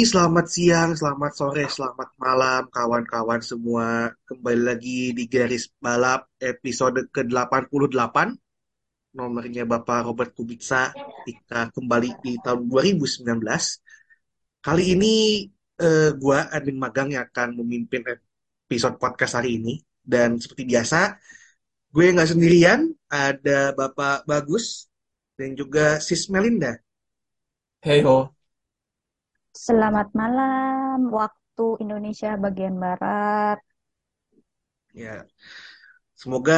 Selamat 0.00 0.46
siang, 0.48 0.90
selamat 0.96 1.32
sore, 1.36 1.68
selamat 1.68 2.16
malam 2.16 2.64
kawan-kawan 2.72 3.44
semua. 3.44 4.08
Kembali 4.24 4.62
lagi 4.64 5.12
di 5.12 5.28
Garis 5.28 5.68
Balap 5.76 6.32
episode 6.40 7.12
ke-88. 7.12 8.32
Nomornya 9.12 9.68
Bapak 9.68 10.08
Robert 10.08 10.32
Kubica. 10.32 10.88
Kita 11.28 11.68
kembali 11.68 12.24
di 12.24 12.40
tahun 12.40 12.64
2019. 12.64 13.28
Kali 14.64 14.84
ini 14.96 15.44
eh, 15.76 16.10
gua 16.16 16.48
admin 16.48 16.80
magang 16.80 17.12
yang 17.12 17.28
akan 17.28 17.60
memimpin 17.60 18.00
episode 18.08 18.96
podcast 18.96 19.36
hari 19.36 19.60
ini. 19.60 19.76
Dan 20.00 20.40
seperti 20.40 20.64
biasa, 20.64 21.20
gue 21.92 22.08
nggak 22.08 22.32
sendirian. 22.32 22.88
Ada 23.12 23.76
Bapak 23.76 24.24
Bagus 24.24 24.88
dan 25.36 25.52
juga 25.52 26.00
Sis 26.00 26.32
Melinda. 26.32 26.80
Hey 27.84 28.00
ho, 28.00 28.32
Selamat 29.56 30.08
malam, 30.20 30.96
waktu 31.18 31.64
Indonesia 31.84 32.30
bagian 32.44 32.76
Barat. 32.82 33.58
Ya, 34.94 35.24
semoga 36.20 36.54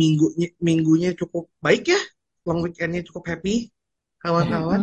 minggunya 0.00 0.48
minggunya 0.68 1.10
cukup 1.20 1.44
baik 1.64 1.82
ya, 1.92 2.00
long 2.46 2.60
weekendnya 2.64 3.02
cukup 3.08 3.24
happy, 3.30 3.54
kawan-kawan. 4.22 4.82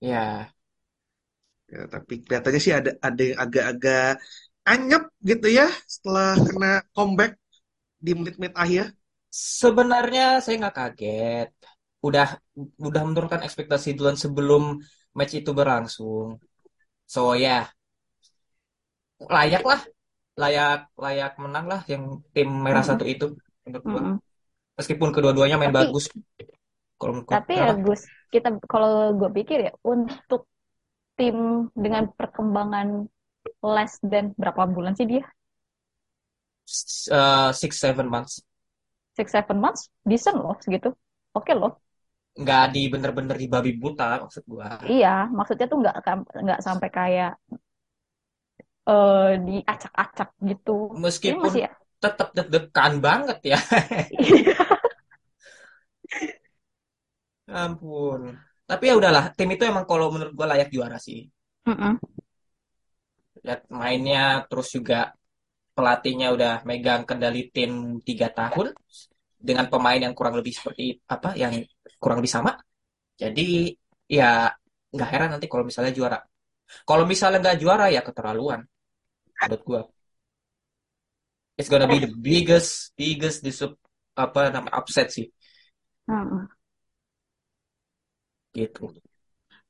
ya 0.00 0.52
Ya, 1.72 1.78
tapi 1.94 2.12
kelihatannya 2.24 2.60
sih 2.64 2.74
ada 2.78 2.90
ada 3.06 3.22
yang 3.28 3.38
agak-agak 3.44 4.04
anyep 4.72 5.02
gitu 5.28 5.46
ya 5.58 5.66
setelah 5.94 6.28
kena 6.46 6.68
comeback 6.94 7.32
di 8.04 8.10
menit-menit 8.18 8.54
akhir. 8.64 8.84
sebenarnya 9.60 10.22
saya 10.42 10.54
nggak 10.60 10.76
kaget. 10.78 11.48
Udah 12.06 12.26
udah 12.88 13.02
menurunkan 13.08 13.40
ekspektasi 13.46 13.88
duluan 13.96 14.18
sebelum 14.24 14.62
match 15.16 15.32
itu 15.40 15.50
berlangsung. 15.58 16.28
So 17.12 17.22
ya, 17.44 17.56
layak 19.36 19.62
lah, 19.70 19.80
layak 20.42 20.78
layak 21.04 21.32
menang 21.42 21.66
lah 21.72 21.80
yang 21.92 22.02
tim 22.34 22.48
merah 22.66 22.84
Mm-mm. 22.84 22.88
satu 22.90 23.04
itu 23.14 23.26
menurut 23.64 23.86
gua. 23.92 24.02
Mm-mm. 24.02 24.16
Meskipun 24.78 25.10
kedua-duanya 25.16 25.56
main 25.60 25.70
Tapi 25.70 25.80
bagus. 25.80 26.04
Kalau 27.00 27.14
tapi 27.32 27.54
ya? 27.58 27.66
Gus, 27.84 28.02
kita 28.32 28.48
kalau 28.72 28.92
gue 29.18 29.30
pikir 29.38 29.58
ya 29.66 29.72
untuk 29.92 30.40
tim 31.18 31.68
dengan 31.84 32.04
perkembangan 32.18 32.88
less 33.74 33.94
than 34.10 34.24
berapa 34.40 34.62
bulan 34.74 34.94
sih 34.98 35.06
dia? 35.12 35.24
Uh, 37.10 37.52
six 37.52 37.78
seven 37.78 38.08
months 38.08 38.42
Six 39.18 39.32
seven 39.36 39.58
months, 39.64 39.82
decent 40.10 40.36
loh 40.42 40.56
segitu. 40.64 40.88
Oke 41.36 41.52
loh. 41.60 41.72
Nggak 42.32 42.64
di 42.72 42.82
bener-bener 42.88 43.36
di 43.36 43.46
babi 43.48 43.76
buta 43.76 44.24
maksud 44.24 44.42
gua. 44.48 44.80
Iya, 44.88 45.28
maksudnya 45.28 45.66
tuh 45.68 45.78
nggak 45.84 45.96
nggak 46.44 46.60
sampai 46.64 46.88
kayak 46.88 47.32
eh 48.88 49.30
diacak-acak 49.46 50.28
gitu. 50.42 50.90
Meskipun 50.96 51.44
masih 51.44 51.68
ya. 51.68 51.70
tetap 52.02 52.28
deg-degan 52.34 52.92
banget 52.98 53.38
ya. 53.52 53.58
Ampun. 57.52 58.32
Tapi 58.64 58.84
ya 58.88 58.94
udahlah, 58.96 59.36
tim 59.36 59.52
itu 59.52 59.68
emang 59.68 59.84
kalau 59.84 60.08
menurut 60.08 60.32
gua 60.32 60.56
layak 60.56 60.72
juara 60.72 60.96
sih. 60.96 61.28
Lihat 63.44 63.68
mainnya, 63.68 64.48
terus 64.48 64.72
juga 64.72 65.12
pelatihnya 65.76 66.32
udah 66.32 66.64
megang 66.68 67.02
kendali 67.08 67.48
tim 67.52 68.00
tiga 68.04 68.28
tahun 68.32 68.72
dengan 69.48 69.66
pemain 69.72 70.00
yang 70.04 70.14
kurang 70.18 70.34
lebih 70.38 70.52
seperti 70.58 70.84
apa, 71.14 71.28
yang 71.42 71.52
kurang 72.02 72.18
lebih 72.20 72.32
sama. 72.36 72.52
Jadi 73.22 73.42
ya 74.18 74.50
nggak 74.94 75.08
heran 75.12 75.30
nanti 75.34 75.46
kalau 75.52 75.64
misalnya 75.68 75.92
juara. 75.98 76.18
Kalau 76.88 77.04
misalnya 77.12 77.38
nggak 77.44 77.58
juara 77.62 77.86
ya 77.96 78.00
keterlaluan 78.06 78.60
menurut 79.44 79.62
gua. 79.68 79.82
It's 81.58 81.68
gonna 81.68 81.86
be 81.86 81.98
the 81.98 82.08
biggest, 82.08 82.92
biggest 82.96 83.44
disup 83.44 83.76
apa 84.16 84.52
namanya 84.52 84.76
upset 84.76 85.08
sih 85.12 85.26
Mm-mm. 86.08 86.48
gitu. 88.56 88.82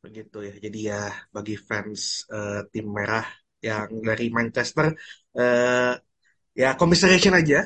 Begitu 0.05 0.37
ya. 0.49 0.55
Jadi 0.65 0.79
ya 0.91 1.01
bagi 1.35 1.55
fans 1.69 2.03
eh, 2.35 2.61
tim 2.73 2.87
merah 2.97 3.25
yang 3.69 3.89
dari 4.09 4.25
Manchester 4.39 4.87
eh, 5.39 5.93
ya 6.61 6.69
commiseration 6.81 7.35
aja. 7.41 7.59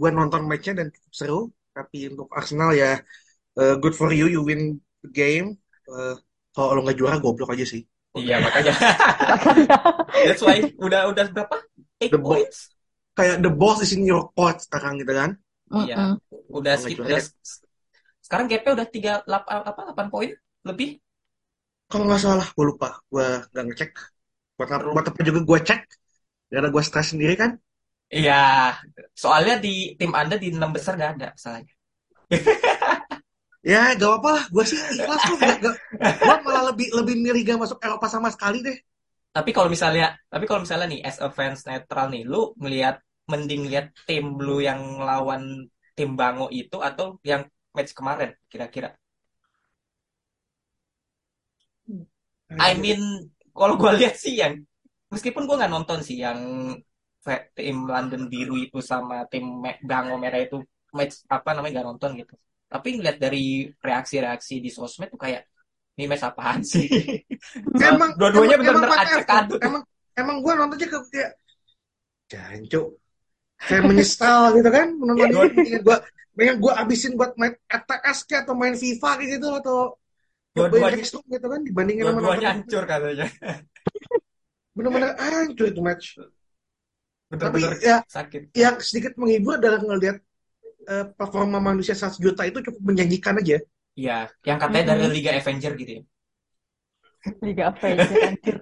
Gue 0.00 0.10
nonton 0.18 0.42
matchnya 0.50 0.72
dan 0.80 0.86
cukup 0.94 1.12
seru. 1.20 1.40
Tapi 1.76 1.96
untuk 2.12 2.28
Arsenal 2.38 2.70
ya 2.76 2.90
eh, 3.60 3.74
good 3.82 3.94
for 4.00 4.10
you, 4.18 4.26
you 4.34 4.40
win 4.50 4.62
the 5.04 5.10
game. 5.20 5.46
Eh, 5.90 6.14
kalau 6.54 6.70
lo 6.76 6.80
nggak 6.84 6.98
juara 7.00 7.16
goblok 7.24 7.50
aja 7.54 7.66
sih. 7.72 7.82
Iya 8.18 8.36
makanya. 8.44 8.72
Makanya. 9.28 9.66
That's 10.24 10.42
why 10.44 10.56
udah 10.78 11.08
udah 11.10 11.26
berapa? 11.32 11.56
Eight 12.02 12.14
The 12.14 12.18
bo- 12.18 12.46
points. 12.46 12.58
Kayak 13.18 13.44
the 13.44 13.52
boss 13.52 13.78
is 13.84 13.92
in 13.96 14.04
your 14.08 14.30
court 14.36 14.58
sekarang 14.64 15.00
gitu 15.02 15.12
kan. 15.12 15.30
Iya, 15.72 15.96
Mm-mm. 15.96 16.16
udah 16.58 16.74
skip 16.82 16.98
juara 16.98 17.08
udah 17.08 17.18
ya 17.18 17.22
sekarang 18.24 18.46
gapnya 18.50 18.70
udah 18.76 18.88
tiga 18.94 19.12
delapan 19.26 19.56
apa 19.70 19.80
delapan 19.86 20.08
poin 20.12 20.30
lebih. 20.68 20.88
kalau 21.90 22.04
nggak 22.08 22.22
salah 22.24 22.46
gue 22.56 22.64
lupa. 22.70 22.88
Gue 23.10 23.26
nggak 23.52 23.64
ngecek. 23.68 23.90
Buat 24.56 24.70
apa, 24.76 24.84
Perlu. 24.84 24.92
buat 24.94 25.06
apa 25.10 25.20
juga 25.28 25.40
gue 25.48 25.58
cek. 25.68 25.80
Karena 26.52 26.68
gue 26.74 26.82
stres 26.88 27.08
sendiri 27.12 27.34
kan. 27.42 27.50
Iya, 28.12 28.32
soalnya 29.22 29.54
di 29.64 29.96
tim 29.98 30.12
Anda 30.20 30.36
di 30.42 30.48
enam 30.52 30.70
besar 30.76 30.92
nggak 30.98 31.12
ada 31.16 31.28
salahnya. 31.42 31.72
Ya 33.62 33.94
gak 33.94 34.08
apa-apa 34.10 34.30
lah. 34.36 34.44
Gue 34.54 34.64
sih 34.66 34.78
ikhlas 34.98 35.22
kok. 35.22 35.38
Gak, 35.38 35.56
gak, 35.62 35.74
gue 36.18 36.34
malah 36.44 36.62
lebih 36.74 36.88
lebih 36.98 37.14
milih 37.24 37.40
gak 37.46 37.60
masuk 37.62 37.78
Eropa 37.78 38.06
sama 38.10 38.28
sekali 38.34 38.58
deh. 38.66 38.74
Tapi 39.32 39.50
kalau 39.56 39.68
misalnya, 39.72 40.18
tapi 40.28 40.44
kalau 40.44 40.60
misalnya 40.66 40.86
nih, 40.92 41.00
as 41.08 41.16
a 41.22 41.30
fans 41.32 41.64
netral 41.64 42.10
nih, 42.12 42.22
lu 42.26 42.52
ngelihat 42.60 43.00
mending 43.30 43.62
lihat 43.70 43.86
tim 44.04 44.34
lu 44.36 44.58
yang 44.60 44.80
lawan 45.00 45.70
tim 45.96 46.10
Bango 46.18 46.50
itu 46.52 46.76
atau 46.82 47.16
yang 47.24 47.46
match 47.72 47.94
kemarin 47.96 48.34
kira-kira? 48.50 48.92
I 52.58 52.72
Anjir. 52.74 52.82
mean, 52.82 53.00
kalau 53.56 53.74
gue 53.80 53.90
lihat 53.96 54.14
sih 54.18 54.34
yang 54.42 54.60
meskipun 55.08 55.46
gue 55.48 55.56
nggak 55.56 55.72
nonton 55.72 55.98
sih 56.04 56.20
yang 56.20 56.38
tim 57.54 57.86
London 57.86 58.26
biru 58.26 58.58
itu 58.58 58.82
sama 58.82 59.22
tim 59.30 59.62
Bango 59.86 60.18
merah 60.18 60.42
itu 60.42 60.58
match 60.92 61.22
apa 61.30 61.54
namanya 61.54 61.80
nggak 61.80 61.88
nonton 61.88 62.10
gitu. 62.18 62.34
Tapi 62.66 62.88
ngeliat 62.98 63.18
dari 63.20 63.68
reaksi-reaksi 63.68 64.58
di 64.58 64.70
sosmed 64.72 65.12
tuh 65.12 65.20
kayak 65.20 65.46
ini 65.96 66.04
match 66.08 66.24
apaan 66.24 66.64
sih? 66.64 66.88
Emang 67.90 68.16
dua-duanya 68.16 68.56
whatever. 68.58 68.90
acak 68.96 69.28
adut. 69.28 69.60
Emang 69.60 69.82
emang 70.16 70.36
gue 70.40 70.52
nontonnya 70.52 70.88
ke 70.88 70.98
kayak 71.12 71.32
jancuk. 72.32 72.86
Kayak 73.62 73.82
menyesal 73.86 74.42
gitu 74.58 74.70
kan 74.72 74.88
menonton 74.98 75.28
Dua, 75.30 75.44
ini. 75.46 75.78
Gue 75.78 75.96
pengen 76.32 76.56
gue 76.58 76.72
abisin 76.72 77.12
buat 77.14 77.36
main 77.36 77.54
RTS 77.68 78.18
kayak 78.24 78.42
atau 78.48 78.54
main 78.56 78.74
FIFA 78.74 79.10
kayak 79.20 79.30
gitu 79.38 79.48
atau 79.62 79.78
dua-duanya 80.52 81.04
gitu 81.04 81.46
kan 81.48 81.60
dibandingin 81.64 82.04
sama 82.08 82.20
dua-duanya 82.20 82.48
hancur 82.56 82.82
katanya. 82.88 83.26
Bener-bener 84.72 85.10
hancur 85.20 85.66
itu 85.68 85.80
match. 85.84 86.06
Tapi 87.32 87.40
Bener-bener 87.40 87.72
ya 87.80 87.96
sakit. 88.04 88.52
yang 88.52 88.76
sedikit 88.84 89.16
menghibur 89.16 89.56
adalah 89.56 89.80
ngelihat 89.80 90.20
eh, 90.84 91.04
performa 91.16 91.58
manusia 91.64 91.96
100 91.96 92.20
juta 92.20 92.44
itu 92.44 92.60
cukup 92.60 92.82
menjanjikan 92.92 93.40
aja. 93.40 93.56
Iya, 93.96 94.18
yang 94.44 94.58
katanya 94.60 94.84
dari. 94.92 95.04
Liga 95.16 95.32
Avenger 95.32 95.72
gitu 95.80 95.92
ya. 95.96 96.02
Liga 97.46 97.64
ya 97.80 98.04
anjir. 98.28 98.56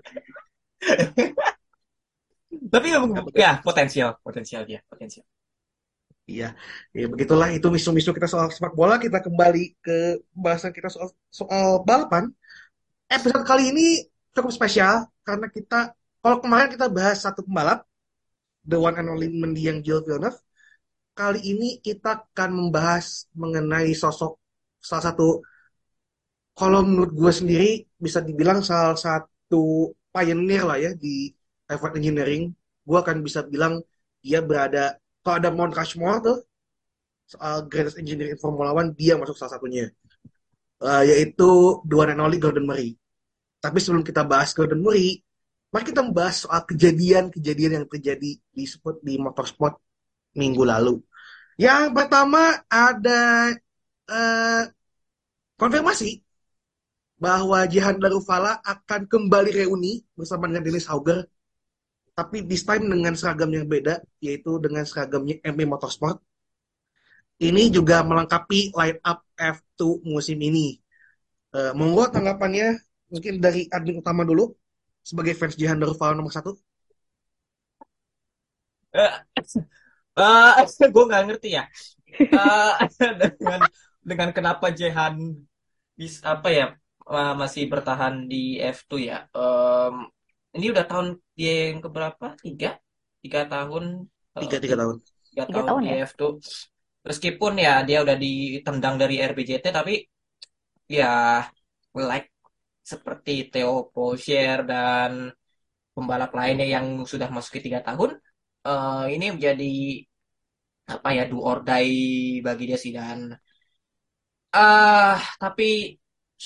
Tapi 2.70 2.86
ya 3.34 3.58
potensial, 3.66 4.22
potensial 4.22 4.62
dia, 4.62 4.78
potensial. 4.86 5.26
Iya, 6.30 6.54
ya 6.94 7.06
begitulah 7.10 7.50
itu 7.50 7.66
misu-misu 7.74 8.14
kita 8.14 8.30
soal 8.30 8.54
sepak 8.54 8.78
bola. 8.78 9.02
Kita 9.02 9.18
kembali 9.18 9.82
ke 9.82 10.22
bahasan 10.30 10.70
kita 10.70 10.86
soal 10.86 11.10
soal 11.26 11.82
balapan. 11.82 12.30
Episode 13.10 13.42
kali 13.42 13.74
ini 13.74 13.86
cukup 14.30 14.54
spesial 14.54 15.10
karena 15.26 15.50
kita 15.50 15.90
kalau 16.22 16.38
kemarin 16.38 16.70
kita 16.70 16.86
bahas 16.86 17.18
satu 17.18 17.42
pembalap 17.42 17.89
the 18.64 18.78
one 18.78 18.96
and 18.96 19.08
only 19.08 19.28
mendiang 19.30 19.80
Gilles 19.84 20.04
Villeneuve. 20.04 20.38
Kali 21.16 21.40
ini 21.42 21.68
kita 21.82 22.24
akan 22.32 22.50
membahas 22.56 23.28
mengenai 23.36 23.92
sosok 23.92 24.40
salah 24.80 25.12
satu 25.12 25.44
kalau 26.56 26.80
menurut 26.84 27.12
gue 27.12 27.32
sendiri 27.32 27.70
bisa 27.96 28.20
dibilang 28.24 28.60
salah 28.64 28.96
satu 28.96 29.92
pioneer 30.12 30.64
lah 30.64 30.78
ya 30.80 30.92
di 30.96 31.32
F1 31.68 31.96
Engineering. 32.00 32.52
Gue 32.84 32.98
akan 33.00 33.22
bisa 33.24 33.44
bilang 33.44 33.80
dia 34.20 34.40
berada 34.44 34.96
kalau 35.24 35.36
ada 35.40 35.50
Mount 35.52 35.76
Rushmore 35.76 36.20
tuh 36.20 36.38
soal 37.30 37.70
greatest 37.70 37.96
engineer 38.00 38.34
in 38.34 38.38
Formula 38.42 38.74
One 38.74 38.90
dia 38.96 39.14
masuk 39.14 39.38
salah 39.38 39.56
satunya. 39.56 39.88
Uh, 40.80 41.04
yaitu 41.04 41.80
the 41.84 41.94
one 41.94 42.12
Gordon 42.40 42.64
Murray. 42.64 42.96
Tapi 43.60 43.76
sebelum 43.78 44.00
kita 44.00 44.24
bahas 44.24 44.56
Gordon 44.56 44.80
Murray 44.80 45.20
mari 45.70 45.84
kita 45.86 46.02
membahas 46.02 46.46
soal 46.46 46.62
kejadian-kejadian 46.66 47.72
yang 47.82 47.86
terjadi 47.86 48.30
di 48.38 48.64
sport 48.66 48.98
di 49.06 49.14
motorsport 49.16 49.78
minggu 50.34 50.62
lalu. 50.66 50.98
Yang 51.58 51.94
pertama 51.94 52.58
ada 52.66 53.54
eh, 54.10 54.62
konfirmasi 55.54 56.26
bahwa 57.20 57.62
Jihan 57.68 58.00
Darufala 58.00 58.58
akan 58.64 59.06
kembali 59.06 59.50
reuni 59.62 60.02
bersama 60.16 60.48
dengan 60.48 60.64
Dennis 60.66 60.88
Hauger 60.88 61.28
tapi 62.16 62.44
this 62.44 62.66
time 62.66 62.84
dengan 62.90 63.14
seragam 63.16 63.48
yang 63.54 63.64
beda 63.64 64.02
yaitu 64.20 64.58
dengan 64.60 64.84
seragamnya 64.84 65.40
MP 65.40 65.64
Motorsport. 65.64 66.20
Ini 67.40 67.72
juga 67.72 68.04
melengkapi 68.04 68.76
line 68.76 69.00
up 69.00 69.24
F2 69.32 70.04
musim 70.04 70.36
ini. 70.44 70.76
Eh, 71.56 71.72
monggo 71.72 72.04
tanggapannya 72.12 72.76
mungkin 73.08 73.40
dari 73.40 73.64
admin 73.72 74.04
utama 74.04 74.22
dulu 74.28 74.59
sebagai 75.08 75.34
fans 75.38 75.54
Jihan 75.60 75.78
Darufala 75.80 76.14
nomor 76.16 76.32
satu 76.32 76.52
Eh, 78.92 79.12
eh, 80.18 80.88
gue 80.94 81.04
nggak 81.08 81.22
ngerti 81.26 81.48
ya. 81.58 81.64
Eh, 82.20 82.72
dengan 83.38 83.60
dengan 84.02 84.30
kenapa 84.36 84.66
Jehan 84.74 85.14
bis 85.98 86.14
apa 86.26 86.48
ya 86.50 86.66
eh, 87.06 87.32
masih 87.40 87.62
bertahan 87.72 88.26
di 88.26 88.58
F2 88.58 88.98
ya. 88.98 89.26
Em, 89.30 89.94
ini 90.58 90.66
udah 90.74 90.84
tahun 90.90 91.06
dia 91.38 91.70
yang 91.70 91.80
keberapa? 91.84 92.26
Tiga, 92.42 92.68
tiga 93.22 93.40
tahun, 93.46 93.84
tiga 94.34 94.56
tiga 94.58 94.76
tahun 94.82 94.96
tiga 95.30 95.44
Tiga 95.46 95.60
tahun 95.62 95.66
tahun 95.68 95.82
di 95.86 95.90
ya? 95.90 95.96
F2. 96.10 96.30
Meskipun 97.00 97.52
ya 97.56 97.74
dia 97.88 97.98
udah 98.04 98.16
ditendang 98.18 98.94
dari 99.00 99.14
RBJT, 99.22 99.66
tapi 99.72 99.94
ya 100.90 101.46
like 101.94 102.28
seperti 102.92 103.30
Theo 103.52 103.72
Pocher 103.94 104.56
dan 104.70 105.12
pembalap 105.94 106.30
lainnya 106.38 106.66
yang 106.76 106.86
sudah 107.12 107.28
masuki 107.36 107.60
tiga 107.66 107.80
tahun, 107.88 108.10
eh, 108.68 109.04
ini 109.14 109.24
menjadi 109.34 109.64
apa 110.94 111.08
ya 111.16 111.22
do 111.30 111.36
or 111.50 111.58
die 111.68 112.42
bagi 112.46 112.64
dia 112.68 112.78
sih. 112.82 112.92
Dan 112.98 113.18
ah 114.56 115.16
tapi 115.42 115.64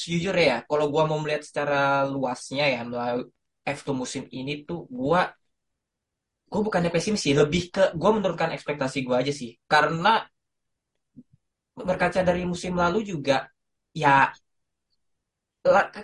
sejujurnya 0.00 0.44
ya 0.52 0.56
kalau 0.68 0.84
gua 0.92 1.02
mau 1.10 1.18
melihat 1.22 1.42
secara 1.48 1.74
luasnya 2.12 2.62
ya 2.74 2.78
melalui 2.90 3.24
F2 3.76 3.96
musim 4.02 4.22
ini 4.38 4.52
tuh 4.68 4.78
gua 4.98 5.20
gua 6.50 6.60
bukannya 6.66 6.90
pesimis 6.94 7.20
sih. 7.24 7.34
Lebih 7.40 7.62
ke 7.74 7.82
gua 8.00 8.10
menurunkan 8.16 8.50
ekspektasi 8.56 8.98
gua 9.06 9.16
aja 9.22 9.32
sih. 9.40 9.50
Karena 9.72 10.10
berkaca 11.88 12.20
dari 12.28 12.42
musim 12.46 12.72
lalu 12.82 12.98
juga 13.12 13.36
ya 13.94 14.30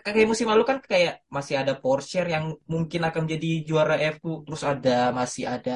kayak 0.05 0.27
musim 0.31 0.47
lalu 0.53 0.63
kan 0.71 0.79
kayak 0.93 1.13
masih 1.37 1.55
ada 1.61 1.73
Porsche 1.83 2.19
yang 2.35 2.45
mungkin 2.73 3.01
akan 3.09 3.25
jadi 3.33 3.47
juara 3.69 3.95
F2 4.15 4.41
terus 4.45 4.63
ada 4.73 4.91
masih 5.19 5.45
ada 5.55 5.73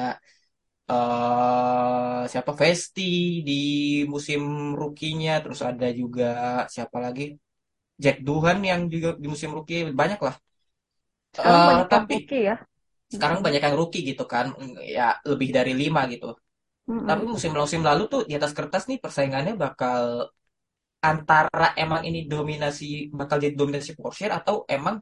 eh 0.91 2.19
siapa? 2.31 2.51
Vesti 2.61 3.01
di 3.47 3.53
musim 4.13 4.41
rookie-nya. 4.79 5.31
Terus 5.43 5.61
ada 5.69 5.85
juga 6.01 6.23
siapa 6.75 6.97
lagi? 7.05 7.23
Jack 8.03 8.17
Doohan 8.27 8.59
yang 8.71 8.81
juga 8.93 9.09
di 9.23 9.27
musim 9.33 9.51
rookie. 9.57 9.79
Banyak 10.01 10.19
lah. 10.27 10.35
Sekarang 11.37 11.63
banyak 11.69 11.87
yang 11.93 12.03
tapi 12.03 12.13
rookie 12.13 12.41
ya. 12.49 12.55
sekarang 13.13 13.39
banyak 13.45 13.61
yang 13.65 13.75
rookie 13.79 14.01
gitu 14.09 14.23
kan. 14.33 14.45
Ya 14.97 15.03
lebih 15.31 15.49
dari 15.57 15.73
lima 15.83 16.01
gitu. 16.13 16.27
Mm-mm. 16.89 17.05
tapi 17.09 17.23
musim-musim 17.33 17.81
lalu 17.89 18.03
tuh 18.13 18.21
di 18.29 18.33
atas 18.39 18.53
kertas 18.57 18.83
nih 18.89 18.97
persaingannya 19.03 19.53
bakal 19.63 20.03
antara 21.09 21.65
emang 21.83 22.01
ini 22.07 22.19
dominasi 22.33 22.85
bakal 23.19 23.37
jadi 23.43 23.55
dominasi 23.61 23.91
Porsche 23.99 24.25
atau 24.39 24.55
emang 24.75 24.95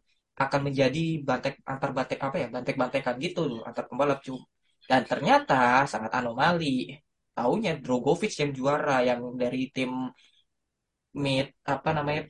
akan 0.43 0.59
menjadi 0.67 1.01
bantek 1.27 1.53
antar 1.71 1.89
bantek 1.97 2.19
apa 2.25 2.35
ya 2.43 2.47
bantek-bantekan 2.55 3.15
gitu 3.25 3.39
loh 3.49 3.59
antar 3.69 3.83
pembalap 3.89 4.19
cu. 4.25 4.33
Dan 4.89 5.01
ternyata 5.11 5.53
sangat 5.91 6.11
anomali. 6.19 6.65
Taunya 7.37 7.71
Drogovic 7.83 8.31
yang 8.41 8.51
juara 8.57 8.95
yang 9.09 9.21
dari 9.41 9.61
tim 9.75 9.91
mid 11.23 11.47
apa 11.73 11.89
namanya 11.97 12.21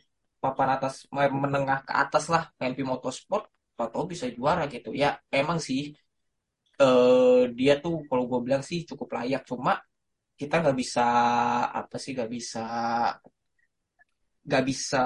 papan 0.44 0.70
atas 0.76 0.94
menengah 1.44 1.80
ke 1.88 1.94
atas 2.04 2.24
lah 2.34 2.44
MP 2.72 2.80
Motorsport 2.92 3.44
tahu 3.78 4.04
bisa 4.12 4.26
juara 4.38 4.64
gitu. 4.74 4.90
Ya 5.02 5.10
emang 5.40 5.60
sih 5.68 5.82
eh 6.82 7.40
dia 7.58 7.74
tuh 7.84 7.94
kalau 8.10 8.24
gue 8.30 8.40
bilang 8.46 8.64
sih 8.70 8.80
cukup 8.90 9.08
layak. 9.18 9.42
Cuma 9.50 9.72
kita 10.40 10.54
nggak 10.62 10.78
bisa 10.82 11.02
apa 11.80 11.96
sih 12.04 12.12
nggak 12.16 12.32
bisa 12.38 12.60
nggak 14.48 14.64
bisa 14.70 14.98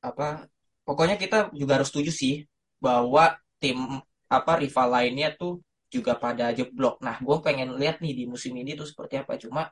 apa 0.00 0.48
pokoknya 0.86 1.16
kita 1.22 1.36
juga 1.60 1.72
harus 1.80 1.88
setuju 1.92 2.10
sih 2.10 2.34
bahwa 2.80 3.36
tim 3.60 3.78
apa 4.30 4.52
rival 4.62 4.88
lainnya 4.96 5.28
tuh 5.36 5.60
juga 5.90 6.14
pada 6.14 6.54
jeblok. 6.54 7.02
Nah 7.02 7.18
gue 7.18 7.36
pengen 7.42 7.74
lihat 7.80 7.98
nih 7.98 8.12
di 8.18 8.24
musim 8.30 8.54
ini 8.54 8.78
tuh 8.78 8.86
seperti 8.86 9.14
apa. 9.22 9.34
Cuma 9.42 9.62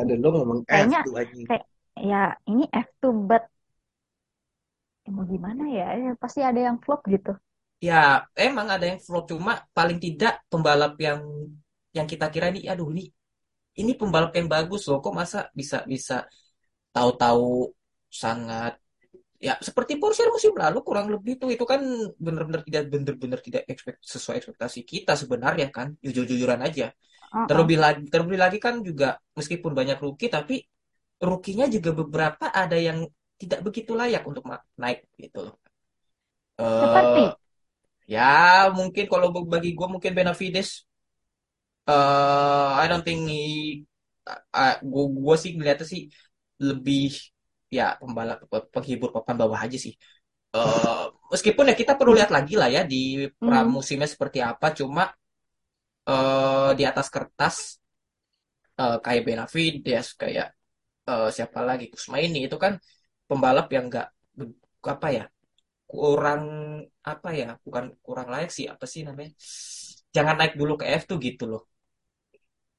ada 0.00 0.14
lo 0.22 0.28
ngomong 0.34 0.60
Kayaknya 0.68 1.00
F2 1.02 1.22
aja 1.22 1.34
kayak 1.46 1.64
ya 1.98 2.22
ini 2.50 2.64
F2 2.70 3.26
but 3.28 3.42
ya 5.04 5.10
mau 5.16 5.24
gimana 5.32 5.62
ya? 5.78 5.86
Ya, 6.02 6.10
pasti 6.22 6.40
ada 6.48 6.60
yang 6.66 6.76
flop 6.84 7.00
gitu. 7.14 7.32
ya 7.86 7.94
emang 8.46 8.66
ada 8.74 8.84
yang 8.90 9.00
flop. 9.06 9.24
Cuma 9.30 9.52
paling 9.76 9.98
tidak 10.04 10.32
pembalap 10.50 10.92
yang 11.06 11.20
yang 11.96 12.06
kita 12.12 12.26
kira 12.34 12.46
nih 12.54 12.64
aduh 12.72 12.88
ini 12.94 13.02
ini 13.78 13.92
pembalap 13.94 14.34
yang 14.34 14.50
bagus 14.50 14.90
loh 14.90 14.98
kok 14.98 15.14
masa 15.14 15.46
bisa 15.54 15.86
bisa 15.86 16.26
tahu-tahu 16.90 17.70
sangat 18.10 18.74
ya 19.38 19.54
seperti 19.62 20.02
Porsche 20.02 20.26
musim 20.26 20.50
lalu 20.58 20.82
kurang 20.82 21.06
lebih 21.14 21.38
tuh 21.38 21.54
itu 21.54 21.62
kan 21.62 21.78
benar-benar 22.18 22.66
tidak 22.66 22.90
benar-benar 22.90 23.38
tidak 23.38 23.62
expect, 23.70 24.02
sesuai 24.02 24.42
ekspektasi 24.42 24.82
kita 24.82 25.14
sebenarnya 25.14 25.70
kan 25.70 25.94
jujur-jujuran 26.02 26.58
aja. 26.58 26.90
Uh-uh. 27.28 27.44
terlebih 27.44 27.76
lagi 27.76 28.02
terlebih 28.08 28.38
lagi 28.40 28.56
kan 28.56 28.80
juga 28.80 29.20
meskipun 29.36 29.76
banyak 29.76 30.00
rookie 30.00 30.32
tapi 30.32 30.64
rookie-nya 31.20 31.68
juga 31.68 31.92
beberapa 31.92 32.48
ada 32.48 32.80
yang 32.80 33.04
tidak 33.38 33.60
begitu 33.62 33.92
layak 33.94 34.24
untuk 34.24 34.48
naik 34.80 35.06
gitu 35.20 35.46
loh. 35.46 35.54
Seperti? 36.58 37.22
Eh, 37.22 37.30
ya 38.10 38.66
mungkin 38.72 39.04
kalau 39.06 39.28
bagi 39.46 39.76
gue 39.76 39.86
mungkin 39.86 40.10
Benavides 40.16 40.87
eh 41.88 42.68
I 42.82 42.84
don't 42.90 43.04
think 43.06 43.20
he, 43.32 43.38
gue 44.92 45.04
gue 45.18 45.34
sih 45.42 45.50
ngeliatnya 45.56 45.86
sih 45.92 46.02
lebih 46.68 47.02
ya 47.76 47.82
pembalap 48.00 48.38
penghibur 48.74 49.10
papan 49.16 49.36
bawah 49.40 49.60
aja 49.64 49.78
sih. 49.84 49.94
Eh 50.56 51.02
meskipun 51.32 51.64
ya 51.70 51.74
kita 51.82 51.92
perlu 51.98 52.12
lihat 52.18 52.30
lagi 52.36 52.54
lah 52.60 52.68
ya 52.76 52.82
di 52.92 52.96
Hmm. 53.40 53.70
musimnya 53.74 54.08
seperti 54.14 54.38
apa. 54.50 54.66
Cuma 54.78 55.02
eh 56.14 56.70
di 56.78 56.82
atas 56.90 57.06
kertas 57.14 57.56
eh, 58.80 58.96
kayak 59.04 59.22
Benavides 59.26 60.06
kayak 60.20 60.46
eh, 61.10 61.28
siapa 61.36 61.60
lagi 61.68 61.84
Kusmaini 61.94 62.38
itu 62.48 62.56
kan 62.64 62.74
pembalap 63.28 63.66
yang 63.76 63.84
nggak 63.90 64.06
apa 64.94 65.08
ya 65.18 65.24
kurang 65.90 66.42
apa 67.12 67.28
ya 67.40 67.46
bukan 67.66 67.84
kurang 68.06 68.28
layak 68.34 68.50
sih 68.56 68.66
apa 68.74 68.84
sih 68.92 69.00
namanya 69.08 69.30
jangan 70.16 70.34
naik 70.38 70.54
dulu 70.60 70.72
ke 70.80 70.86
F 71.00 71.02
tuh 71.10 71.18
gitu 71.26 71.44
loh. 71.52 71.62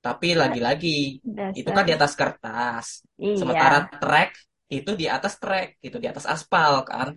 Tapi 0.06 0.28
lagi-lagi 0.42 1.20
itu 1.58 1.70
kan 1.76 1.84
di 1.88 1.94
atas 1.98 2.14
kertas. 2.20 2.88
iya. 3.18 3.64
Sementara 3.64 3.78
track 4.02 4.30
itu 4.72 4.92
di 5.02 5.06
atas 5.16 5.34
track, 5.42 5.68
itu 5.86 5.98
di 6.04 6.08
atas 6.12 6.26
aspal 6.34 6.74
kan. 6.90 7.08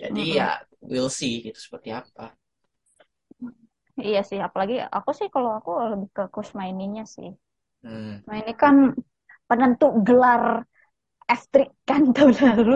Jadi 0.00 0.20
Mm-mm. 0.20 0.38
ya 0.38 0.58
we'll 0.90 1.10
see 1.10 1.42
gitu 1.46 1.58
seperti 1.58 1.88
apa. 2.00 2.34
Iya 4.08 4.20
sih, 4.28 4.38
apalagi 4.46 4.74
aku 4.96 5.10
sih 5.18 5.28
kalau 5.34 5.50
aku 5.58 5.70
lebih 5.90 6.08
ke 6.16 6.22
Kusmaininya 6.34 7.02
sih. 7.14 7.28
Hmm. 7.82 8.18
Nah 8.26 8.36
ini 8.42 8.52
kan 8.62 8.74
penentu 9.48 9.86
gelar 10.06 10.44
F3 11.40 11.54
kan 11.88 12.02
tahun 12.16 12.34
lalu. 12.46 12.74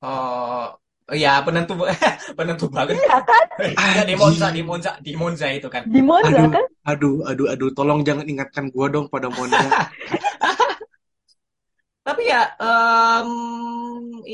Oh, 0.00 0.80
ya 1.14 1.38
penentu 1.46 1.74
penentu 2.38 2.66
banget. 2.70 2.98
Iya 2.98 3.18
kan? 3.22 3.44
Ya 3.96 4.02
di 4.04 4.14
Monza, 4.18 4.46
di 4.50 4.62
Monza, 4.66 4.90
di 5.00 5.12
Monza 5.14 5.46
itu 5.50 5.68
kan. 5.70 5.82
Di 5.92 6.02
Monza 6.02 6.28
Aduh, 6.28 6.50
kan? 6.52 6.64
aduh, 6.86 7.16
aduh, 7.30 7.46
aduh, 7.52 7.68
tolong 7.76 8.00
jangan 8.02 8.26
ingatkan 8.26 8.68
gua 8.74 8.86
dong 8.90 9.06
pada 9.06 9.30
Monza. 9.30 9.56
Tapi 12.06 12.22
ya 12.30 12.42
em, 12.62 13.30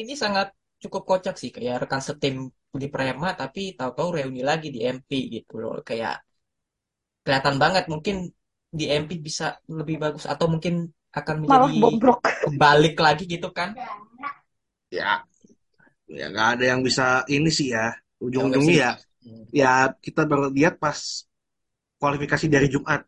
ini 0.00 0.12
sangat 0.22 0.48
cukup 0.82 1.02
kocak 1.10 1.34
sih 1.40 1.50
kayak 1.54 1.86
rekan 1.86 2.02
setim 2.08 2.34
di 2.82 2.86
Prema 2.92 3.28
tapi 3.40 3.60
tahu-tahu 3.78 4.08
reuni 4.18 4.42
lagi 4.50 4.68
di 4.74 4.80
MP 4.82 5.10
gitu 5.34 5.54
loh 5.62 5.78
kayak 5.88 6.14
kelihatan 7.24 7.56
banget 7.62 7.84
mungkin 7.92 8.16
di 8.78 8.84
MP 8.88 9.10
bisa 9.26 9.44
lebih 9.78 9.96
bagus 10.02 10.24
atau 10.32 10.46
mungkin 10.52 10.74
akan 11.12 11.34
Malah 11.44 11.44
menjadi 11.44 11.80
bobrok. 11.80 12.18
kebalik 12.42 12.94
lagi 13.04 13.24
gitu 13.28 13.48
kan 13.58 13.70
Ya, 14.92 15.24
ya 16.20 16.24
nggak 16.32 16.48
ada 16.58 16.64
yang 16.72 16.80
bisa 16.88 17.04
ini 17.34 17.48
sih 17.58 17.68
ya. 17.76 17.86
Ujung-ujungnya 18.24 18.74
ya, 18.84 18.90
Hmm. 19.22 19.46
ya 19.54 19.70
kita 20.04 20.26
baru 20.30 20.50
lihat 20.50 20.74
pas 20.82 20.98
kualifikasi 22.00 22.46
dari 22.54 22.66
Jumat 22.74 23.00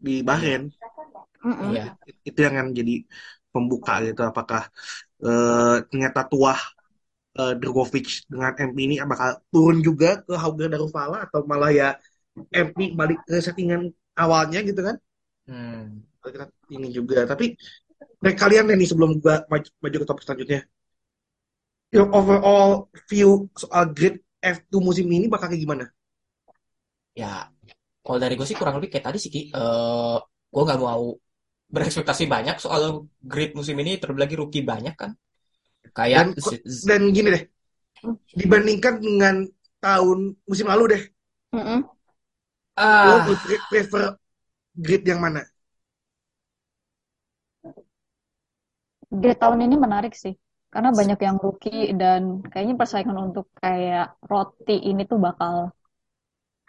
di 0.00 0.14
Bahrain. 0.24 0.62
Iya. 1.72 1.84
Itu 2.28 2.38
yang 2.44 2.54
akan 2.56 2.68
jadi 2.76 2.94
pembuka 3.52 3.92
gitu. 4.06 4.20
Apakah 4.30 4.62
eh, 5.24 5.76
ternyata 5.90 6.20
tuah 6.30 6.60
eh, 7.38 7.52
Drogovic 7.60 8.06
dengan 8.30 8.52
MP 8.58 8.78
ini 8.88 8.96
bakal 9.12 9.30
turun 9.52 9.78
juga 9.88 10.08
ke 10.26 10.34
Hauger 10.42 10.68
Darufala 10.72 11.26
atau 11.26 11.40
malah 11.50 11.70
ya 11.72 11.88
MP 12.54 12.92
balik 13.00 13.18
ke 13.28 13.36
settingan 13.46 13.90
awalnya 14.16 14.60
gitu 14.68 14.80
kan? 14.88 14.96
Hmm. 15.48 16.04
Kita 16.20 16.46
ini 16.76 16.88
juga. 16.92 17.24
Tapi 17.24 17.56
dari 18.22 18.36
kalian 18.36 18.64
nih 18.76 18.88
sebelum 18.88 19.20
gua 19.22 19.44
maju, 19.48 19.68
maju 19.82 19.96
ke 20.02 20.06
topik 20.08 20.24
selanjutnya, 20.24 20.60
your 21.94 22.08
overall 22.14 22.88
view 23.10 23.50
soal 23.62 23.84
grade 23.96 24.20
F2 24.42 24.80
musim 24.80 25.06
ini 25.10 25.26
bakal 25.32 25.50
kayak 25.50 25.62
gimana? 25.64 25.84
Ya, 27.20 27.50
kalau 28.04 28.18
dari 28.22 28.34
gue 28.38 28.46
sih 28.48 28.58
kurang 28.60 28.76
lebih 28.78 28.90
kayak 28.92 29.06
tadi 29.08 29.18
sih, 29.22 29.30
Ki. 29.34 29.40
Eh, 29.56 30.16
gue 30.54 30.62
nggak 30.66 30.80
mau 30.86 31.04
berekspektasi 31.74 32.24
banyak 32.34 32.56
soal 32.64 32.82
grade 33.32 33.54
musim 33.58 33.76
ini, 33.82 33.92
terlebih 34.00 34.22
lagi 34.24 34.36
rookie 34.40 34.64
banyak 34.72 34.94
kan. 35.02 35.12
Kayak 35.98 36.20
Dan 36.20 36.34
dan 36.88 37.02
gini 37.16 37.28
deh, 37.34 37.44
dibandingkan 38.40 38.94
dengan 39.02 39.36
tahun 39.84 40.18
musim 40.50 40.66
lalu 40.72 40.84
deh, 40.96 41.02
Mm-mm. 41.54 41.90
lo 43.08 43.16
ah, 43.16 43.26
pre- 43.26 43.64
prefer 43.70 44.04
grade 44.84 45.06
yang 45.10 45.20
mana? 45.24 45.42
Grade 49.22 49.38
tahun 49.42 49.60
ini 49.66 49.76
menarik 49.84 50.14
sih. 50.22 50.34
Karena 50.72 50.90
banyak 50.98 51.18
yang 51.26 51.36
rookie 51.44 51.80
dan 52.02 52.22
kayaknya 52.50 52.74
persaingan 52.80 53.18
untuk 53.26 53.46
kayak 53.62 54.04
roti 54.30 54.74
ini 54.90 55.02
tuh 55.10 55.18
bakal 55.26 55.54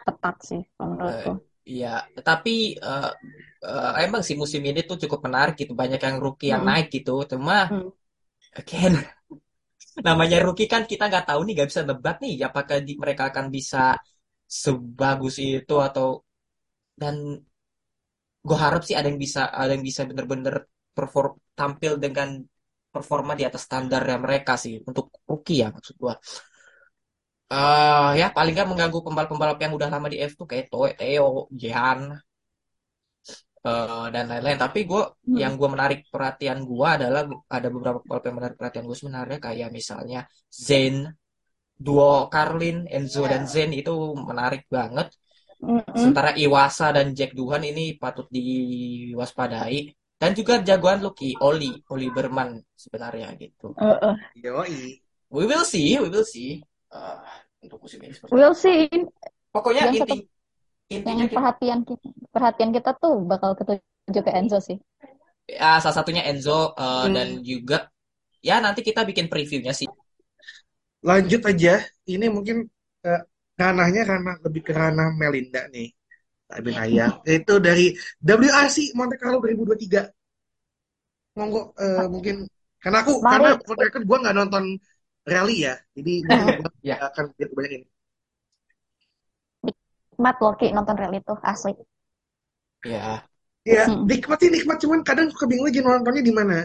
ketat 0.02 0.36
sih 0.48 0.62
menurutku. 0.80 1.30
ya, 1.80 1.88
tapi 2.28 2.50
eh, 2.78 3.10
eh, 3.66 3.90
emang 4.06 4.22
sih 4.26 4.36
musim 4.42 4.62
ini 4.70 4.80
tuh 4.88 4.96
cukup 5.02 5.20
menarik 5.26 5.54
gitu, 5.60 5.72
banyak 5.80 6.00
yang 6.06 6.16
rookie 6.24 6.50
yang 6.54 6.62
Mm-mm. 6.62 6.68
naik 6.68 6.86
gitu. 6.94 7.10
Cuma, 7.30 7.54
Mm. 7.70 7.92
again, 8.58 8.94
namanya 10.06 10.36
rookie 10.44 10.68
kan 10.72 10.82
kita 10.90 11.04
nggak 11.10 11.26
tahu 11.30 11.40
nih, 11.46 11.52
nggak 11.56 11.68
bisa 11.72 11.82
debat 11.90 12.16
nih, 12.24 12.34
apakah 12.48 12.76
di- 12.86 12.98
mereka 13.02 13.22
akan 13.30 13.46
bisa 13.56 13.78
sebagus 14.64 15.34
itu 15.42 15.74
atau 15.86 16.06
dan 17.00 17.16
gue 18.48 18.58
harap 18.64 18.80
sih 18.86 18.94
ada 18.98 19.06
yang 19.10 19.20
bisa 19.24 19.40
ada 19.60 19.70
yang 19.74 19.84
bisa 19.90 20.02
bener-bener 20.10 20.54
perform 20.96 21.32
tampil 21.58 21.92
dengan 22.04 22.28
performa 22.94 23.32
di 23.38 23.44
atas 23.48 23.62
standarnya 23.68 24.16
mereka 24.24 24.52
sih 24.64 24.74
untuk 24.88 25.06
rookie 25.28 25.58
ya 25.62 25.68
maksud 25.74 25.94
gue. 26.02 26.14
Eh 27.56 28.08
ya 28.20 28.26
paling 28.36 28.52
nggak 28.54 28.68
mengganggu 28.70 28.98
pembalap-pembalap 29.06 29.58
yang 29.64 29.72
udah 29.76 29.88
lama 29.94 30.06
di 30.12 30.16
F2 30.30 30.46
kayak 30.50 30.66
Toe, 30.72 30.90
Theo, 31.00 31.28
Jehan 31.62 31.98
eh, 33.66 34.06
dan 34.14 34.24
lain-lain. 34.30 34.58
Tapi 34.64 34.78
gue 34.90 35.02
Hmm. 35.26 35.38
yang 35.42 35.52
gue 35.60 35.68
menarik 35.74 35.98
perhatian 36.12 36.58
gue 36.70 36.88
adalah 36.96 37.22
ada 37.56 37.68
beberapa 37.74 37.98
pembalap 38.02 38.24
yang 38.28 38.36
menarik 38.38 38.56
perhatian 38.60 38.84
gue 38.90 38.98
sebenarnya 39.00 39.38
kayak 39.46 39.68
misalnya 39.78 40.18
Zayn, 40.66 40.96
duo 41.86 42.28
Carlin, 42.34 42.76
Enzo 42.96 43.22
dan 43.32 43.44
Zayn 43.52 43.72
itu 43.80 43.92
menarik 44.30 44.62
banget. 44.76 45.08
Mm-mm. 45.62 45.84
Sementara 46.00 46.30
Iwasa 46.44 46.86
dan 46.96 47.06
Jack 47.18 47.32
Duhan 47.38 47.62
ini 47.70 47.84
patut 48.02 48.26
diwaspadai. 48.36 49.78
Dan 50.22 50.38
juga 50.38 50.62
jagoan 50.62 51.02
Lucky, 51.02 51.34
Oli, 51.42 51.82
Oli 51.90 52.06
Berman 52.14 52.62
sebenarnya 52.78 53.34
gitu. 53.34 53.74
Uh-uh. 53.74 54.14
Yoi. 54.38 55.02
We 55.34 55.42
will 55.50 55.66
see, 55.66 55.98
we 55.98 56.06
will 56.06 56.22
see. 56.22 56.62
Eh, 56.94 57.18
untuk 57.66 57.82
musim 57.82 57.98
ini 58.06 58.14
seperti 58.14 58.30
We'll 58.30 58.54
see. 58.54 58.86
Pokoknya 59.50 59.90
Yang 59.90 60.06
inti 60.06 60.18
intinya 60.94 61.24
yang 61.24 61.30
kita, 61.32 61.38
perhatian 61.42 61.78
kita, 61.82 62.06
perhatian 62.30 62.70
kita 62.70 62.90
tuh 63.02 63.18
bakal 63.26 63.58
ketuju 63.58 64.20
ke 64.22 64.30
Enzo 64.30 64.62
sih. 64.62 64.78
ya, 65.50 65.82
salah 65.82 65.96
satunya 65.98 66.22
Enzo 66.30 66.70
eh, 66.78 66.86
Hmm. 67.10 67.14
dan 67.18 67.28
juga 67.42 67.90
ya 68.44 68.62
nanti 68.62 68.86
kita 68.86 69.02
bikin 69.02 69.26
previewnya 69.26 69.74
sih. 69.74 69.90
Lanjut 71.02 71.42
aja, 71.50 71.82
ini 72.06 72.26
mungkin 72.30 72.62
eh, 73.02 73.22
ranahnya 73.58 74.02
ranah 74.06 74.36
lebih 74.46 74.62
ke 74.62 74.72
ranah 74.76 75.10
Melinda 75.18 75.66
nih. 75.74 75.90
Abin 76.58 76.76
Ayah. 76.84 77.10
Itu 77.36 77.54
dari 77.66 77.84
WRC 78.28 78.76
Monte 78.98 79.16
Carlo 79.20 79.38
2023. 79.42 80.02
Monggo 81.38 81.60
eh, 81.84 82.04
mungkin 82.14 82.36
karena 82.82 82.98
aku 83.02 83.12
Mari. 83.20 83.30
karena 83.30 83.48
for 83.66 83.74
the 83.78 83.84
record 83.86 84.04
gue 84.08 84.18
nggak 84.22 84.36
nonton 84.38 84.64
rally 85.32 85.54
ya, 85.66 85.74
jadi 85.96 86.12
Ya. 86.82 86.96
akan 87.08 87.24
lihat 87.38 87.50
banyak 87.56 87.72
ini. 87.78 87.86
Mat 90.24 90.36
Loki 90.44 90.66
nonton 90.76 90.96
rally 91.02 91.18
itu 91.22 91.34
asli. 91.52 91.72
Ya, 92.84 93.28
Ya, 93.74 93.82
Hmm. 93.86 94.06
nikmat 94.10 94.38
sih 94.42 94.50
nikmat 94.54 94.76
cuman 94.82 95.00
kadang 95.08 95.26
suka 95.32 95.44
bingung 95.50 95.68
aja 95.70 95.80
nontonnya 95.86 96.22
di 96.28 96.32
mana. 96.38 96.56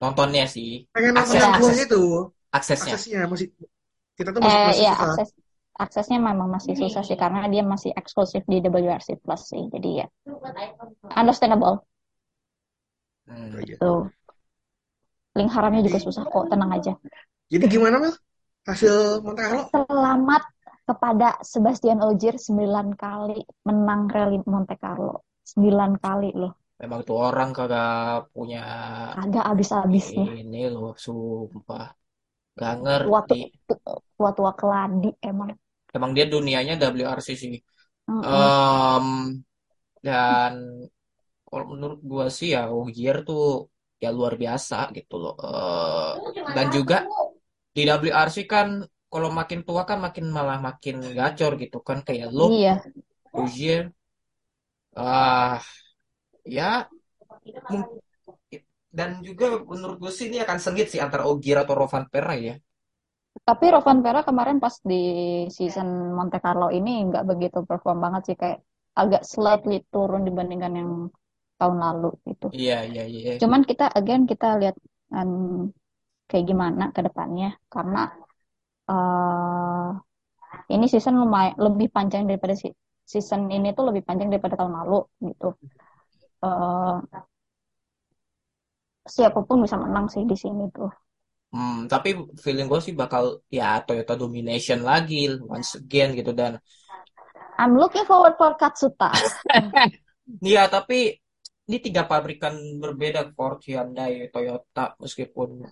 nontonnya 0.00 0.42
sih, 0.54 0.68
Pengen 0.94 1.14
nonton 1.18 1.36
Akses, 1.42 1.42
yang 1.42 1.52
itu, 1.84 1.96
aksesnya. 2.56 2.94
aksesnya 2.94 3.18
masih 3.32 3.46
kita 4.18 4.30
tuh 4.36 4.42
masih 4.46 4.60
Eh 4.60 4.70
masih 4.70 4.84
ya 4.84 4.90
susah. 4.90 5.04
akses 5.04 5.28
aksesnya 5.80 6.18
memang 6.20 6.48
masih 6.52 6.76
susah 6.76 7.00
sih 7.00 7.16
karena 7.16 7.48
dia 7.48 7.64
masih 7.64 7.90
eksklusif 7.96 8.44
di 8.44 8.60
WRC 8.60 9.16
Plus 9.24 9.42
sih. 9.48 9.62
Jadi 9.72 10.04
ya 10.04 10.06
understandable 11.16 11.88
Hmm. 13.30 13.62
Iya. 13.62 13.78
tuh. 13.78 14.10
Link 15.38 15.50
haramnya 15.54 15.86
juga 15.86 15.98
susah 16.02 16.26
kok, 16.26 16.50
tenang 16.50 16.70
aja. 16.74 16.92
Jadi 17.46 17.64
gimana 17.70 18.02
Mel? 18.02 18.14
Hasil 18.66 19.22
Monte 19.22 19.40
Carlo? 19.46 19.62
Selamat 19.70 20.42
kepada 20.82 21.38
Sebastian 21.46 22.02
Ogier 22.02 22.34
9 22.34 22.90
kali 22.98 23.38
menang 23.62 24.10
rally 24.10 24.42
Monte 24.50 24.74
Carlo. 24.74 25.22
9 25.46 25.94
kali 26.02 26.34
loh. 26.34 26.58
Memang 26.82 27.00
tuh 27.06 27.16
orang 27.22 27.54
kagak 27.54 28.32
punya 28.34 28.62
Agak 29.14 29.44
habis-habisnya. 29.46 30.26
ini 30.34 30.66
loh, 30.66 30.98
sumpah. 30.98 31.94
Gak 32.58 32.74
ngerti. 32.82 33.40
tua-tua 34.18 34.52
keladi 34.58 35.14
emang. 35.22 35.54
Emang 35.96 36.10
dia 36.16 36.24
dunianya 36.34 36.74
WRC 36.80 37.28
sih. 37.42 37.54
Mm-mm. 38.08 38.24
Em, 38.26 39.06
dan 40.06 40.54
kalau 41.48 41.64
menurut 41.72 42.00
gua 42.10 42.26
sih 42.38 42.48
ya 42.54 42.60
Ogier 42.78 43.16
tuh 43.28 43.40
ya 44.02 44.08
luar 44.16 44.34
biasa 44.42 44.76
gitu 44.96 45.14
loh. 45.22 45.34
Eh, 45.46 46.10
dan 46.56 46.66
juga 46.76 46.96
di 47.76 47.82
WRC 47.88 48.38
kan 48.52 48.68
kalau 49.12 49.28
makin 49.38 49.60
tua 49.68 49.82
kan 49.90 49.98
makin 50.06 50.26
malah 50.36 50.58
makin 50.68 50.96
gacor 51.18 51.52
gitu 51.62 51.78
kan 51.88 51.98
kayak 52.06 52.28
lo 52.38 52.44
Iya. 52.54 52.74
Ogier 53.40 53.82
ah 54.96 55.60
ya 56.44 56.88
mung- 57.70 58.00
dan 58.98 59.10
juga 59.26 59.46
menurut 59.70 59.96
gue 60.02 60.12
sih 60.18 60.26
ini 60.30 60.38
akan 60.44 60.58
sengit 60.64 60.86
sih 60.92 61.00
antara 61.06 61.24
Ogier 61.30 61.58
atau 61.62 61.74
Rovan 61.80 62.04
Pera 62.12 62.34
ya. 62.46 62.54
Tapi 63.30 63.66
Rovan 63.70 63.98
Pera 64.04 64.20
kemarin 64.26 64.58
pas 64.58 64.74
di 64.82 65.02
season 65.50 66.14
Monte 66.16 66.38
Carlo 66.42 66.68
ini 66.70 66.90
nggak 67.08 67.24
begitu 67.30 67.58
perform 67.66 67.98
banget 68.04 68.22
sih 68.30 68.36
kayak 68.38 68.58
agak 68.94 69.22
slightly 69.22 69.86
turun 69.90 70.22
dibandingkan 70.26 70.72
yang 70.74 70.90
tahun 71.58 71.78
lalu 71.78 72.10
gitu. 72.26 72.46
Iya 72.54 72.76
iya 72.90 73.02
iya. 73.06 73.30
Cuman 73.42 73.62
kita 73.62 73.86
again 73.98 74.22
kita 74.26 74.58
lihat 74.60 74.76
um, 75.14 75.70
kayak 76.30 76.44
gimana 76.50 76.84
ke 76.94 77.00
depannya 77.06 77.54
karena 77.70 78.10
eh 78.90 79.90
ini 80.74 80.86
season 80.90 81.14
lumayan 81.22 81.54
lebih 81.58 81.88
panjang 81.94 82.26
daripada 82.26 82.54
si 82.58 82.70
season 83.06 83.50
ini 83.50 83.70
tuh 83.76 83.84
lebih 83.90 84.02
panjang 84.06 84.28
daripada 84.30 84.54
tahun 84.58 84.74
lalu 84.82 84.98
gitu. 85.30 85.48
Eh 86.46 86.96
siapa 89.14 89.38
pun 89.48 89.56
bisa 89.64 89.76
menang 89.82 90.06
sih 90.12 90.22
di 90.30 90.36
sini 90.42 90.64
tuh. 90.76 90.90
Hmm, 91.50 91.90
tapi 91.90 92.14
feeling 92.38 92.70
gue 92.70 92.80
sih 92.86 92.94
bakal 92.94 93.42
ya 93.50 93.82
Toyota 93.82 94.14
domination 94.14 94.86
lagi 94.86 95.26
once 95.50 95.82
again 95.82 96.14
gitu 96.14 96.30
dan 96.30 96.62
I'm 97.58 97.74
looking 97.76 98.06
forward 98.06 98.38
for 98.38 98.54
Katsuta. 98.54 99.10
ya 100.54 100.70
tapi 100.70 101.18
ini 101.66 101.78
tiga 101.82 102.06
pabrikan 102.06 102.54
berbeda 102.82 103.34
Ford, 103.34 103.58
Hyundai, 103.66 104.30
Toyota 104.30 104.94
meskipun 105.02 105.66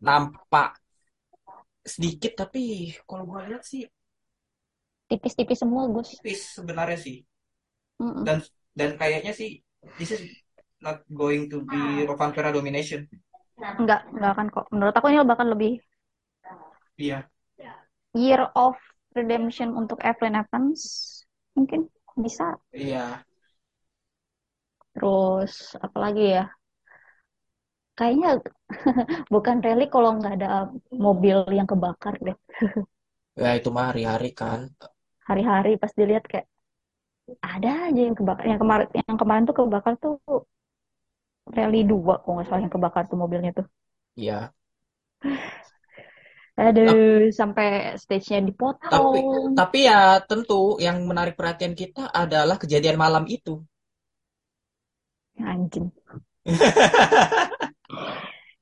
nampak 0.00 0.80
sedikit 1.84 2.32
tapi 2.44 2.92
kalau 3.04 3.24
gue 3.28 3.40
lihat 3.52 3.62
sih 3.64 3.84
Tipis-tipis 5.10 5.58
semua, 5.58 5.90
Gus. 5.90 6.16
tipis 6.16 6.40
sebenarnya 6.56 6.98
sih 7.00 7.16
Mm-mm. 8.00 8.24
dan 8.24 8.38
dan 8.78 8.90
kayaknya 8.96 9.32
sih 9.34 9.58
this 9.98 10.10
is 10.14 10.22
not 10.80 11.02
going 11.12 11.50
to 11.52 11.60
be 11.66 12.04
Rovan 12.08 12.30
Pera 12.32 12.54
domination 12.54 13.04
Enggak, 13.60 14.00
enggak 14.12 14.30
akan 14.34 14.46
kok. 14.54 14.64
Menurut 14.72 14.94
aku 14.96 15.06
ini 15.10 15.18
bahkan 15.30 15.48
lebih 15.52 15.72
Iya. 16.96 17.30
year 18.14 18.40
of 18.54 18.76
redemption 19.16 19.74
untuk 19.74 19.98
Evelyn 20.02 20.38
Evans. 20.38 20.80
Mungkin 21.58 21.90
bisa. 22.18 22.54
Iya. 22.74 23.24
Terus 24.94 25.52
apa 25.84 25.96
lagi 26.04 26.24
ya? 26.36 26.44
Kayaknya 27.98 28.30
bukan 29.34 29.56
rally 29.64 29.86
kalau 29.92 30.10
nggak 30.18 30.34
ada 30.40 30.50
mobil 30.90 31.38
yang 31.52 31.68
kebakar 31.68 32.14
deh. 32.26 32.36
Ya 33.42 33.50
itu 33.58 33.68
mah 33.76 33.84
hari-hari 33.90 34.30
kan. 34.40 34.60
Hari-hari 35.28 35.72
pas 35.80 35.92
dilihat 35.98 36.24
kayak 36.30 36.46
ada 37.44 37.70
aja 37.90 38.00
yang 38.08 38.16
kebakar. 38.18 38.44
Yang 38.50 38.60
kemarin 38.64 38.88
yang 39.06 39.18
kemarin 39.20 39.42
tuh 39.48 39.56
kebakar 39.58 39.94
tuh 40.02 40.14
rally 41.56 41.78
2 41.90 42.12
kalau 42.22 42.34
nggak 42.36 42.46
salah 42.48 42.62
yang 42.64 42.74
kebakar 42.76 43.02
tuh 43.10 43.18
mobilnya 43.22 43.50
tuh. 43.58 43.66
Iya. 44.16 44.52
Aduh, 46.60 47.32
sampai 47.38 47.66
stage-nya 48.02 48.38
Tapi 48.38 48.48
dipotong. 48.48 49.54
tapi 49.58 49.78
ya 49.88 50.00
tentu 50.30 50.60
yang 50.86 50.96
menarik 51.10 51.34
perhatian 51.38 51.74
kita 51.80 52.02
adalah 52.22 52.56
kejadian 52.62 52.96
malam 53.04 53.24
itu. 53.36 53.54
Anjing. 55.52 55.90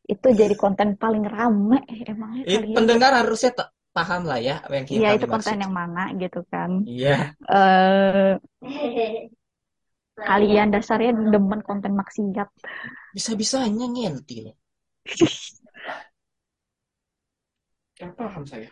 Itu 0.09 0.29
jadi 0.41 0.55
konten 0.57 0.89
paling 0.97 1.25
rame 1.29 1.79
emangnya 1.85 2.45
It, 2.49 2.61
kalian. 2.61 2.77
pendengar 2.77 3.13
harusnya 3.21 3.51
ta- 3.59 3.71
paham 3.93 4.23
lah 4.31 4.39
ya 4.41 4.57
yang 4.73 4.87
Iya, 4.89 5.09
kami 5.11 5.17
itu 5.21 5.27
konten 5.33 5.57
yang 5.65 5.75
mana 5.81 6.01
gitu 6.23 6.39
kan. 6.53 6.71
Iya. 6.89 7.35
Eh 7.53 8.33
kalian 10.27 10.69
dasarnya 10.75 11.11
demen 11.33 11.61
konten 11.69 11.93
maksiat. 12.01 12.49
Bisa-bisanya 13.17 13.85
nyentil. 13.95 14.47
Gak 17.99 18.17
paham 18.19 18.45
saya. 18.47 18.71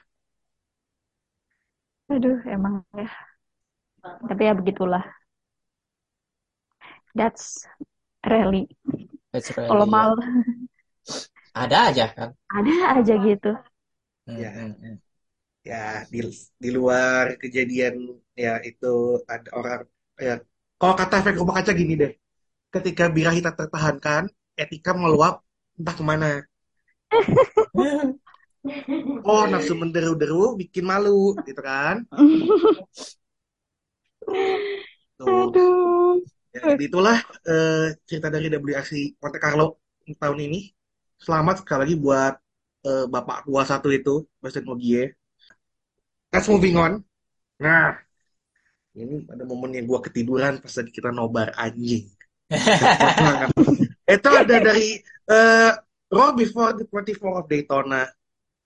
Aduh, 2.12 2.38
emang 2.54 2.74
ya. 2.98 3.06
Tapi 4.28 4.42
ya 4.48 4.52
begitulah. 4.58 5.02
That's 7.14 7.66
rally. 8.26 8.68
That's 9.32 9.56
Kalau 9.68 9.84
really, 9.84 9.88
mal 9.88 10.16
ada 11.54 11.76
aja 11.90 12.04
kan. 12.16 12.30
ada 12.56 12.74
aja 12.98 13.14
gitu. 13.26 13.50
Hmm, 14.26 14.42
Ya. 14.42 14.50
hmm, 14.54 14.70
hmm. 14.82 14.94
Ya, 15.70 15.76
di, 16.12 16.18
di 16.62 16.68
luar 16.78 17.26
kejadian 17.42 17.96
ya 18.44 18.50
itu 18.70 18.86
ada 19.34 19.48
orang 19.60 19.82
ya 20.26 20.34
kalau 20.76 20.94
kata 20.94 21.14
efek 21.24 21.40
rumah 21.40 21.60
kaca 21.60 21.72
gini 21.72 21.94
deh. 21.96 22.12
Ketika 22.72 23.08
birahi 23.08 23.40
tak 23.40 23.56
tertahankan, 23.56 24.28
etika 24.56 24.92
meluap 24.92 25.40
entah 25.76 25.94
ke 25.96 26.04
mana. 26.04 26.30
Oh, 29.22 29.46
nafsu 29.46 29.78
menderu-deru 29.78 30.58
bikin 30.58 30.82
malu, 30.82 31.38
gitu 31.46 31.62
kan? 31.62 32.02
Tuh. 35.14 35.54
Aduh. 35.54 36.18
Ya, 36.50 36.74
jadi 36.74 36.84
itulah 36.88 37.18
eh, 37.46 37.94
cerita 38.08 38.26
dari 38.26 38.50
WRC 38.50 39.20
Monte 39.22 39.38
Carlo 39.38 39.78
tahun 40.18 40.38
ini. 40.50 40.74
Selamat 41.20 41.62
sekali 41.62 41.80
lagi 41.86 41.94
buat 41.94 42.34
eh, 42.90 43.06
Bapak 43.06 43.46
Tua 43.46 43.62
satu 43.62 43.92
itu, 43.94 44.26
Presiden 44.42 44.72
Ogier. 44.72 45.14
Let's 46.34 46.50
moving 46.50 46.74
on. 46.74 47.06
Nah, 47.62 48.02
ini 48.96 49.28
ada 49.28 49.44
momen 49.44 49.76
yang 49.76 49.84
gua 49.84 50.00
ketiduran 50.00 50.58
pas 50.64 50.72
tadi 50.72 50.90
kita 50.90 51.12
nobar 51.12 51.52
anjing. 51.54 52.08
itu 54.16 54.28
ada 54.30 54.56
dari 54.62 55.00
eh, 55.28 55.72
Raw 56.06 56.30
before 56.38 56.70
the 56.78 56.86
24 56.86 57.40
of 57.42 57.46
Daytona 57.50 58.06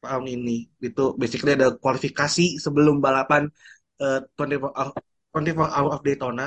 tahun 0.04 0.26
ini. 0.28 0.68
Itu 0.78 1.16
basically 1.16 1.56
ada 1.56 1.74
kualifikasi 1.74 2.60
sebelum 2.62 3.02
balapan 3.02 3.50
eh, 3.98 4.20
24 4.38 4.70
hour, 4.70 4.94
24 5.34 5.76
hour 5.76 5.90
of 5.98 6.04
Daytona 6.06 6.46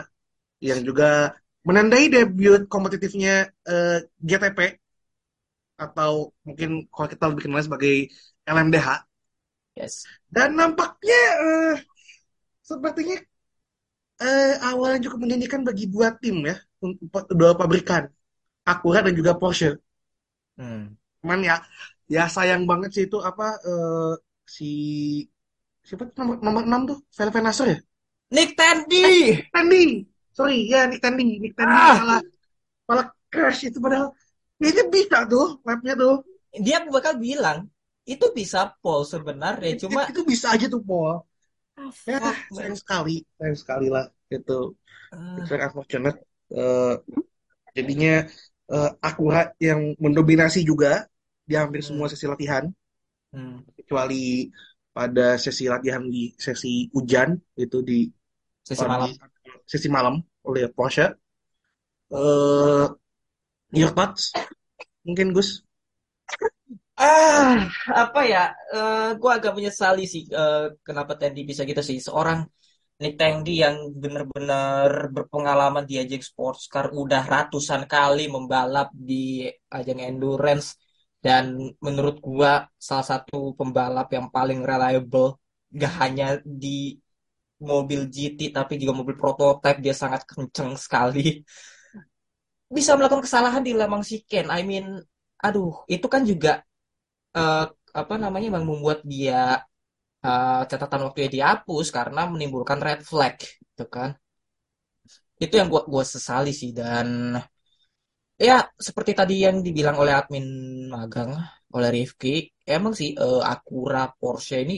yang 0.63 0.79
juga 0.86 1.36
menandai 1.67 2.08
debut 2.08 2.67
kompetitifnya 2.71 3.51
eh, 3.67 3.99
GTP 4.23 4.79
atau 5.75 6.31
mungkin 6.47 6.88
kalau 6.93 7.08
kita 7.10 7.25
lebih 7.27 7.49
kenal 7.49 7.65
sebagai 7.65 8.08
LMDH 8.47 9.10
Yes. 9.73 10.05
dan 10.29 10.53
nampaknya 10.53 11.21
eh, 11.41 11.75
sepertinya 12.62 13.17
eh, 14.25 14.53
awalnya 14.69 14.99
cukup 15.05 15.17
menjanjikan 15.23 15.62
bagi 15.67 15.86
dua 15.93 16.07
tim 16.21 16.36
ya 16.49 16.55
untuk 16.86 17.23
dua 17.39 17.51
pabrikan 17.59 18.03
Acura 18.71 18.99
dan 19.05 19.13
juga 19.19 19.33
Porsche. 19.41 19.69
Hmm. 20.59 20.93
cuman 21.23 21.39
ya 21.49 21.55
ya 22.15 22.23
sayang 22.36 22.63
banget 22.69 22.89
sih 22.95 23.03
itu 23.09 23.17
apa 23.29 23.45
eh, 23.69 24.13
si 24.55 24.69
siapa 25.83 26.03
nomor 26.19 26.36
nomor 26.45 26.63
6 26.63 26.81
tuh? 26.89 26.97
Velve 27.17 27.39
Nasser 27.43 27.67
ya? 27.73 27.77
Nick 28.33 28.49
Tandy. 28.59 29.03
Tandy! 29.53 29.83
Sorry 30.33 30.57
ya 30.71 30.88
Nick 30.89 31.01
Tandy 31.03 31.38
Nick 31.43 31.53
Tandy 31.57 31.75
Ah. 31.75 31.95
malah 32.01 32.21
malah 32.88 33.07
crash 33.31 33.67
itu 33.69 33.77
padahal. 33.83 34.09
Itu 34.63 34.81
bisa 34.88 35.27
tuh 35.27 35.59
lapnya 35.67 35.93
tuh. 35.99 36.23
Dia 36.65 36.86
bakal 36.88 37.19
bilang 37.19 37.67
itu 38.07 38.25
bisa 38.31 38.71
Paul 38.79 39.03
sebenarnya. 39.03 39.75
Itu- 39.75 39.89
cuma 39.89 40.07
itu 40.07 40.21
bisa 40.23 40.55
aja 40.55 40.65
tuh 40.71 40.81
Paul 40.83 41.23
ya 42.07 42.19
sayang 42.53 42.77
sekali. 42.77 43.15
Sayang 43.38 43.57
sekali 43.57 43.88
lah 43.89 44.05
itu 44.31 44.57
Ah, 45.13 45.38
it's 45.38 45.49
very 45.51 45.63
unfortunate. 45.67 46.17
Eh, 46.53 46.93
jadinya 47.77 48.13
eh, 48.73 48.91
Acura 49.01 49.41
yang 49.62 49.95
mendominasi 49.99 50.62
juga 50.65 51.05
di 51.49 51.53
hampir 51.59 51.81
Hmm. 51.81 51.88
semua 51.89 52.07
sesi 52.12 52.25
latihan. 52.29 52.65
Hmm. 53.33 53.65
kecuali 53.73 54.45
pada 54.93 55.41
sesi 55.41 55.65
latihan 55.65 56.05
di 56.05 56.29
sesi 56.38 56.86
hujan 56.93 57.33
itu 57.57 57.81
di 57.81 58.05
Sesi 58.63 58.86
malam. 58.86 59.12
sesi 59.65 59.88
malam 59.89 60.15
oleh 60.45 60.69
Porsche. 60.69 61.05
Eh 62.13 62.86
your 63.79 63.91
thoughts 63.97 64.23
mungkin 65.07 65.33
Gus 65.36 65.49
Ah, 67.03 67.67
apa 68.01 68.19
ya? 68.31 68.39
Eh 68.73 69.07
gue 69.19 69.31
agak 69.37 69.51
menyesali 69.57 70.01
sih 70.13 70.23
eh, 70.39 70.57
kenapa 70.87 71.11
Tandy 71.19 71.39
bisa 71.49 71.61
gitu 71.69 71.81
sih. 71.89 71.97
Seorang 72.07 72.39
Nick 73.01 73.13
Tandy 73.19 73.51
yang 73.63 73.75
benar-benar 74.03 74.89
berpengalaman 75.15 75.83
di 75.89 75.95
ajang 76.03 76.23
sports 76.29 76.61
car 76.73 76.85
udah 77.01 77.21
ratusan 77.33 77.81
kali 77.93 78.21
membalap 78.35 78.87
di 79.09 79.23
ajang 79.77 79.99
endurance 80.09 80.67
dan 81.25 81.43
menurut 81.85 82.15
gua 82.27 82.51
salah 82.87 83.07
satu 83.11 83.37
pembalap 83.59 84.07
yang 84.17 84.27
paling 84.35 84.59
reliable 84.71 85.29
gak 85.81 85.93
hanya 86.03 86.25
di 86.63 86.69
mobil 87.71 88.01
GT 88.15 88.39
tapi 88.57 88.73
juga 88.81 88.93
mobil 88.99 89.15
prototype 89.21 89.79
dia 89.85 89.95
sangat 90.03 90.21
kenceng 90.31 90.71
sekali 90.85 91.21
bisa 92.75 92.91
melakukan 92.97 93.23
kesalahan 93.25 93.63
di 93.67 93.71
Lemang 93.79 94.03
Siken 94.09 94.49
I 94.49 94.61
mean 94.65 94.85
aduh 95.43 95.83
itu 95.91 96.07
kan 96.13 96.23
juga 96.31 96.63
eh, 97.38 97.63
apa 98.02 98.13
namanya 98.24 98.46
memang 98.50 98.65
membuat 98.72 99.00
dia 99.13 99.36
eh, 100.26 100.62
catatan 100.72 101.02
waktunya 101.08 101.30
dihapus 101.38 101.88
karena 101.98 102.22
menimbulkan 102.34 102.80
red 102.88 103.02
flag 103.10 103.36
gitu 103.69 103.86
kan. 103.96 104.12
Itu 105.43 105.54
yang 105.60 105.67
gua 105.74 105.82
gua 105.91 106.04
sesali 106.13 106.52
sih 106.56 106.72
dan 106.80 107.08
ya 108.48 108.56
seperti 108.88 109.12
tadi 109.19 109.34
yang 109.46 109.58
dibilang 109.65 109.96
oleh 110.02 110.13
admin 110.19 110.46
magang 110.96 111.32
oleh 111.76 111.89
Rifki 111.98 112.30
emang 112.76 112.93
sih 113.00 113.10
eh, 113.24 113.41
Acura 113.54 114.04
Porsche 114.19 114.56
ini 114.65 114.76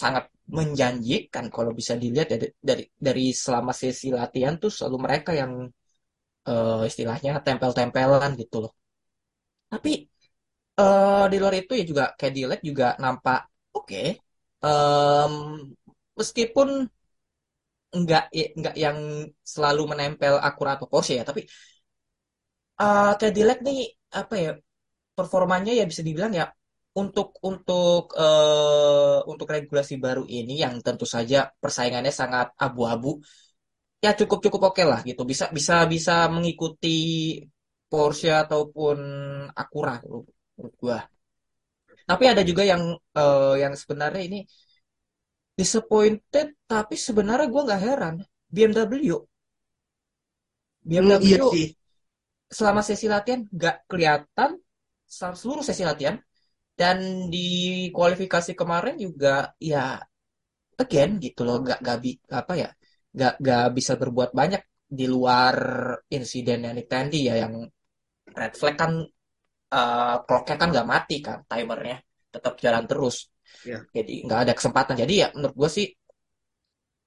sangat 0.00 0.24
menjanjikan 0.58 1.46
kalau 1.54 1.72
bisa 1.80 1.94
dilihat 2.02 2.28
dari 2.32 2.46
dari 2.68 2.84
dari 3.06 3.24
selama 3.44 3.72
sesi 3.82 4.06
latihan 4.20 4.54
tuh 4.62 4.70
selalu 4.76 4.96
mereka 5.06 5.30
yang 5.40 5.52
eh, 6.50 6.82
istilahnya 6.90 7.30
tempel-tempelan 7.46 8.32
gitu 8.42 8.56
loh. 8.64 8.72
Tapi 9.72 9.90
eh, 10.80 11.22
di 11.32 11.36
luar 11.40 11.54
itu 11.60 11.72
ya 11.78 11.84
juga 11.90 12.04
Cadillac 12.20 12.60
juga 12.68 12.86
nampak 13.02 13.38
oke 13.78 14.02
Em, 14.60 15.32
meskipun 16.18 16.68
enggak 17.96 18.22
enggak 18.58 18.74
yang 18.84 18.98
selalu 19.52 19.82
menempel 19.92 20.34
Acura 20.46 20.70
atau 20.78 20.86
Porsche 20.92 21.12
ya 21.18 21.24
tapi 21.28 21.40
eh, 22.82 23.12
Cadillac 23.20 23.58
nih 23.66 23.78
apa 24.20 24.34
ya 24.44 24.50
performanya 25.18 25.72
ya 25.80 25.84
bisa 25.90 26.02
dibilang 26.08 26.32
ya 26.40 26.46
untuk 27.00 27.28
untuk 27.50 28.02
eh, 28.22 29.18
untuk 29.32 29.48
regulasi 29.56 29.94
baru 30.04 30.24
ini 30.38 30.54
yang 30.64 30.74
tentu 30.86 31.06
saja 31.16 31.38
persaingannya 31.62 32.12
sangat 32.22 32.46
abu-abu 32.66 33.08
ya 34.04 34.10
cukup 34.20 34.38
cukup 34.46 34.62
oke 34.72 34.82
lah 34.90 35.00
gitu. 35.08 35.22
Bisa 35.30 35.44
bisa 35.58 35.74
bisa 35.92 36.12
mengikuti 36.34 36.88
Porsche 37.90 38.30
ataupun 38.42 38.96
Acura 39.62 39.94
menurut 40.60 40.76
gua. 40.82 40.98
Tapi 42.08 42.24
ada 42.32 42.42
juga 42.50 42.62
yang 42.66 42.82
eh, 43.18 43.54
yang 43.62 43.72
sebenarnya 43.78 44.22
ini 44.28 44.38
disappointed 45.60 46.46
tapi 46.72 46.94
sebenarnya 47.06 47.46
gua 47.52 47.62
nggak 47.66 47.82
heran. 47.86 48.14
BMW 48.54 49.16
Hmm, 50.98 51.16
iya 51.26 51.38
BMW 51.38 51.50
sih. 51.50 51.64
selama 52.58 52.82
sesi 52.88 53.06
latihan 53.14 53.42
nggak 53.56 53.76
kelihatan 53.90 54.50
sel- 55.18 55.38
seluruh 55.40 55.64
sesi 55.66 55.84
latihan. 55.90 56.18
Dan 56.80 56.98
di 57.34 57.40
kualifikasi 57.96 58.52
kemarin 58.60 58.96
juga 59.06 59.52
ya 59.60 60.00
again 60.82 61.10
gitu 61.24 61.40
loh 61.46 61.56
nggak 61.64 61.78
nggak 61.82 61.96
apa 62.40 62.52
ya 62.62 62.68
nggak 63.16 63.32
nggak 63.42 63.62
bisa 63.78 63.92
berbuat 64.02 64.30
banyak 64.40 64.62
di 64.98 65.04
luar 65.14 65.56
insiden 66.16 66.58
yang 66.66 66.74
di 66.80 66.84
Tandy 66.90 67.18
ya 67.30 67.34
yang 67.42 67.54
red 68.40 68.54
flag 68.60 68.76
kan 68.82 68.92
eh, 69.76 70.14
clocknya 70.26 70.56
kan 70.60 70.68
nggak 70.72 70.88
mati 70.94 71.14
kan 71.26 71.38
timernya 71.50 71.96
tetap 72.34 72.54
jalan 72.64 72.84
terus. 72.90 73.16
Iya. 73.66 73.78
jadi 73.96 74.12
nggak 74.24 74.40
ada 74.46 74.52
kesempatan. 74.58 74.94
Jadi 75.02 75.14
ya 75.22 75.28
menurut 75.34 75.54
gue 75.60 75.70
sih 75.76 75.86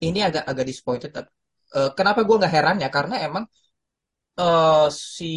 ini 0.08 0.20
agak 0.28 0.44
agak 0.52 0.66
disappointed 0.70 1.12
Eh, 1.74 1.90
kenapa 1.98 2.22
gue 2.22 2.36
nggak 2.38 2.54
heran 2.54 2.78
ya? 2.86 2.90
Karena 2.94 3.16
emang 3.26 3.44
eh, 4.40 4.88
si 5.16 5.32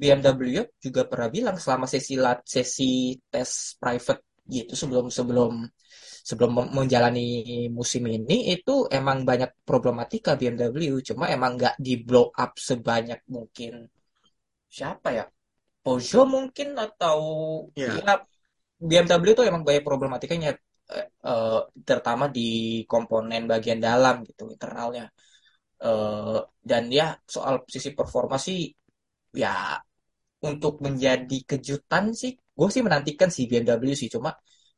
BMW 0.00 0.62
juga 0.84 1.02
pernah 1.10 1.28
bilang 1.36 1.56
selama 1.62 1.86
sesi 1.94 2.14
lat 2.24 2.40
sesi 2.54 3.14
tes 3.32 3.52
private 3.82 4.22
gitu 4.56 4.72
sebelum 4.80 5.06
sebelum 5.18 5.52
sebelum 6.30 6.50
menjalani 6.78 7.22
musim 7.78 8.04
ini 8.08 8.36
itu 8.54 8.74
emang 8.98 9.18
banyak 9.30 9.50
problematika 9.68 10.30
BMW 10.40 11.00
cuma 11.08 11.24
emang 11.36 11.52
nggak 11.58 11.76
di 11.86 11.92
blow 12.06 12.26
up 12.44 12.52
sebanyak 12.68 13.20
mungkin 13.34 13.72
siapa 14.76 15.08
ya 15.18 15.24
Peugeot 15.84 16.26
mungkin 16.36 16.68
atau 16.84 17.18
Iya. 17.76 18.04
ya 18.06 18.12
BMW 18.88 19.32
itu 19.34 19.42
emang 19.50 19.62
banyak 19.68 19.84
problematikanya 19.88 20.48
eh, 20.94 21.06
eh, 21.28 21.58
terutama 21.88 22.24
di 22.36 22.40
komponen 22.90 23.42
bagian 23.52 23.80
dalam 23.86 24.14
gitu 24.28 24.42
internalnya. 24.54 25.04
Eh, 25.84 26.38
dan 26.70 26.84
ya 26.98 27.04
soal 27.34 27.54
sisi 27.74 27.90
performa 27.98 28.36
sih 28.46 28.58
ya 29.42 29.48
untuk 30.48 30.74
menjadi 30.86 31.36
kejutan 31.50 32.04
sih 32.20 32.32
gue 32.58 32.68
sih 32.74 32.82
menantikan 32.86 33.30
si 33.36 33.42
BMW 33.50 33.94
sih. 34.02 34.08
Cuma 34.14 34.30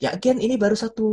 ya 0.02 0.08
again 0.16 0.38
ini 0.44 0.54
baru 0.62 0.76
satu 0.84 1.04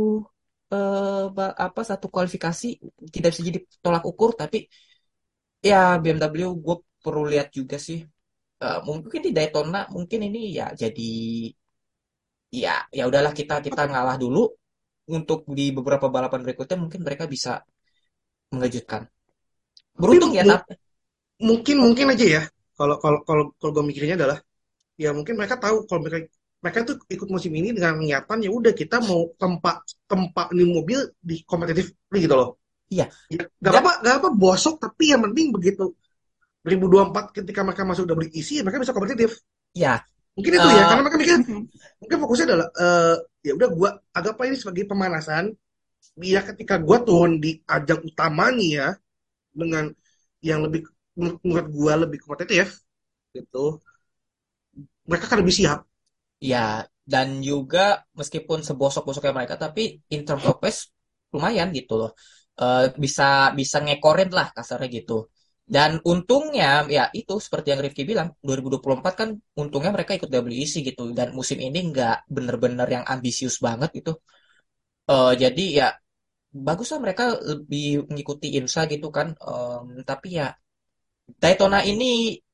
eh, 0.74 1.24
ba- 1.36 1.56
apa 1.66 1.80
satu 1.90 2.06
kualifikasi 2.14 2.66
tidak 3.14 3.28
bisa 3.32 3.42
jadi 3.48 3.60
tolak 3.84 4.04
ukur 4.10 4.30
tapi 4.40 4.58
ya 5.68 5.76
BMW 6.02 6.48
gue 6.64 6.76
perlu 7.04 7.22
lihat 7.32 7.48
juga 7.58 7.76
sih 7.86 7.98
Eh, 8.62 8.78
mungkin 8.86 9.20
di 9.20 9.30
Daytona 9.34 9.90
mungkin 9.90 10.20
ini 10.30 10.54
ya 10.54 10.70
jadi 10.72 11.10
ya 12.54 12.86
ya 12.94 13.04
udahlah 13.10 13.34
kita 13.34 13.58
kita 13.58 13.82
ngalah 13.90 14.14
dulu 14.14 14.46
untuk 15.10 15.44
di 15.50 15.74
beberapa 15.74 16.06
balapan 16.08 16.40
berikutnya 16.46 16.78
mungkin 16.78 17.02
mereka 17.02 17.26
bisa 17.26 17.60
mengejutkan. 18.54 19.10
Beruntung 19.98 20.32
ya 20.32 20.46
tapi 20.46 20.78
mungkin 21.42 21.76
mungkin 21.82 22.06
aja 22.14 22.26
ya 22.26 22.42
kalau 22.78 22.96
kalau 23.02 23.18
kalau 23.26 23.44
kalau 23.58 23.72
gue 23.74 23.84
mikirnya 23.90 24.14
adalah 24.14 24.38
ya 24.94 25.10
mungkin 25.10 25.34
mereka 25.34 25.58
tahu 25.58 25.84
kalau 25.90 26.00
mereka 26.06 26.30
mereka 26.62 26.78
tuh 26.88 26.96
ikut 27.10 27.28
musim 27.28 27.52
ini 27.52 27.74
dengan 27.76 27.98
niatan 28.00 28.38
ya 28.40 28.50
udah 28.54 28.72
kita 28.72 29.02
mau 29.04 29.28
tempat 29.36 29.82
tempat 30.06 30.46
ini 30.54 30.64
mobil 30.64 31.10
di 31.20 31.42
kompetitif 31.44 31.90
gitu 32.14 32.34
loh. 32.38 32.56
Iya. 32.88 33.10
ya, 33.32 33.42
gak 33.58 33.80
apa 33.82 33.92
gak 34.04 34.14
apa 34.22 34.28
bosok 34.30 34.78
tapi 34.78 35.10
yang 35.10 35.26
penting 35.26 35.50
begitu 35.50 35.90
2024 36.64 37.24
ketika 37.36 37.60
mereka 37.62 37.82
masuk 37.84 38.04
WEC 38.08 38.64
mereka 38.64 38.80
bisa 38.80 38.96
kompetitif. 38.96 39.30
Ya. 39.76 40.00
Mungkin 40.34 40.52
itu 40.58 40.68
ya 40.74 40.82
Eh, 40.82 40.88
karena 40.90 41.02
mereka 41.06 41.18
mikir 41.20 41.36
mungkin 42.02 42.16
fokusnya 42.24 42.46
adalah 42.50 42.68
eh, 42.74 43.16
ya 43.46 43.52
udah 43.54 43.68
gua 43.70 43.90
anggap 44.16 44.34
ini 44.48 44.56
sebagai 44.58 44.84
pemanasan. 44.90 45.44
Biar 46.18 46.42
ketika 46.54 46.74
gua 46.82 46.98
turun 47.06 47.38
di 47.38 47.60
ajang 47.68 48.00
utama 48.02 48.50
nih 48.50 48.70
ya 48.80 48.88
dengan 49.54 49.84
yang 50.42 50.60
lebih 50.66 50.88
menurut 51.16 51.68
gua 51.70 51.94
lebih 52.04 52.18
kompetitif 52.24 52.82
gitu 53.36 53.78
mereka 55.08 55.24
akan 55.28 55.38
lebih 55.44 55.54
siap. 55.54 55.78
Ya, 56.42 56.84
dan 57.04 57.40
juga 57.40 58.04
meskipun 58.16 58.60
sebosok-bosoknya 58.64 59.32
mereka, 59.32 59.56
tapi 59.56 60.00
in 60.12 60.24
terms 60.28 60.44
of 60.48 60.60
pace 60.60 60.92
lumayan 61.32 61.72
gitu 61.72 61.94
loh. 62.00 62.10
Eh, 62.60 62.92
bisa 62.96 63.52
bisa 63.56 63.76
ngekorin 63.84 64.30
lah 64.32 64.52
kasarnya 64.56 64.88
gitu. 64.92 65.28
Dan 65.64 65.96
untungnya 66.04 66.84
ya 66.96 67.08
itu 67.16 67.34
seperti 67.40 67.72
yang 67.72 67.80
Rifki 67.84 68.04
bilang, 68.04 68.28
2024 68.44 69.14
kan 69.20 69.28
untungnya 69.56 69.90
mereka 69.96 70.12
ikut 70.18 70.28
WEC 70.28 70.74
gitu 70.88 71.02
dan 71.16 71.32
musim 71.32 71.58
ini 71.64 71.78
nggak 71.90 72.28
bener-bener 72.28 72.86
yang 72.96 73.04
ambisius 73.08 73.56
banget 73.66 73.90
gitu. 73.98 74.12
Eh, 75.10 75.32
jadi 75.42 75.62
ya 75.80 75.86
baguslah 76.66 77.00
mereka 77.04 77.24
lebih 77.50 77.84
mengikuti 78.10 78.46
IMSA 78.56 78.82
gitu 78.92 79.08
kan. 79.16 79.28
Em, 79.48 79.86
tapi 80.10 80.28
ya 80.40 80.46
Daytona 81.42 81.78
ini 81.90 82.04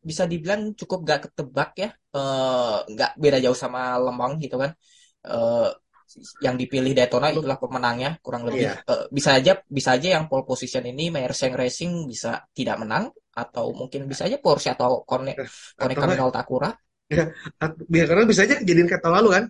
bisa 0.09 0.25
dibilang 0.33 0.63
cukup 0.81 0.99
gak 1.11 1.21
ketebak 1.29 1.71
ya, 1.83 1.89
Eh, 2.17 2.77
nggak 2.93 3.11
beda 3.23 3.39
jauh 3.45 3.59
sama 3.65 3.81
Lemang 4.05 4.33
gitu 4.43 4.57
kan. 4.63 4.73
Eh, 5.29 5.67
yang 6.43 6.57
dipilih 6.59 6.93
Daytona 6.97 7.31
itulah 7.31 7.59
pemenangnya 7.61 8.11
kurang 8.25 8.43
lebih. 8.49 8.67
Iya. 8.67 8.73
Eh, 8.87 9.05
bisa 9.15 9.31
aja 9.39 9.53
bisa 9.69 9.91
aja 9.97 10.09
yang 10.19 10.25
pole 10.31 10.45
position 10.47 10.85
ini 10.87 11.09
Merseng 11.15 11.55
Racing 11.55 12.11
bisa 12.11 12.43
tidak 12.57 12.77
menang 12.83 13.11
atau 13.31 13.71
mungkin 13.77 14.11
bisa 14.11 14.27
aja 14.27 14.37
Porsche 14.43 14.75
atau 14.75 15.07
Kone 15.07 15.33
Kone 15.79 15.95
atau 15.95 16.01
Camino 16.03 16.25
Takura. 16.35 16.71
At- 17.59 17.79
biar 17.91 18.07
karena 18.07 18.25
bisa 18.27 18.47
aja 18.47 18.55
kejadian 18.63 18.87
kayak 18.87 19.03
tahun 19.03 19.17
lalu 19.23 19.31
kan 19.37 19.45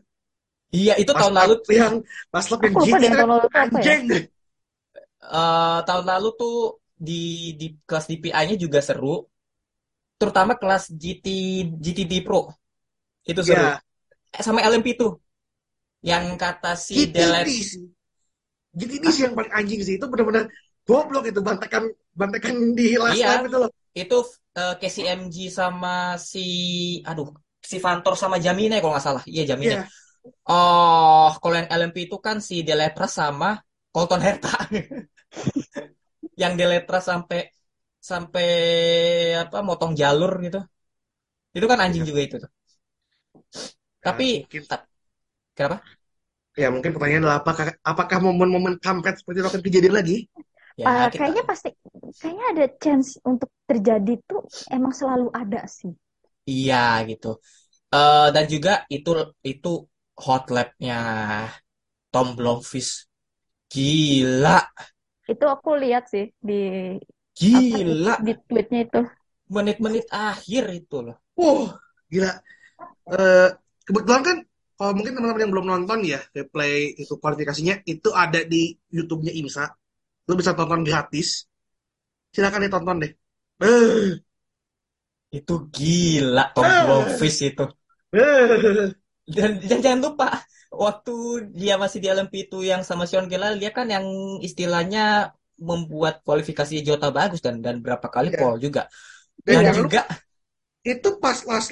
Iya 0.71 0.95
itu 1.03 1.11
pas 1.11 1.21
tahun 1.21 1.35
lalu 1.35 1.55
yang 1.75 1.95
pas 2.31 2.47
lap 2.47 2.61
yang 2.63 2.75
deh 2.79 3.11
kan 3.11 3.27
ya? 3.27 3.27
anjing 3.59 4.03
eh, 5.21 5.79
tahun 5.89 6.05
lalu 6.11 6.29
tuh 6.41 6.55
di 7.01 7.23
di 7.61 7.67
kelas 7.89 8.07
DPI-nya 8.13 8.57
juga 8.61 8.79
seru, 8.85 9.25
terutama 10.21 10.53
kelas 10.61 10.93
GT 10.93 11.27
GTD 11.81 12.13
Pro 12.27 12.53
itu 13.27 13.41
seru. 13.45 13.65
ya 13.65 13.81
Eh, 14.37 14.43
Sama 14.47 14.63
LMP 14.63 14.95
tuh 14.95 15.19
yang 16.01 16.25
kata 16.41 16.73
si 16.77 16.95
Delet 17.13 17.45
ini 17.47 17.61
sih 17.61 17.85
GT 18.79 18.93
ini 19.03 19.09
sih 19.13 19.23
yang 19.27 19.35
paling 19.39 19.53
anjing 19.53 19.81
sih 19.87 19.95
itu 19.99 20.07
benar-benar 20.13 20.45
goblok 20.89 21.25
itu 21.31 21.41
bantakan 21.43 21.85
bantakan 22.15 22.55
di 22.79 22.97
last 22.97 23.19
Iya. 23.21 23.29
lap 23.31 23.43
itu 23.49 23.57
loh. 23.63 23.71
Itu 23.95 24.17
eh, 24.59 24.75
KCMG 24.81 25.37
sama 25.51 26.17
si 26.33 26.47
aduh 27.05 27.29
si 27.71 27.77
Vantor 27.85 28.15
sama 28.17 28.37
Jamine 28.45 28.79
kalau 28.81 28.93
nggak 28.95 29.07
salah. 29.07 29.23
Iya 29.29 29.43
Jamine. 29.55 29.75
Iya. 29.77 29.85
oh 30.51 31.31
kalau 31.41 31.55
yang 31.61 31.69
LMP 31.71 31.97
itu 32.09 32.17
kan 32.27 32.37
si 32.49 32.63
Deletras 32.69 33.13
sama 33.21 33.59
Colton 33.95 34.21
Herta. 34.23 34.53
Yang 36.41 36.53
Deletras 36.61 37.05
sampai 37.11 37.41
sampai 38.11 38.47
apa 39.43 39.59
motong 39.69 39.93
jalur 40.01 40.33
gitu. 40.47 40.59
Itu 41.57 41.67
kan 41.71 41.79
anjing 41.85 42.03
Iya. 42.03 42.09
juga 42.11 42.21
itu 42.27 42.37
tuh. 42.45 42.51
Ya, 44.05 44.07
tapi 44.07 44.25
mungkin 44.41 44.63
ta- 44.71 44.89
kenapa? 45.61 45.79
Ya 46.63 46.69
mungkin 46.75 46.91
pertanyaannya 46.95 47.23
adalah 47.25 47.39
apakah 47.43 47.67
apakah 47.93 48.19
momen-momen 48.27 48.75
kampret 48.85 49.17
seperti 49.21 49.39
itu 49.43 49.49
akan 49.53 49.63
kejadian 49.67 49.95
lagi? 50.01 50.17
Ya 50.81 50.89
Ah, 50.89 51.07
kita 51.15 51.31
kayaknya 51.31 51.43
pasti, 51.51 51.69
kayaknya 52.21 52.45
ada 52.53 52.65
chance 52.83 53.11
untuk 53.31 53.51
terjadi 53.69 54.13
tuh 54.29 54.41
emang 54.77 54.93
selalu 54.97 55.29
ada 55.43 55.61
sih. 55.69 55.93
iya 56.51 56.77
gitu. 57.11 57.27
Eh, 57.95 58.27
dan 58.35 58.45
juga 58.55 58.71
itu 58.97 59.11
itu 59.51 59.69
hot 60.25 60.43
lap-nya 60.57 60.95
Tom 62.13 62.35
Blomqvist. 62.39 63.07
Gila. 63.73 64.59
Itu 65.33 65.45
aku 65.55 65.69
lihat 65.83 66.05
sih 66.13 66.25
di 66.49 66.55
apa 67.59 67.77
Gila, 67.81 68.15
di 68.25 68.33
tweetnya 68.49 68.79
itu. 68.87 68.99
menit-menit 69.55 70.07
akhir 70.29 70.65
itu 70.81 70.97
loh. 71.07 71.17
wow 71.39 71.61
gila. 72.13 72.31
Eh, 73.17 73.49
kebetulan 73.87 74.23
kan 74.29 74.37
kalau 74.81 74.93
mungkin 74.97 75.13
teman-teman 75.17 75.43
yang 75.45 75.53
belum 75.55 75.69
nonton 75.73 75.99
ya 76.13 76.21
replay 76.39 76.97
itu 77.03 77.15
kualifikasinya 77.23 77.75
itu 77.93 78.09
ada 78.25 78.41
di 78.53 78.73
YouTube-nya 78.97 79.33
IMSA 79.37 79.67
lu 80.29 80.35
bisa 80.41 80.53
tonton 80.59 80.83
gratis 80.89 81.29
silakan 82.35 82.63
ditonton 82.67 82.97
deh 83.03 83.13
eh 83.65 84.11
Itu 85.39 85.55
gila 85.77 86.45
Tom. 86.55 86.69
Blomqvist 86.81 87.41
itu. 87.51 87.65
eh 88.13 88.93
Dan, 89.31 89.51
dan 89.63 89.79
jangan 89.85 90.01
lupa, 90.11 90.29
waktu 90.75 91.13
dia 91.55 91.75
masih 91.83 91.99
di 92.03 92.09
LMP 92.11 92.35
itu 92.51 92.59
yang 92.67 92.83
sama 92.83 93.05
Sean 93.07 93.27
Gela, 93.31 93.55
dia 93.55 93.71
kan 93.71 93.87
yang 93.95 94.07
istilahnya 94.43 95.31
membuat 95.61 96.25
kualifikasi 96.27 96.75
Jota 96.83 97.09
bagus 97.15 97.39
dan 97.45 97.61
dan 97.63 97.79
berapa 97.85 98.07
kali 98.11 98.31
Iya. 98.33 98.39
pole 98.39 98.59
juga. 98.65 98.83
dan 99.47 99.57
Dan 99.57 99.65
jangan 99.65 99.83
lupa 99.87 100.01
juga 100.01 100.03
itu 100.85 101.09
pas 101.23 101.39
last 101.51 101.71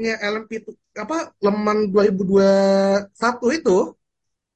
lap-nya 0.00 0.16
LMP 0.32 0.50
itu 0.64 0.70
apa 0.96 1.36
Leman 1.44 1.92
2021 1.92 3.58
itu? 3.60 3.76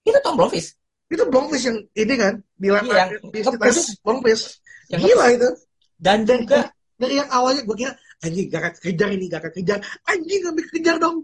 Itu 0.08 0.18
Tom 0.24 0.34
Blomqvist. 0.40 0.80
Itu 1.12 1.22
Blomqvist 1.28 1.64
yang 1.68 1.78
ini 1.92 2.14
kan 2.16 2.34
di 2.56 2.68
Iya, 2.72 3.04
di 3.28 3.38
nge-push. 3.44 3.76
itu 3.76 3.80
Blomqvist. 4.00 4.44
Yang 4.88 5.00
gila 5.12 5.26
itu. 5.36 5.48
Dan 6.00 6.24
dan 6.24 6.48
juga 6.48 6.60
dari 6.96 7.14
yang 7.20 7.28
awalnya 7.28 7.62
gue 7.68 7.76
kira 7.76 7.92
anjing 8.24 8.48
gak 8.48 8.60
akan 8.64 8.74
kejar 8.80 9.08
ini 9.12 9.24
gak 9.28 9.40
akan 9.44 9.52
kejar. 9.52 9.78
Anjing 10.08 10.40
ngambil 10.48 10.66
kejar 10.72 10.96
dong. 10.96 11.16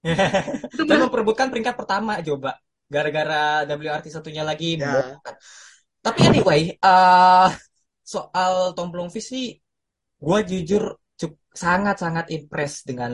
Dan 0.76 0.84
bener. 0.88 1.06
memperebutkan 1.06 1.46
peringkat 1.54 1.74
pertama 1.78 2.18
coba. 2.26 2.58
Gara-gara 2.90 3.62
WRT 3.70 4.06
satunya 4.10 4.42
lagi 4.42 4.74
ya. 4.74 5.14
Tapi 6.02 6.20
anyway, 6.26 6.74
eh 6.74 7.48
soal 8.02 8.74
Tom 8.74 8.90
Blomqvist 8.90 9.30
sih, 9.30 9.54
gue 10.18 10.38
jujur 10.48 10.99
sangat-sangat 11.50 12.30
impress 12.30 12.86
dengan 12.86 13.12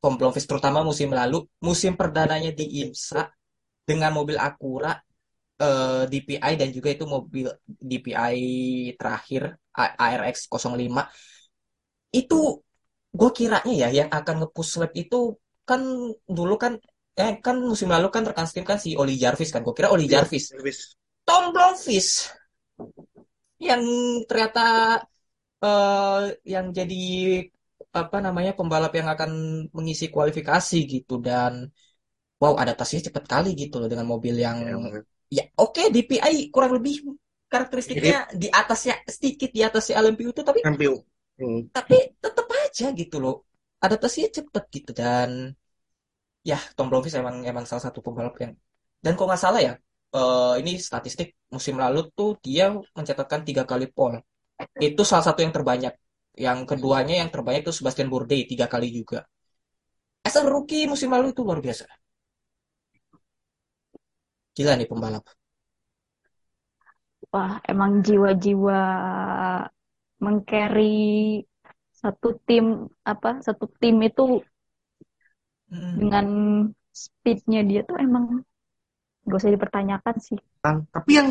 Tom 0.00 0.14
Blomqvist 0.16 0.48
terutama 0.48 0.80
musim 0.80 1.12
lalu, 1.12 1.44
musim 1.60 1.92
perdananya 1.98 2.54
di 2.56 2.64
IMSA 2.80 3.28
dengan 3.84 4.14
mobil 4.16 4.40
Acura 4.40 4.96
eh, 5.60 6.02
DPI 6.08 6.52
dan 6.56 6.68
juga 6.72 6.88
itu 6.94 7.04
mobil 7.04 7.46
DPI 7.66 8.46
terakhir 8.96 9.60
ARX 9.76 10.48
05 10.48 11.04
itu 12.10 12.40
gue 13.10 13.30
kiranya 13.34 13.74
ya 13.74 13.88
yang 13.90 14.10
akan 14.10 14.46
nge-push 14.46 14.78
lap 14.82 14.92
itu 14.94 15.34
kan 15.66 15.82
dulu 16.26 16.54
kan 16.58 16.78
eh 17.18 17.38
kan 17.42 17.58
musim 17.58 17.90
lalu 17.90 18.08
kan 18.14 18.22
rekan 18.22 18.46
tim 18.46 18.64
kan 18.66 18.78
si 18.78 18.94
Oli 18.94 19.18
Jarvis 19.18 19.50
kan 19.50 19.66
gue 19.66 19.74
kira 19.74 19.90
Oli 19.90 20.06
Iya, 20.06 20.22
Jarvis. 20.22 20.54
Jarvis. 20.54 20.78
Tom 21.26 21.50
Blomqvist 21.54 22.32
yang 23.60 23.82
ternyata 24.24 24.98
eh 25.64 26.20
yang 26.52 26.66
jadi 26.78 26.94
apa 27.90 28.16
namanya 28.22 28.52
pembalap 28.58 28.92
yang 28.94 29.08
akan 29.14 29.30
mengisi 29.76 30.06
kualifikasi 30.14 30.78
gitu. 30.86 31.18
Dan 31.18 31.68
wow 32.40 32.54
adaptasinya 32.56 33.12
cepat 33.12 33.24
kali 33.28 33.50
gitu 33.56 33.80
loh 33.80 33.88
dengan 33.90 34.06
mobil 34.08 34.34
yang 34.38 34.58
Ya, 35.30 35.42
ya 35.42 35.44
oke 35.58 35.82
DPI 35.94 36.50
kurang 36.54 36.78
lebih 36.78 36.94
karakteristiknya 37.50 38.30
di 38.30 38.46
atasnya 38.50 38.94
sedikit 39.06 39.50
di 39.50 39.60
atasnya 39.66 39.98
LMP 40.02 40.30
itu 40.30 40.42
tapi 40.42 40.60
MPU. 40.62 40.94
Hmm. 41.40 41.60
tapi 41.72 41.96
tetap 42.20 42.46
aja 42.50 42.86
gitu 42.94 43.16
loh. 43.18 43.36
Adaptasinya 43.80 44.28
cepet 44.38 44.64
gitu. 44.76 44.90
Dan 44.92 45.56
ya 46.40 46.58
Tom 46.76 46.88
Blomqvist 46.88 47.16
emang 47.20 47.44
emang 47.44 47.64
salah 47.68 47.84
satu 47.88 48.00
pembalap 48.00 48.34
yang 48.40 48.52
dan 49.04 49.12
kok 49.16 49.26
nggak 49.28 49.42
salah 49.44 49.60
ya 49.60 49.72
eh, 50.16 50.54
ini 50.60 50.72
statistik 50.80 51.28
musim 51.52 51.76
lalu 51.76 52.08
tuh 52.16 52.30
dia 52.40 52.72
mencatatkan 52.96 53.40
tiga 53.48 53.62
kali 53.68 53.86
pole 53.92 54.18
itu 54.88 55.02
salah 55.10 55.24
satu 55.28 55.40
yang 55.44 55.54
terbanyak 55.56 55.94
yang 56.46 56.58
keduanya 56.70 57.14
yang 57.20 57.30
terbanyak 57.34 57.60
itu 57.66 57.72
Sebastian 57.78 58.08
Bourdais 58.12 58.44
tiga 58.50 58.66
kali 58.72 58.88
juga 58.98 59.18
as 60.28 60.36
a 60.40 60.42
rookie 60.52 60.88
musim 60.92 61.10
lalu 61.14 61.26
itu 61.36 61.42
luar 61.46 61.60
biasa 61.66 61.84
gila 64.56 64.72
nih 64.78 64.88
pembalap 64.90 65.24
Wah, 67.32 67.52
emang 67.70 67.92
jiwa-jiwa 68.06 68.78
mengcarry 70.24 71.44
satu 72.00 72.28
tim 72.48 72.64
apa 73.12 73.30
satu 73.46 73.64
tim 73.80 73.96
itu 74.08 74.22
Mm. 75.70 76.00
dengan 76.00 76.26
speednya 76.90 77.60
dia 77.70 77.80
tuh 77.88 77.96
emang 78.06 78.24
gak 79.28 79.38
usah 79.40 79.52
dipertanyakan 79.54 80.16
sih. 80.18 80.38
Tapi 80.94 81.10
yang 81.16 81.28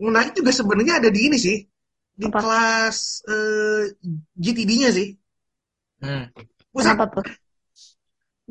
menarik 0.00 0.32
juga 0.38 0.50
sebenarnya 0.54 0.94
ada 1.02 1.10
di 1.14 1.20
ini 1.30 1.38
sih. 1.38 1.56
Di 2.22 2.28
Apa? 2.28 2.40
kelas 2.40 2.98
eh, 3.34 3.82
GTD-nya 4.42 4.90
sih. 4.98 5.08
Hmm. 6.00 6.24
Buset, 6.72 6.96
Kenapa 6.96 7.04
tuh? 7.14 7.26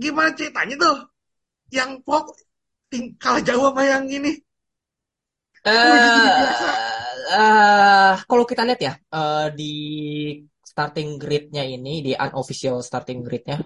gimana 0.01 0.29
ceritanya 0.37 0.75
tuh? 0.83 0.97
Yang 1.77 1.91
pok 2.07 2.25
ting- 2.91 3.15
kalah 3.23 3.43
jauh 3.47 3.65
sama 3.69 3.83
yang 3.91 4.05
ini. 4.17 4.31
Eh, 5.65 6.27
biasa. 6.37 6.69
eh, 7.37 8.11
kalau 8.29 8.43
kita 8.49 8.61
lihat 8.67 8.81
ya 8.87 8.93
eh, 9.15 9.45
di 9.57 9.63
starting 10.71 11.09
grid-nya 11.21 11.63
ini 11.75 11.93
di 12.05 12.11
unofficial 12.25 12.75
starting 12.87 13.19
grid-nya 13.27 13.57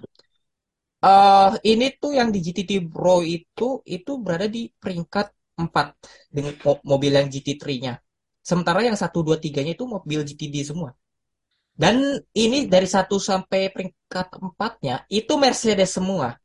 eh 1.06 1.48
ini 1.72 1.84
tuh 2.00 2.10
yang 2.18 2.28
di 2.34 2.38
GTT 2.44 2.70
Pro 2.92 3.14
itu 3.36 3.62
itu 3.96 4.10
berada 4.24 4.46
di 4.56 4.60
peringkat 4.82 5.26
4 5.62 5.86
dengan 6.36 6.52
mo- 6.64 6.82
mobil 6.90 7.12
yang 7.18 7.26
GT3-nya. 7.32 7.92
Sementara 8.46 8.78
yang 8.86 8.94
1 8.94 9.18
2 9.26 9.42
3-nya 9.42 9.74
itu 9.74 9.84
mobil 9.90 10.22
GTD 10.22 10.62
semua. 10.62 10.94
Dan 11.74 12.22
ini 12.30 12.70
dari 12.70 12.86
1 12.86 13.18
sampai 13.18 13.74
peringkat 13.74 14.26
4-nya 14.38 15.02
itu 15.10 15.32
Mercedes 15.34 15.90
semua. 15.98 16.38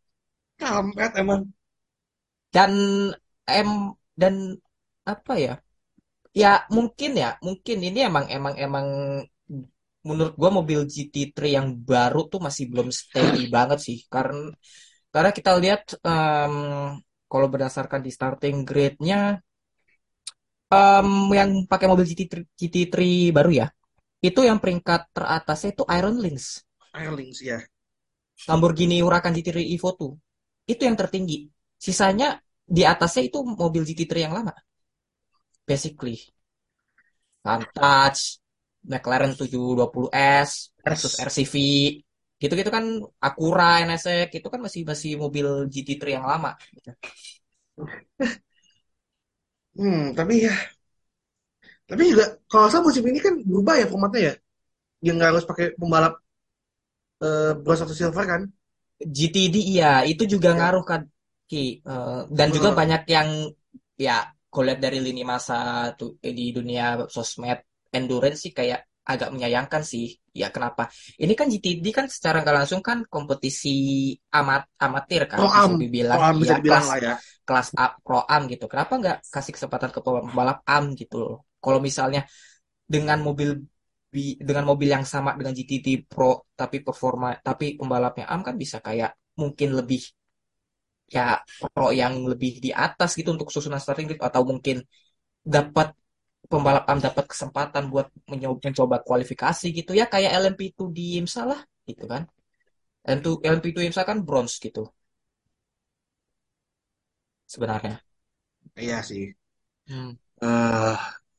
Kampret 0.58 1.14
emang. 1.22 1.42
Dan 2.50 2.72
em 3.46 3.70
dan 4.18 4.58
apa 5.06 5.34
ya? 5.38 5.54
Ya 6.34 6.66
mungkin 6.74 7.12
ya, 7.22 7.38
mungkin 7.46 7.78
ini 7.86 8.00
emang 8.10 8.26
emang 8.34 8.56
emang 8.58 8.88
menurut 10.02 10.34
gua 10.42 10.50
mobil 10.50 10.82
GT3 10.90 11.54
yang 11.54 11.68
baru 11.78 12.26
tuh 12.32 12.42
masih 12.42 12.66
belum 12.74 12.90
steady 12.90 13.46
banget 13.56 13.80
sih. 13.88 13.98
Karena 14.10 14.50
karena 15.14 15.32
kita 15.38 15.52
lihat 15.62 15.82
em, 16.02 16.56
kalau 17.32 17.48
berdasarkan 17.54 18.02
di 18.02 18.12
starting 18.18 18.66
grade-nya 18.68 19.38
em, 20.72 21.10
yang 21.36 21.50
pakai 21.72 21.88
mobil 21.92 22.06
GT3, 22.08 22.42
GT3 22.60 22.96
baru 23.36 23.52
ya, 23.52 23.68
itu 24.24 24.40
yang 24.48 24.58
peringkat 24.64 25.12
teratasnya 25.16 25.70
itu 25.76 25.84
Iron 25.92 26.18
Lynx, 26.24 26.64
Airlings 26.92 27.40
ya. 27.40 27.60
Lamborghini 28.50 29.00
Huracan 29.00 29.32
GT3 29.32 29.64
Evo 29.64 29.90
2. 29.96 30.72
Itu 30.72 30.82
yang 30.88 30.98
tertinggi. 31.00 31.48
Sisanya 31.78 32.42
di 32.66 32.84
atasnya 32.84 33.24
itu 33.30 33.40
mobil 33.44 33.84
GT3 33.88 34.28
yang 34.28 34.34
lama. 34.36 34.54
Basically. 35.64 36.20
Vantage, 37.42 38.42
McLaren 38.86 39.34
720S, 39.34 40.50
Lexus 40.86 41.18
RCV, 41.18 41.56
gitu-gitu 42.42 42.70
kan 42.70 42.86
Acura, 43.18 43.82
NSX, 43.86 44.30
itu 44.30 44.48
kan 44.50 44.62
masih 44.62 44.82
masih 44.86 45.12
mobil 45.18 45.48
GT3 45.70 46.18
yang 46.22 46.26
lama. 46.26 46.54
Hmm, 49.76 50.14
tapi 50.18 50.34
ya. 50.46 50.52
Tapi 51.90 52.04
juga 52.12 52.26
kalau 52.52 52.68
saya 52.72 52.82
musim 52.88 53.04
ini 53.12 53.20
kan 53.26 53.34
berubah 53.50 53.76
ya 53.82 53.86
formatnya 53.92 54.22
ya. 54.30 54.34
Yang 55.08 55.16
nggak 55.18 55.30
harus 55.32 55.46
pakai 55.52 55.68
pembalap 55.80 56.14
eh, 57.26 57.52
bronze 57.64 57.84
atau 57.86 57.96
silver 58.00 58.26
kan. 58.32 58.42
GTD 59.18 59.56
iya, 59.74 59.92
itu 60.12 60.24
juga 60.34 60.50
Ya. 60.52 60.58
ngaruh 60.60 60.84
kan 60.92 61.02
Ki. 61.50 61.58
Eh, 61.92 62.20
dan 62.38 62.48
juga 62.56 62.70
Hmm. 62.70 62.78
banyak 62.80 63.02
yang 63.16 63.30
ya 64.06 64.12
kalau 64.52 64.64
lihat 64.68 64.80
dari 64.86 65.00
lini 65.08 65.22
masa 65.34 65.56
tuh 66.00 66.10
eh, 66.26 66.34
di 66.40 66.44
dunia 66.58 66.84
sosmed 67.16 67.60
endurance 67.98 68.40
sih 68.44 68.52
kayak 68.58 68.80
agak 69.12 69.30
menyayangkan 69.34 69.84
sih. 69.92 70.06
Ya 70.32 70.48
kenapa? 70.56 70.88
Ini 71.20 71.34
kan 71.40 71.48
GTD 71.52 71.86
kan 71.98 72.06
secara 72.08 72.40
nggak 72.44 72.56
langsung 72.64 72.82
kan 72.88 73.04
kompetisi 73.14 73.70
amat 74.32 74.62
amatir 74.80 75.22
kan 75.32 75.42
Pro 75.42 75.48
bisa 75.56 75.72
am, 75.72 75.74
dibilang 75.82 76.22
pro 76.22 76.28
bisa 76.40 76.54
ya 76.54 76.56
dibilang 76.58 76.86
kelas 76.88 76.88
lah 76.90 76.98
ya. 77.08 77.14
kelas 77.48 77.68
A, 77.76 77.86
pro 78.06 78.20
am 78.36 78.42
gitu. 78.52 78.66
Kenapa 78.72 78.94
nggak 79.02 79.18
kasih 79.34 79.54
kesempatan 79.56 79.92
ke 79.96 80.00
pembalap 80.06 80.58
am 80.76 80.84
gitu 80.96 81.16
loh? 81.22 81.36
Kalau 81.64 81.80
misalnya 81.84 82.24
dengan 82.94 83.20
mobil 83.28 83.50
bi- 84.14 84.38
dengan 84.48 84.66
mobil 84.72 84.90
yang 84.96 85.06
sama 85.14 85.36
dengan 85.40 85.54
GTD 85.58 85.88
Pro 86.12 86.48
tapi 86.60 86.78
performa 86.88 87.28
tapi 87.48 87.66
pembalapnya 87.80 88.26
am 88.34 88.42
kan 88.48 88.56
bisa 88.64 88.78
kayak 88.88 89.12
mungkin 89.42 89.70
lebih 89.80 90.02
ya 91.16 91.22
pro 91.76 91.88
yang 92.02 92.14
lebih 92.32 92.52
di 92.64 92.70
atas 92.72 93.10
gitu 93.20 93.30
untuk 93.36 93.50
susunan 93.52 93.82
starting 93.84 94.08
grid 94.10 94.22
atau 94.24 94.42
mungkin 94.48 94.78
dapat 95.56 95.88
pembalap 96.50 96.84
am 96.90 97.00
dapat 97.00 97.26
kesempatan 97.32 97.90
buat 97.94 98.08
mencoba 98.30 99.02
kualifikasi 99.06 99.66
gitu 99.72 99.92
ya 99.94 100.06
kayak 100.10 100.32
LMP2 100.42 100.90
di 100.90 101.22
IMSA 101.22 101.44
lah 101.46 101.60
gitu 101.86 102.06
kan. 102.10 102.26
LMP2 103.06 103.50
LMP2 103.50 103.80
IMSA 103.88 104.04
kan 104.06 104.18
bronze 104.26 104.58
gitu 104.62 104.88
sebenarnya. 107.46 108.00
Iya 108.80 108.98
sih. 109.04 109.24
Hmm. 109.90 110.16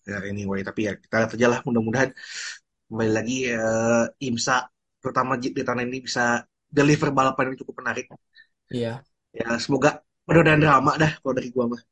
ya 0.02 0.18
anyway, 0.26 0.60
tapi 0.66 0.80
ya 0.90 0.92
kita 0.98 1.14
lihat 1.22 1.32
aja 1.38 1.46
lah 1.52 1.60
mudah-mudahan 1.66 2.10
kembali 2.90 3.12
lagi 3.18 3.36
eh, 3.48 4.04
IMSA 4.26 4.56
terutama 5.02 5.32
di 5.40 5.50
tahun 5.54 5.88
ini 5.88 5.98
bisa 6.06 6.42
deliver 6.68 7.08
balapan 7.10 7.52
yang 7.52 7.58
cukup 7.64 7.74
menarik. 7.80 8.06
Iya. 8.70 9.02
Ya 9.32 9.48
semoga 9.58 10.04
mudah-mudahan 10.26 10.60
drama 10.60 10.92
dah 11.02 11.12
kalau 11.20 11.34
dari 11.38 11.48
gua 11.54 11.64
mah. 11.72 11.82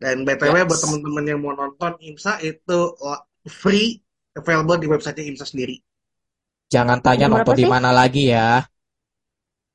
Dan 0.00 0.24
BTW 0.24 0.64
buat 0.64 0.80
Yes. 0.80 0.82
teman-teman 0.82 1.24
yang 1.28 1.40
mau 1.44 1.52
nonton 1.52 1.92
IMSA 2.00 2.40
itu 2.40 2.78
uh, 3.00 3.20
free 3.46 4.00
available 4.32 4.80
di 4.80 4.88
website 4.88 5.20
IMSA 5.20 5.44
sendiri. 5.44 5.76
Jangan 6.70 7.02
tanya 7.02 7.26
Jam 7.28 7.34
nonton 7.36 7.54
di 7.58 7.66
mana 7.68 7.90
lagi 7.90 8.30
ya. 8.30 8.64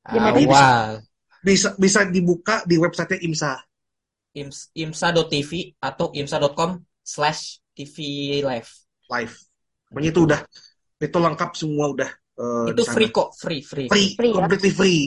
Sih? 0.06 0.18
bisa 0.38 0.46
Awal. 0.46 0.90
bisa 1.42 1.68
bisa 1.78 2.00
dibuka 2.06 2.62
di 2.66 2.78
website 2.78 3.22
IMSA 3.22 3.58
Ims, 4.36 4.68
imsa.tv 4.76 5.80
atau 5.80 6.12
imsa.com 6.12 6.84
slash 7.02 7.64
TV 7.72 7.96
live. 8.44 8.68
live. 9.08 9.36
Pokoknya 9.88 10.10
itu 10.12 10.22
udah 10.28 10.40
itu 11.00 11.18
lengkap 11.22 11.52
semua 11.56 11.86
udah 11.96 12.10
eh, 12.36 12.66
Itu 12.76 12.76
di 12.76 12.84
sana. 12.84 12.96
free 13.00 13.10
kok, 13.16 13.30
free, 13.40 13.62
free, 13.64 13.88
Free, 13.88 14.08
free. 14.18 14.32
Ya? 14.32 14.36
completely 14.36 14.72
free. 14.76 15.02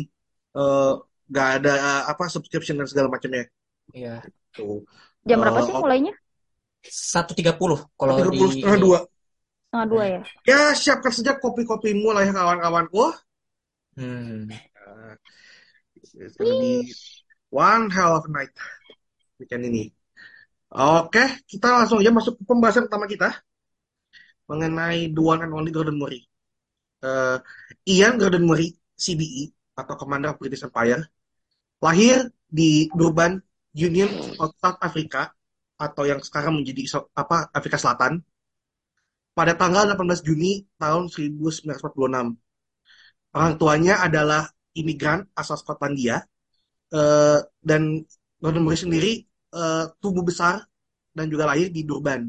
Eh, 0.57 0.95
Gak 1.29 1.61
ada 1.61 2.09
apa 2.09 2.25
subscription 2.33 2.81
dan 2.81 2.89
segala 2.89 3.13
macamnya. 3.13 3.45
Iya. 3.93 4.25
Tuh. 4.55 4.83
Jam 5.29 5.39
berapa 5.43 5.61
Eh, 5.61 5.67
sih 5.67 5.75
mulainya? 5.77 6.13
1.30 6.89 7.79
kalau 7.99 8.13
30 8.17 8.49
di 8.49 8.61
setengah 8.63 8.79
dua. 8.81 8.99
Setengah 9.69 9.87
dua 9.91 10.05
ya? 10.09 10.21
Ya 10.47 10.61
siapkan 10.73 11.13
saja 11.13 11.37
kopi-kopimu 11.37 12.09
lah 12.17 12.23
ya 12.25 12.33
kawan-kawanku. 12.33 13.03
Hmm. 13.99 14.49
It's 15.99 16.39
gonna 16.39 16.57
be 16.59 16.89
one 17.51 17.91
hell 17.91 18.17
of 18.19 18.25
a 18.27 18.31
night 18.33 18.55
weekend 19.39 19.67
ini. 19.67 19.91
Oke, 20.69 21.25
kita 21.49 21.67
langsung 21.83 21.99
aja 22.01 22.13
masuk 22.13 22.39
ke 22.39 22.43
pembahasan 22.45 22.87
pertama 22.87 23.09
kita 23.09 23.33
mengenai 24.49 25.13
the 25.13 25.21
one 25.21 25.45
and 25.45 25.53
only 25.53 25.73
Gordon 25.73 25.97
Murray. 26.01 26.25
Eh, 27.05 27.39
Ian 27.89 28.17
Gordon 28.19 28.45
Murray, 28.49 28.73
CBE, 28.97 29.53
atau 29.77 29.95
Commander 29.95 30.35
of 30.35 30.41
British 30.41 30.65
Empire, 30.67 31.05
lahir 31.79 32.29
di 32.49 32.89
Durban, 32.91 33.39
Union 33.79 34.11
of 34.43 34.51
South 34.59 34.81
Africa 34.83 35.31
atau 35.79 36.03
yang 36.03 36.19
sekarang 36.19 36.59
menjadi 36.59 36.99
apa 37.15 37.47
Afrika 37.55 37.79
Selatan 37.79 38.19
pada 39.39 39.55
tanggal 39.55 39.87
18 39.95 40.27
Juni 40.27 40.67
tahun 40.83 41.07
1946. 41.07 42.35
Orang 43.31 43.55
tuanya 43.55 44.03
adalah 44.03 44.51
imigran 44.75 45.23
asal 45.39 45.55
Skotlandia 45.55 46.27
eh, 46.91 47.39
dan 47.63 48.03
Gordon 48.43 48.67
Murray 48.67 48.81
sendiri 48.83 49.13
eh, 49.55 49.85
tumbuh 50.03 50.27
besar 50.27 50.67
dan 51.15 51.31
juga 51.31 51.47
lahir 51.47 51.71
di 51.71 51.87
Durban. 51.87 52.27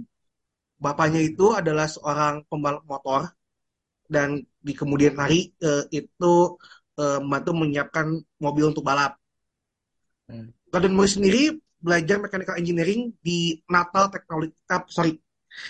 Bapaknya 0.78 1.26
itu 1.26 1.52
adalah 1.58 1.90
seorang 1.90 2.46
pembalap 2.46 2.86
motor 2.86 3.34
dan 4.06 4.42
di 4.62 4.74
kemudian 4.78 5.18
hari 5.18 5.50
eh, 5.58 5.90
itu 5.90 6.34
eh, 7.02 7.18
membantu 7.18 7.52
menyiapkan 7.58 8.06
mobil 8.38 8.70
untuk 8.70 8.86
balap. 8.86 9.18
Hmm. 10.30 10.59
Gordon 10.70 10.94
Murray 10.94 11.12
sendiri 11.12 11.44
belajar 11.80 12.20
mechanical 12.20 12.56
engineering 12.60 13.16
di 13.24 13.60
Natal 13.66 14.12
Technology, 14.12 14.54
ah, 14.70 14.84
sorry, 14.92 15.18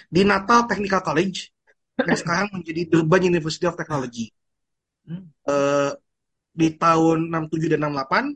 di 0.09 0.21
Natal 0.25 0.65
Technical 0.65 1.01
College 1.05 1.53
yang 2.03 2.19
sekarang 2.21 2.47
menjadi 2.51 2.89
Durban 2.89 3.29
University 3.29 3.65
of 3.69 3.77
Technology. 3.77 4.33
Hmm. 5.05 5.29
Eh, 5.47 5.91
di 6.53 6.67
tahun 6.75 7.31
67 7.31 7.71
dan 7.71 7.87
68 7.87 8.35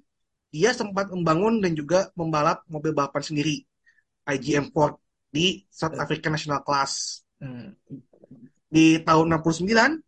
dia 0.53 0.69
sempat 0.71 1.09
membangun 1.09 1.59
dan 1.59 1.73
juga 1.73 2.13
membalap 2.13 2.61
mobil 2.69 2.93
balapan 2.93 3.25
sendiri 3.25 3.65
IGM 4.29 4.69
Ford 4.69 5.01
di 5.33 5.65
South 5.73 5.97
African 5.97 6.37
National 6.37 6.61
Class. 6.61 7.25
Hmm. 7.41 7.73
Di 8.69 9.01
tahun 9.01 9.33
69 9.41 10.01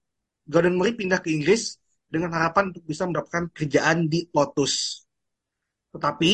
Gordon 0.46 0.78
Murray 0.78 0.94
pindah 0.94 1.20
ke 1.20 1.34
Inggris 1.34 1.82
dengan 2.06 2.30
harapan 2.38 2.70
untuk 2.70 2.86
bisa 2.86 3.10
mendapatkan 3.10 3.50
kerjaan 3.50 4.06
di 4.06 4.30
Lotus. 4.30 5.05
Tetapi 5.96 6.32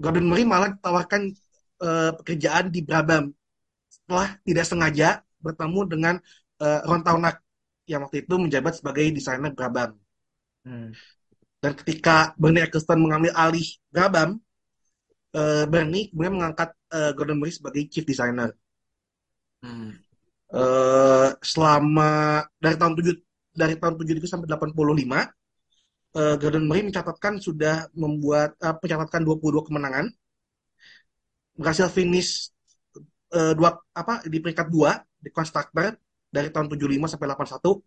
Gordon 0.00 0.26
Murray 0.26 0.48
malah 0.48 0.72
ditawarkan 0.72 1.22
eh, 1.84 2.12
pekerjaan 2.16 2.72
di 2.72 2.80
Brabham 2.80 3.30
setelah 3.86 4.34
tidak 4.42 4.66
sengaja 4.66 5.08
bertemu 5.38 5.80
dengan 5.86 6.14
eh, 6.64 6.80
Ron 6.88 7.04
Taunak 7.04 7.44
yang 7.84 8.08
waktu 8.08 8.24
itu 8.24 8.34
menjabat 8.40 8.80
sebagai 8.80 9.04
desainer 9.12 9.52
Brabham. 9.52 9.94
Hmm. 10.64 10.96
Dan 11.60 11.72
ketika 11.76 12.32
Bernie 12.40 12.64
Eccleston 12.64 13.00
mengambil 13.04 13.36
alih 13.36 13.68
Brabham, 13.92 14.40
eh, 15.36 15.64
Bernie 15.68 16.08
kemudian 16.08 16.40
mengangkat 16.40 16.72
eh, 16.90 17.12
Gordon 17.12 17.38
Murray 17.38 17.52
sebagai 17.52 17.84
chief 17.92 18.08
designer. 18.08 18.56
Hmm. 19.60 19.92
Eh, 20.54 21.30
selama 21.42 22.42
dari 22.62 22.76
tahun 22.78 22.94
7 22.94 23.18
dari 23.54 23.74
tahun 23.74 23.94
73 23.98 24.30
sampai 24.30 24.48
85 24.50 25.43
eh, 26.18 26.34
Gordon 26.40 26.64
Murray 26.68 26.82
mencatatkan 26.88 27.34
sudah 27.46 27.74
membuat 28.02 28.50
eh, 28.66 28.74
mencatatkan 28.82 29.22
22 29.26 29.62
kemenangan. 29.68 30.06
Berhasil 31.54 31.86
finish 31.90 32.50
eh, 33.34 33.52
dua 33.58 33.78
apa 33.94 34.22
di 34.26 34.38
peringkat 34.42 34.66
2 34.70 34.92
di 35.24 35.30
constructor 35.30 35.94
dari 36.34 36.48
tahun 36.50 36.66
75 36.70 37.06
sampai 37.14 37.26
81 37.30 37.78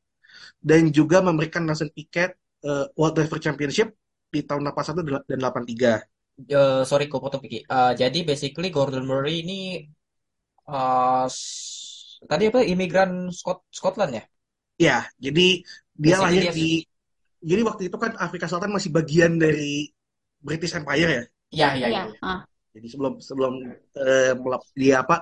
dan 0.64 0.82
juga 0.92 1.18
memberikan 1.20 1.64
Nelson 1.68 1.92
Piquet 1.92 2.32
eh, 2.64 2.86
World 2.96 3.16
Driver 3.20 3.40
Championship 3.44 3.92
di 4.32 4.40
tahun 4.44 4.64
81 4.72 5.04
dan 5.28 5.40
83. 5.40 5.92
Eh, 6.38 6.82
sorry, 6.88 7.10
kok 7.12 7.20
potong 7.24 7.42
Piki. 7.44 7.60
Eh, 7.66 7.94
jadi 7.98 8.20
basically 8.24 8.70
Gordon 8.72 9.04
Murray 9.10 9.44
ini 9.44 9.84
s- 11.28 12.20
tadi 12.30 12.44
apa 12.50 12.60
imigran 12.66 13.30
Scot 13.32 13.64
Scotland 13.72 14.12
ya? 14.18 14.24
Ya, 14.78 14.98
jadi 15.18 15.66
dia 15.98 16.16
Basically 16.16 16.24
lahir 16.24 16.44
dia- 16.46 16.54
di 16.58 16.68
jadi 17.50 17.62
waktu 17.68 17.82
itu 17.90 17.98
kan 18.04 18.12
Afrika 18.26 18.46
Selatan 18.50 18.72
masih 18.76 18.92
bagian 18.98 19.32
dari 19.44 19.90
British 20.48 20.74
Empire 20.80 21.10
ya. 21.18 21.24
Iya, 21.54 21.68
iya, 21.78 21.88
Iya. 21.92 22.02
Ah, 22.28 22.40
Jadi 22.76 22.88
sebelum 22.94 23.14
sebelum 23.28 23.54
melap- 24.44 24.70
dia 24.78 24.96
apa 25.04 25.16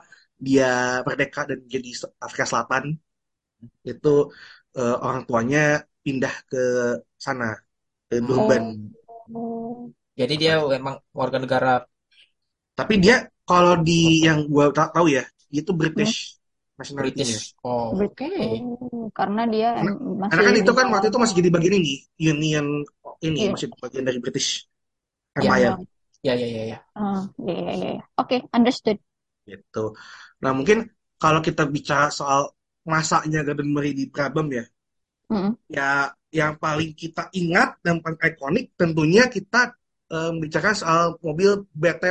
dia 0.48 0.70
merdeka 1.08 1.42
dan 1.50 1.60
jadi 1.74 1.90
Afrika 2.26 2.46
Selatan 2.50 2.86
itu 3.92 4.10
eh, 4.78 4.96
orang 5.06 5.22
tuanya 5.28 5.60
pindah 6.04 6.34
ke 6.52 6.58
sana 7.26 7.46
ke 8.10 8.16
Durban. 8.28 8.64
oh. 9.36 9.92
Jadi 10.20 10.34
dia 10.42 10.54
memang 10.76 10.96
warga 11.20 11.38
negara 11.44 11.70
Tapi 12.80 12.94
dia 13.04 13.16
kalau 13.50 13.74
di 13.88 14.24
yang 14.28 14.40
gua 14.52 14.66
ta- 14.76 14.92
tahu 14.96 15.08
ya, 15.18 15.24
itu 15.60 15.72
British 15.82 16.14
nationality-nya. 16.16 16.35
British. 16.76 17.56
Oh, 17.64 17.96
oke. 17.96 18.28
Oh, 18.28 19.08
karena 19.16 19.42
dia 19.48 19.70
masih 19.80 20.32
Karena 20.36 20.44
kan 20.44 20.56
itu 20.60 20.72
kan 20.76 20.86
waktu 20.92 21.08
itu 21.08 21.20
masih 21.24 21.36
jadi 21.40 21.50
bagian 21.56 21.76
ini, 21.80 21.94
Union 22.20 22.68
ini 23.24 23.38
Iya. 23.48 23.52
masih 23.56 23.68
bagian 23.80 24.04
dari 24.04 24.20
British 24.20 24.68
Iya. 25.40 25.40
Empire. 25.40 25.74
Ya, 26.26 26.34
ya, 26.36 26.48
ya, 26.48 26.64
ya. 26.74 26.78
Iya, 27.40 27.54
iya, 27.54 27.72
iya. 27.80 27.88
iya. 27.96 28.04
Oke, 28.20 28.36
understood. 28.52 28.98
gitu. 29.46 29.94
Nah 30.42 30.52
mungkin 30.58 30.90
kalau 31.22 31.40
kita 31.48 31.70
bicara 31.70 32.10
soal 32.10 32.50
masanya 32.86 33.46
Gordon 33.46 33.70
Murray 33.74 33.94
di 33.94 34.10
Brabham 34.10 34.50
ya, 34.50 34.66
Mm-mm. 35.30 35.58
ya 35.70 36.10
yang 36.34 36.60
paling 36.60 36.92
kita 36.98 37.32
ingat 37.32 37.80
dan 37.86 38.02
paling 38.04 38.20
ikonik 38.20 38.76
tentunya 38.76 39.24
kita 39.32 39.72
eh, 40.12 40.30
membicarakan 40.36 40.76
soal 40.76 41.04
mobil 41.24 41.64
BT 41.72 42.04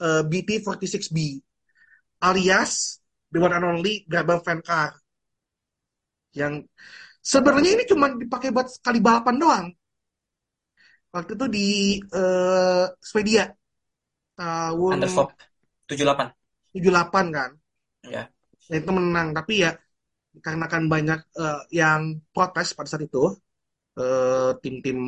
eh, 0.00 0.22
BT46B 0.30 1.18
alias 2.22 3.02
the 3.36 3.40
one 3.44 3.52
and 3.52 3.68
only 3.68 4.08
Brabham 4.08 4.40
Fan 4.40 4.60
Car. 4.64 4.96
Yang 6.32 6.64
sebenarnya 7.20 7.76
ini 7.76 7.84
cuma 7.84 8.08
dipakai 8.16 8.48
buat 8.48 8.72
sekali 8.72 9.04
balapan 9.04 9.36
doang. 9.36 9.66
Waktu 11.12 11.36
itu 11.36 11.46
di 11.52 11.68
eh, 12.00 12.86
Swedia. 13.04 13.52
Tahun 14.36 15.00
Understop 15.00 15.32
78. 15.88 16.32
78 16.76 17.36
kan? 17.36 17.50
Ya. 18.04 18.28
Ya, 18.68 18.76
itu 18.80 18.90
menang. 18.92 19.32
Tapi 19.36 19.64
ya 19.64 19.76
dikarenakan 20.32 20.88
banyak 20.88 21.20
eh, 21.36 21.62
yang 21.72 22.20
protes 22.32 22.72
pada 22.72 22.88
saat 22.88 23.04
itu 23.04 23.36
eh, 24.00 24.52
tim-tim 24.60 24.98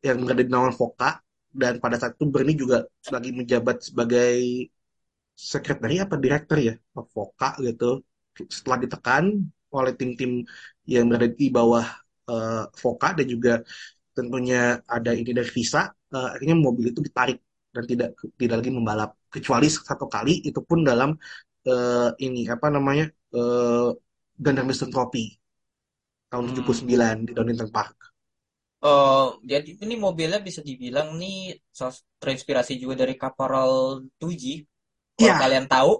yang 0.00 0.24
berada 0.24 0.40
di 0.44 0.52
naungan 0.52 0.76
Voka 0.76 1.20
dan 1.52 1.76
pada 1.80 1.96
saat 2.00 2.16
itu 2.16 2.24
Bernie 2.28 2.56
juga 2.56 2.88
lagi 3.12 3.32
menjabat 3.36 3.84
sebagai 3.84 4.68
sekretari 5.52 5.94
apa 6.04 6.14
direktur 6.22 6.58
ya 6.68 6.74
Voka 7.14 7.48
gitu 7.66 7.84
setelah 8.56 8.78
ditekan 8.84 9.24
oleh 9.76 9.92
tim-tim 9.98 10.30
yang 10.92 11.04
berada 11.10 11.28
di 11.40 11.46
bawah 11.56 11.84
eh, 12.30 12.62
Voka 12.82 13.08
dan 13.18 13.26
juga 13.34 13.52
tentunya 14.16 14.56
ada 14.96 15.10
ini 15.20 15.30
dari 15.38 15.50
visa 15.58 15.80
eh, 16.14 16.28
akhirnya 16.34 16.56
mobil 16.66 16.86
itu 16.92 17.00
ditarik 17.08 17.38
dan 17.74 17.84
tidak 17.90 18.08
tidak 18.40 18.56
lagi 18.60 18.72
membalap 18.78 19.10
kecuali 19.34 19.66
satu 19.70 20.06
kali 20.14 20.32
itu 20.48 20.60
pun 20.68 20.80
dalam 20.90 21.10
eh, 21.68 22.08
ini 22.26 22.40
apa 22.54 22.66
namanya 22.76 23.04
eh 23.36 23.88
Gundam 24.42 24.66
Western 24.70 24.90
Trophy 24.94 25.24
tahun 26.30 26.46
Hmm. 26.46 26.56
79 26.56 27.16
di 27.26 27.32
Donington 27.38 27.70
Park. 27.76 27.96
Eh, 28.80 29.26
jadi 29.52 29.70
ini 29.84 29.94
mobilnya 30.06 30.40
bisa 30.48 30.60
dibilang 30.68 31.08
nih 31.20 31.34
terinspirasi 32.20 32.72
juga 32.82 32.94
dari 33.04 33.14
Caporal 33.22 33.72
Tuji. 34.20 34.64
Kalau 35.20 35.34
Iya. 35.34 35.40
kalian 35.42 35.66
tahu, 35.72 35.90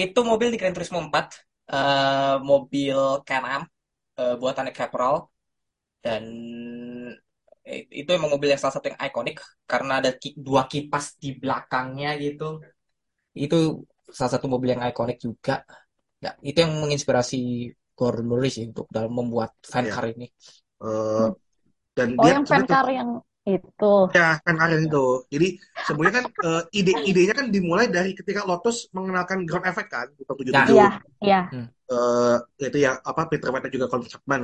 itu 0.00 0.20
mobil 0.30 0.48
di 0.52 0.58
Gran 0.60 0.74
Turismo 0.76 0.98
4, 1.06 1.26
eh, 1.72 2.34
mobil 2.50 2.98
Can-Am 3.28 3.62
eh, 4.20 4.34
buatannya 4.40 4.72
Caporal 4.78 5.16
dan 6.04 6.24
eh, 7.68 7.80
itu 8.02 8.10
emang 8.16 8.30
mobil 8.34 8.48
yang 8.52 8.60
salah 8.62 8.74
satu 8.76 8.86
yang 8.90 9.00
ikonik 9.08 9.36
karena 9.70 9.92
ada 10.02 10.10
ki- 10.20 10.36
dua 10.46 10.62
kipas 10.70 11.04
di 11.22 11.28
belakangnya 11.40 12.08
gitu. 12.24 12.44
Itu 13.44 13.56
salah 14.18 14.32
satu 14.34 14.46
mobil 14.52 14.68
yang 14.74 14.82
ikonik 14.90 15.18
juga. 15.26 15.52
Ya, 16.24 16.30
itu 16.48 16.58
yang 16.64 16.72
menginspirasi 16.82 17.36
Gordon 17.98 18.26
Murray 18.30 18.50
sih 18.56 18.64
untuk 18.70 18.86
dalam 18.96 19.12
membuat 19.18 19.50
fan 19.72 19.84
Iya. 19.84 19.92
car 19.92 20.04
ini. 20.12 20.26
Eh, 20.84 21.26
dan 21.96 22.08
Oh, 22.20 22.24
dia 22.24 22.34
yang 22.34 22.44
fan 22.50 22.64
car 22.70 22.86
yang 22.98 23.10
itu. 23.46 23.84
ya 24.14 24.38
fan 24.44 24.56
car 24.60 24.68
yang 24.70 24.84
itu. 24.88 25.04
Jadi 25.34 25.46
sebenarnya 25.86 26.14
kan 26.22 26.26
eh, 26.46 26.62
ide-idenya 26.78 27.34
kan 27.38 27.46
dimulai 27.54 27.86
dari 27.90 28.10
ketika 28.18 28.40
Lotus 28.48 28.76
mengenalkan 28.96 29.38
ground 29.48 29.66
effect 29.70 29.88
kan 29.90 30.06
di 30.14 30.22
tahun 30.26 30.38
77. 30.38 30.76
Iya, 30.76 30.88
iya. 31.24 31.40
eh 31.92 32.36
itu 32.68 32.78
ya 32.86 32.90
apa 33.10 33.22
Peter 33.30 33.48
White 33.52 33.64
dan 33.68 33.72
juga 33.76 33.86
Colin 33.90 34.08
Chapman 34.08 34.42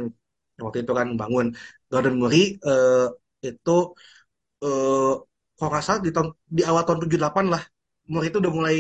yang 0.59 0.65
waktu 0.67 0.79
itu 0.85 0.93
kan 0.99 1.09
bangun 1.21 1.47
Gordon 1.91 2.15
Murray 2.21 2.59
eh, 2.61 3.07
itu 3.47 3.77
eh 4.65 5.13
kalau 5.59 5.71
nggak 5.73 5.85
salah 5.87 6.01
di 6.07 6.11
tahun 6.15 6.29
di 6.57 6.63
awal 6.69 6.83
tahun 6.87 6.99
78 7.03 7.47
lah 7.55 7.63
Murray 8.13 8.29
itu 8.31 8.39
udah 8.43 8.53
mulai 8.59 8.77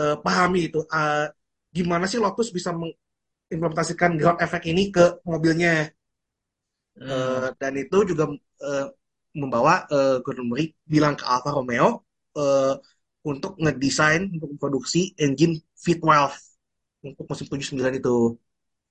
eh, 0.00 0.16
pahami 0.24 0.58
itu 0.68 0.78
eh, 0.94 1.26
gimana 1.76 2.04
sih 2.10 2.18
Lotus 2.24 2.48
bisa 2.56 2.70
mengimplementasikan 3.32 4.10
ground 4.20 4.40
effect 4.44 4.64
ini 4.70 4.82
ke 4.94 5.04
mobilnya 5.28 5.90
Hmm. 6.98 7.10
Eh, 7.10 7.48
dan 7.60 7.72
itu 7.78 7.96
juga 8.10 8.24
eh, 8.66 8.84
membawa 9.42 9.74
eh, 9.94 10.16
Gordon 10.24 10.46
Murray 10.50 10.66
bilang 10.92 11.14
ke 11.18 11.24
Alfa 11.32 11.50
Romeo 11.56 11.88
eh, 12.38 12.74
untuk 13.30 13.52
ngedesain 13.62 14.22
untuk 14.34 14.48
memproduksi 14.56 14.98
engine 15.24 15.54
V12 15.84 16.32
untuk 17.06 17.24
musim 17.30 17.46
79 17.50 17.96
itu 18.02 18.16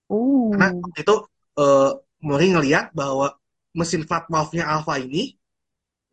Uh. 0.09 0.17
karena 0.51 0.67
waktu 0.83 0.99
itu 1.05 1.15
eh, 1.61 1.89
Murray 2.25 2.47
ngelihat 2.53 2.85
bahwa 2.99 3.27
mesin 3.77 4.01
flat 4.09 4.23
valve-nya 4.31 4.65
Alfa 4.73 4.93
ini 5.05 5.37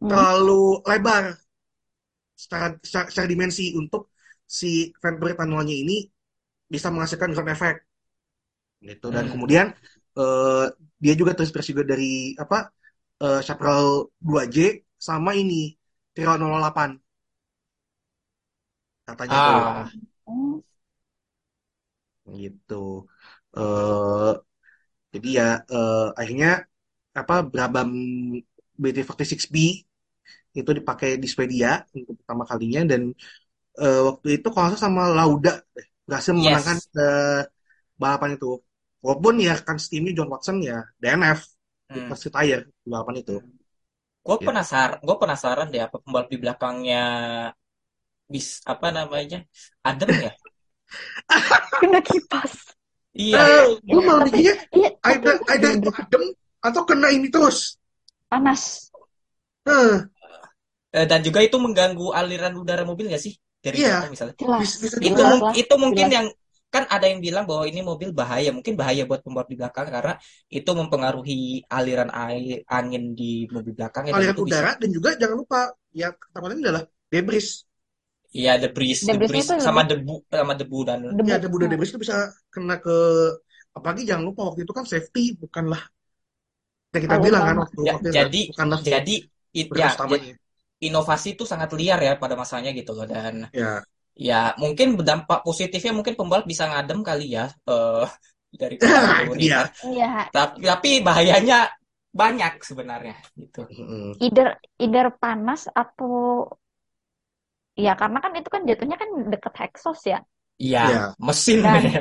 Hmm. 0.01 0.25
terlalu 0.37 0.81
lebar 0.91 1.25
secara, 2.43 2.67
secara, 2.83 3.07
secara 3.11 3.29
dimensi 3.31 3.65
untuk 3.81 4.03
si 4.45 4.91
Venturi 5.03 5.35
manualnya 5.39 5.75
ini 5.75 5.97
bisa 6.69 6.89
menghasilkan 6.93 7.33
ground 7.35 7.53
effect 7.55 7.79
gitu 8.85 9.07
dan 9.15 9.25
Hmm. 9.25 9.33
kemudian 9.33 9.67
eh, 10.19 10.65
dia 11.03 11.15
juga 11.21 11.33
terinspirasi 11.37 11.71
juga 11.75 11.87
dari 11.97 12.37
apa 12.37 12.69
eh, 13.23 13.41
Chaparral 13.47 13.89
2J 14.27 14.57
sama 15.09 15.31
ini 15.43 15.55
Tyrrell 16.15 16.39
008 16.41 16.91
katanya 19.07 19.39
tuh. 19.47 19.59
Ah, 19.59 19.91
Hmm. 20.27 20.61
gitu. 22.45 22.75
Eh 23.57 24.29
jadi 25.15 25.29
ya 25.41 25.45
eh, 25.75 25.97
akhirnya 26.21 26.49
apa 27.21 27.35
Brabham 27.53 27.91
BT46B 28.83 29.57
itu 30.59 30.71
dipakai 30.79 31.11
di 31.23 31.27
Swedia 31.33 31.69
untuk 31.97 32.15
pertama 32.21 32.45
kalinya 32.51 32.81
dan 32.93 33.03
eh, 33.83 33.99
waktu 34.09 34.29
itu 34.39 34.49
kalau 34.55 34.69
sama 34.85 35.03
Lauda 35.19 35.51
berhasil 36.09 36.33
memenangkan 36.39 36.79
yes. 36.79 36.89
eh, 37.01 37.41
balapan 38.03 38.31
itu. 38.39 38.49
Walaupun 39.05 39.35
ya 39.49 39.55
kan 39.69 39.77
timnya 39.93 40.13
John 40.19 40.31
Watson 40.35 40.57
ya 40.71 40.77
DNF 41.01 41.41
Hmm. 41.95 42.09
first 42.09 42.27
tire 42.35 42.63
di 42.83 42.89
balapan 42.93 43.17
itu 43.23 43.33
Gue 44.27 44.37
ya 44.41 44.47
penasaran, 44.47 44.99
gue 45.07 45.17
penasaran 45.23 45.67
deh 45.73 45.83
apa 45.87 45.97
pembalap 46.03 46.29
di 46.33 46.39
belakangnya 46.43 47.01
bis 48.33 48.49
apa 48.73 48.87
namanya 48.97 49.39
adem 49.89 50.13
ya? 50.25 50.31
Kena 51.79 52.01
kipas. 52.03 52.55
Iya, 53.23 53.41
gue 53.91 54.01
Ya, 54.01 54.07
malah 54.07 54.23
tapi 54.29 54.37
mikirnya 54.37 54.55
iya, 54.77 54.89
tapi 55.05 55.19
ada 55.19 55.31
ada 55.55 55.69
itu 55.79 55.89
bener-bener 55.89 55.95
adem 56.01 56.23
atau 56.67 56.83
kena 56.89 57.09
ini 57.17 57.29
terus 57.35 57.59
panas. 58.31 58.91
Eh, 60.95 61.07
dan 61.11 61.21
juga 61.27 61.41
itu 61.43 61.57
mengganggu 61.59 62.07
aliran 62.15 62.55
udara 62.63 62.83
mobil 62.87 63.11
nggak 63.11 63.23
sih 63.27 63.35
dari 63.65 63.79
iya 63.79 63.89
belakang 63.89 64.09
misalnya? 64.15 64.37
Jelas, 64.41 64.69
bisa, 64.83 64.97
bisa 65.01 65.01
Itu 65.09 65.23
jelas 65.31 65.59
itu 65.61 65.75
mungkin 65.85 66.07
jelas. 66.07 66.15
yang 66.17 66.27
kan 66.75 66.85
ada 66.91 67.07
yang 67.07 67.23
bilang 67.23 67.45
bahwa 67.47 67.65
ini 67.71 67.81
mobil 67.87 68.11
bahaya, 68.11 68.51
mungkin 68.51 68.75
bahaya 68.75 69.07
buat 69.07 69.23
pembalap 69.23 69.47
di 69.47 69.57
belakang 69.63 69.87
karena 69.87 70.13
itu 70.51 70.71
mempengaruhi 70.75 71.63
aliran 71.71 72.11
air 72.11 72.67
angin 72.67 73.15
di 73.15 73.47
mobil 73.47 73.79
belakangnya 73.79 74.11
dan 74.11 74.19
aliran 74.19 74.35
itu 74.35 74.43
bisa 74.43 74.59
udara 74.59 74.71
dan 74.83 74.91
juga 74.91 75.09
jangan 75.15 75.37
lupa 75.39 75.61
ya 75.95 76.09
ketakutannya 76.11 76.63
adalah 76.67 76.83
debris. 77.07 77.49
Iya 78.35 78.53
debris 78.59 78.99
debris 79.07 79.47
sama 79.47 79.87
lebih 79.87 80.03
debu 80.03 80.15
sama 80.27 80.53
debu 80.59 80.79
dan 80.83 80.99
ya 81.23 81.39
debu. 81.39 81.47
debu 81.47 81.57
dan 81.63 81.69
debris 81.71 81.91
itu 81.95 82.01
bisa 82.03 82.17
kena 82.51 82.83
ke 82.83 82.97
apalagi 83.79 84.03
jangan 84.03 84.25
lupa 84.27 84.51
waktu 84.51 84.67
itu 84.67 84.73
kan 84.75 84.83
safety 84.83 85.39
bukanlah 85.39 85.83
yang 86.95 87.03
kita 87.07 87.15
Hal 87.15 87.23
bilang 87.23 87.43
kan 87.43 87.57
waktu 87.63 87.79
ya 87.79 87.93
waktu 87.95 88.09
itu 88.11 88.17
jadi 88.19 88.41
bukanlah 88.51 88.79
jadi 88.83 89.15
it, 89.55 89.67
ya 89.71 89.89
utamanya 89.95 90.33
inovasi 90.83 91.29
itu 91.39 91.45
sangat 91.47 91.71
liar 91.79 91.99
ya 92.03 92.13
pada 92.19 92.35
masanya 92.35 92.71
gitu 92.75 92.91
loh 92.95 93.07
dan 93.07 93.47
ya 93.55 93.83
ya 94.15 94.55
mungkin 94.63 94.95
berdampak 94.99 95.43
positifnya 95.47 95.93
mungkin 95.95 96.15
pembalap 96.15 96.47
bisa 96.47 96.65
ngadem 96.71 97.03
kali 97.03 97.35
ya 97.37 97.51
eh 97.67 98.07
dari 98.61 98.77
kan 98.79 98.95
Iya, 99.85 100.31
tapi 100.35 100.63
tapi 100.63 100.91
bahayanya 101.03 101.71
banyak 102.15 102.63
sebenarnya 102.63 103.15
gitu. 103.35 103.67
Either 104.27 104.49
either 104.85 105.07
panas 105.23 105.63
atau 105.83 106.51
ya 107.85 107.93
karena 108.01 108.19
kan 108.25 108.33
itu 108.39 108.49
kan 108.55 108.63
jatuhnya 108.69 108.97
kan 109.03 109.11
deket 109.33 109.55
exhaust 109.67 110.05
ya. 110.13 110.19
iya 110.65 110.81
ya 110.91 111.01
mesin. 111.27 111.59
Dan 111.65 111.83
ya 111.95 112.01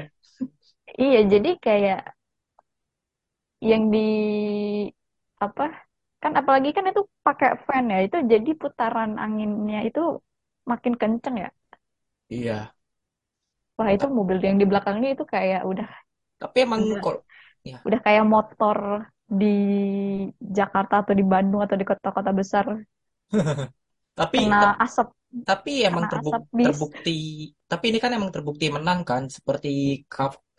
iya 1.06 1.20
jadi 1.32 1.50
kayak 1.66 2.00
yang 3.62 3.90
di 3.94 4.00
apa 5.46 5.64
kan 6.24 6.32
apalagi 6.40 6.70
kan 6.78 6.86
itu 6.92 7.02
pakai 7.26 7.50
fan 7.68 7.84
ya 7.94 7.98
itu 8.06 8.18
jadi 8.34 8.50
putaran 8.62 9.12
anginnya 9.24 9.78
itu 9.88 10.00
makin 10.72 10.94
kenceng 11.02 11.36
ya. 11.44 11.50
Iya. 12.36 12.74
Wah 13.78 13.90
itu 13.96 14.06
mobil 14.18 14.38
yang 14.48 14.58
di 14.62 14.66
belakangnya 14.72 15.08
itu 15.16 15.24
kayak 15.34 15.62
udah 15.72 15.88
tapi 16.42 16.58
emang 16.66 16.84
udah 16.84 17.02
kok 17.04 17.16
ya 17.70 17.78
udah 17.88 18.00
kayak 18.06 18.26
motor 18.34 18.78
di 19.42 19.46
Jakarta 20.58 20.94
atau 21.02 21.14
di 21.20 21.26
Bandung 21.34 21.62
atau 21.66 21.76
di 21.82 21.86
kota-kota 21.90 22.32
besar. 22.40 22.66
Tapi 24.20 24.38
kena 24.38 24.60
asap. 24.86 25.08
tapi 25.50 25.72
emang 25.90 26.06
terbuk, 26.12 26.38
asap 26.38 26.44
terbukti 26.64 27.12
tapi 27.72 27.86
ini 27.92 28.00
kan 28.04 28.12
emang 28.18 28.32
terbukti 28.36 28.66
menang 28.70 29.02
kan 29.10 29.24
seperti 29.28 29.70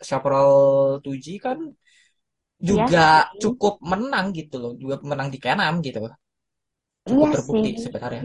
Chaparral 0.07 0.51
2J 1.03 1.27
kan 1.45 1.59
Iya 2.69 2.85
juga 2.89 2.99
sih. 2.99 3.11
cukup 3.41 3.73
menang 3.91 4.25
gitu 4.37 4.55
loh 4.63 4.71
juga 4.81 4.95
menang 5.09 5.27
di 5.33 5.37
K6 5.43 5.73
gitu. 5.87 5.99
Iya 7.11 7.27
cukup 7.27 7.29
sih. 7.47 7.65
terbukti 7.65 7.69
sebenarnya 7.85 8.23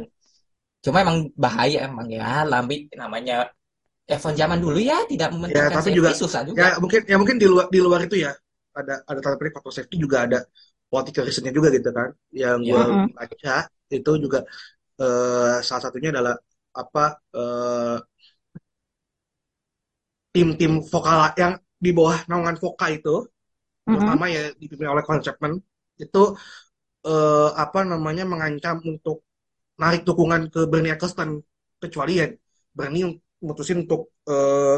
cuma 0.85 0.99
emang 1.05 1.19
bahaya 1.37 1.79
emang 1.89 2.09
ya. 2.11 2.45
Lambi 2.51 2.89
namanya 2.97 3.35
F1 4.11 4.35
zaman 4.41 4.59
dulu 4.65 4.79
ya 4.81 4.99
tidak 5.11 5.29
ya 5.49 5.63
mementingkan 5.63 5.77
tapi 5.77 5.91
safety 5.91 5.99
juga 5.99 6.11
susah 6.21 6.43
juga. 6.51 6.67
ya 6.67 6.77
mungkin 6.83 7.01
ya 7.11 7.17
mungkin 7.21 7.37
di 7.43 7.47
luar 7.51 7.67
di 7.75 7.79
luar 7.81 8.01
itu 8.07 8.17
ya 8.27 8.33
ada 8.77 9.03
ada 9.09 9.19
tanda 9.23 9.37
petik 9.39 9.55
faktor 9.59 9.73
safety 9.75 9.97
juga 10.05 10.17
ada 10.27 10.39
political 10.91 11.23
reasonnya 11.27 11.53
juga 11.55 11.69
gitu 11.77 11.91
kan. 11.99 12.09
Yang 12.35 12.57
gue 12.71 12.83
ya 12.91 12.95
Mm-mm. 12.95 13.11
baca 13.17 13.55
itu 13.91 14.11
juga 14.25 14.39
eh, 15.03 15.57
salah 15.67 15.83
satunya 15.87 16.11
adalah 16.15 16.35
apa 16.75 17.05
eh, 17.37 17.97
tim-tim 20.35 20.73
vokal 20.87 21.35
yang 21.39 21.53
di 21.81 21.91
bawah 21.97 22.19
naungan 22.31 22.57
Voka 22.61 22.87
itu 22.93 23.27
terutama 23.89 24.25
ya 24.31 24.53
dipimpin 24.61 24.89
oleh 24.93 25.03
Colin 25.07 25.23
Chapman 25.25 25.53
itu 25.99 26.23
eh, 27.07 27.51
apa 27.65 27.81
namanya 27.87 28.25
mengancam 28.29 28.77
untuk 28.85 29.27
narik 29.81 30.03
dukungan 30.09 30.43
ke 30.55 30.61
Bernie 30.71 30.93
Ecclestone 30.95 31.35
kecuali 31.83 32.13
ya 32.21 32.27
Bernie 32.77 33.05
mutusin 33.47 33.79
untuk 33.85 34.01
eh, 34.31 34.77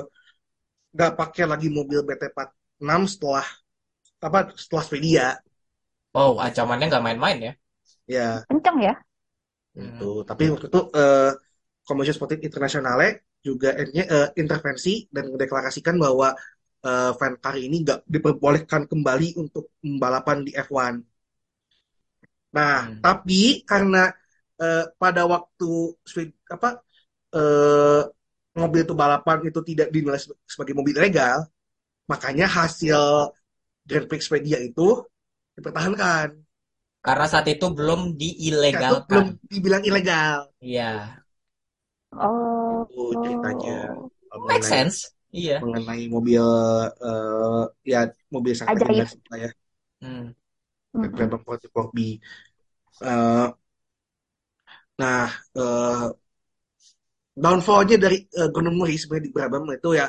nggak 0.94 1.12
pakai 1.20 1.44
lagi 1.52 1.68
mobil 1.76 2.00
BT46 2.06 3.00
setelah 3.12 3.46
apa 4.26 4.38
setelah 4.62 4.84
Swedia 4.88 5.26
wow 6.14 6.32
ancamannya 6.46 6.84
nggak 6.90 7.04
main-main 7.06 7.38
ya 7.46 7.52
ya 8.14 8.24
Kenceng 8.48 8.78
ya. 8.86 8.94
Hmm. 9.74 9.98
itu 9.98 10.04
tapi 10.28 10.42
waktu 10.52 10.66
itu 10.70 10.80
eh, 11.00 11.30
Commission 11.86 12.14
Sportif 12.16 12.38
Internationale 12.48 13.06
juga 13.46 13.68
akhirnya 13.74 14.02
eh, 14.14 14.28
intervensi 14.42 14.90
dan 15.14 15.24
mendeklarasikan 15.32 15.96
bahwa 16.04 16.28
eh, 16.86 17.10
fan 17.18 17.34
car 17.42 17.54
ini 17.66 17.76
nggak 17.84 17.98
diperbolehkan 18.14 18.82
kembali 18.90 19.28
untuk 19.42 19.64
balapan 20.02 20.38
di 20.46 20.50
F1 20.66 20.94
Nah, 22.56 22.76
Hmm. 22.84 23.00
tapi 23.04 23.64
karena 23.70 23.98
eh, 24.60 24.84
pada 25.00 25.22
waktu 25.28 25.70
apa 26.54 26.68
eh, 27.36 28.00
mobil 28.60 28.80
itu 28.86 28.94
balapan 29.02 29.38
itu 29.48 29.60
tidak 29.70 29.88
dinilai 29.94 30.20
sebagai 30.48 30.74
mobil 30.78 30.96
legal, 30.98 31.38
makanya 32.10 32.46
hasil 32.50 33.00
Grand 33.88 34.06
Prix 34.10 34.22
Swedia 34.28 34.58
itu 34.62 35.04
dipertahankan. 35.56 36.28
karena 37.06 37.26
saat 37.32 37.46
itu 37.54 37.66
belum 37.78 38.00
Ya, 38.72 38.78
itu 38.84 38.94
belum 39.08 39.24
diilegalkan 39.24 39.24
dibilang 39.50 39.82
ilegal. 39.88 40.38
iya 40.60 41.22
Oh. 42.12 42.88
Itu 42.92 42.94
ceritanya 43.22 43.70
eh, 44.32 44.40
make 44.48 44.64
mengenai 44.64 44.72
sense 44.72 44.98
iya 45.40 45.56
mengenai 45.62 46.02
mobil 46.14 46.44
eh, 47.06 47.62
ya 47.92 47.98
mobil 48.34 48.54
sangat 48.60 48.82
Ajaib. 48.90 49.08
ya, 49.42 49.48
Hmm. 50.02 50.32
Mm-mm. 50.96 51.12
Brabham 51.14 51.40
44B. 51.44 52.20
Eh, 53.02 53.46
nah, 54.98 55.28
eh, 55.56 56.12
downfall-nya 57.42 57.96
dari 58.04 58.16
eh, 58.28 58.48
Gordon 58.52 58.76
Murray 58.78 58.96
sebenarnya 59.00 59.26
di 59.28 59.32
Brabham 59.34 59.64
itu 59.72 59.90
ya 60.00 60.06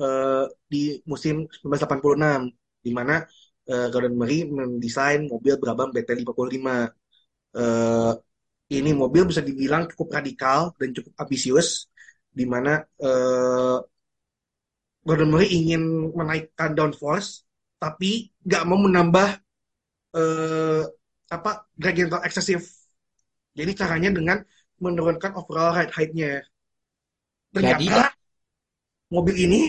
eh, 0.00 0.44
di 0.72 0.82
musim 1.10 1.34
1986 1.64 2.40
di 2.86 2.90
mana 2.98 3.14
eh, 3.70 3.86
Gordon 3.92 4.14
Murray 4.18 4.38
mendesain 4.48 5.20
mobil 5.32 5.54
Brabham 5.62 5.90
BT55. 5.94 6.88
Eh, 7.56 8.12
ini 8.78 8.90
mobil 8.96 9.22
bisa 9.30 9.42
dibilang 9.44 9.84
cukup 9.92 10.08
radikal 10.18 10.60
dan 10.80 10.90
cukup 10.96 11.12
ambisius 11.22 11.68
di 12.32 12.44
mana 12.48 12.82
eh, 13.02 13.78
Gordon 15.04 15.30
Murray 15.32 15.48
ingin 15.52 15.82
menaikkan 16.16 16.72
downforce 16.72 17.44
tapi 17.76 18.32
nggak 18.46 18.62
mau 18.64 18.78
menambah 18.80 19.28
eh, 20.16 20.82
apa 21.32 21.50
gradiental 21.76 22.22
eksesif. 22.28 22.83
Jadi 23.58 23.70
caranya 23.80 24.10
dengan 24.18 24.38
menurunkan 24.84 25.32
overall 25.40 25.70
ride 25.76 25.92
height-nya. 25.96 26.30
jadi 27.54 27.84
Ternyata 27.84 28.12
mobil 29.14 29.36
ini 29.46 29.60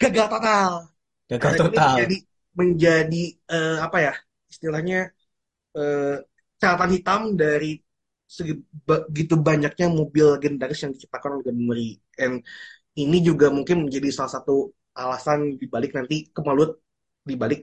gagal 0.00 0.26
total. 0.32 0.70
gagal 1.30 1.54
ini 1.58 1.60
total 1.60 1.76
menjadi 1.76 2.16
menjadi 2.60 3.22
eh, 3.54 3.76
apa 3.86 3.98
ya 4.06 4.14
istilahnya 4.52 4.98
eh, 5.78 6.16
catatan 6.60 6.90
hitam 6.96 7.20
dari 7.42 7.78
segi- 8.36 8.62
begitu 8.88 9.34
banyaknya 9.48 9.86
mobil 10.00 10.26
legendaris 10.38 10.80
yang 10.84 10.92
diciptakan 10.96 11.32
oleh 11.42 11.54
Murray. 11.54 11.90
And 12.22 12.42
ini 12.98 13.18
juga 13.28 13.46
mungkin 13.56 13.86
menjadi 13.88 14.08
salah 14.16 14.32
satu 14.40 14.72
alasan 14.96 15.58
dibalik 15.62 15.92
nanti 15.98 16.16
kemalut 16.36 16.70
dibalik 17.30 17.60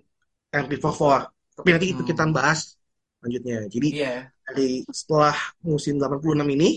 MP44. 0.54 1.30
Tapi 1.58 1.70
nanti 1.76 1.88
itu 1.96 2.04
kita 2.06 2.24
Hmm. 2.24 2.32
bahas 2.38 2.77
lanjutnya. 3.24 3.58
Jadi 3.68 3.88
Iya. 3.98 4.30
dari 4.48 4.70
setelah 4.90 5.36
musim 5.66 5.98
86 6.00 6.48
ini, 6.54 6.70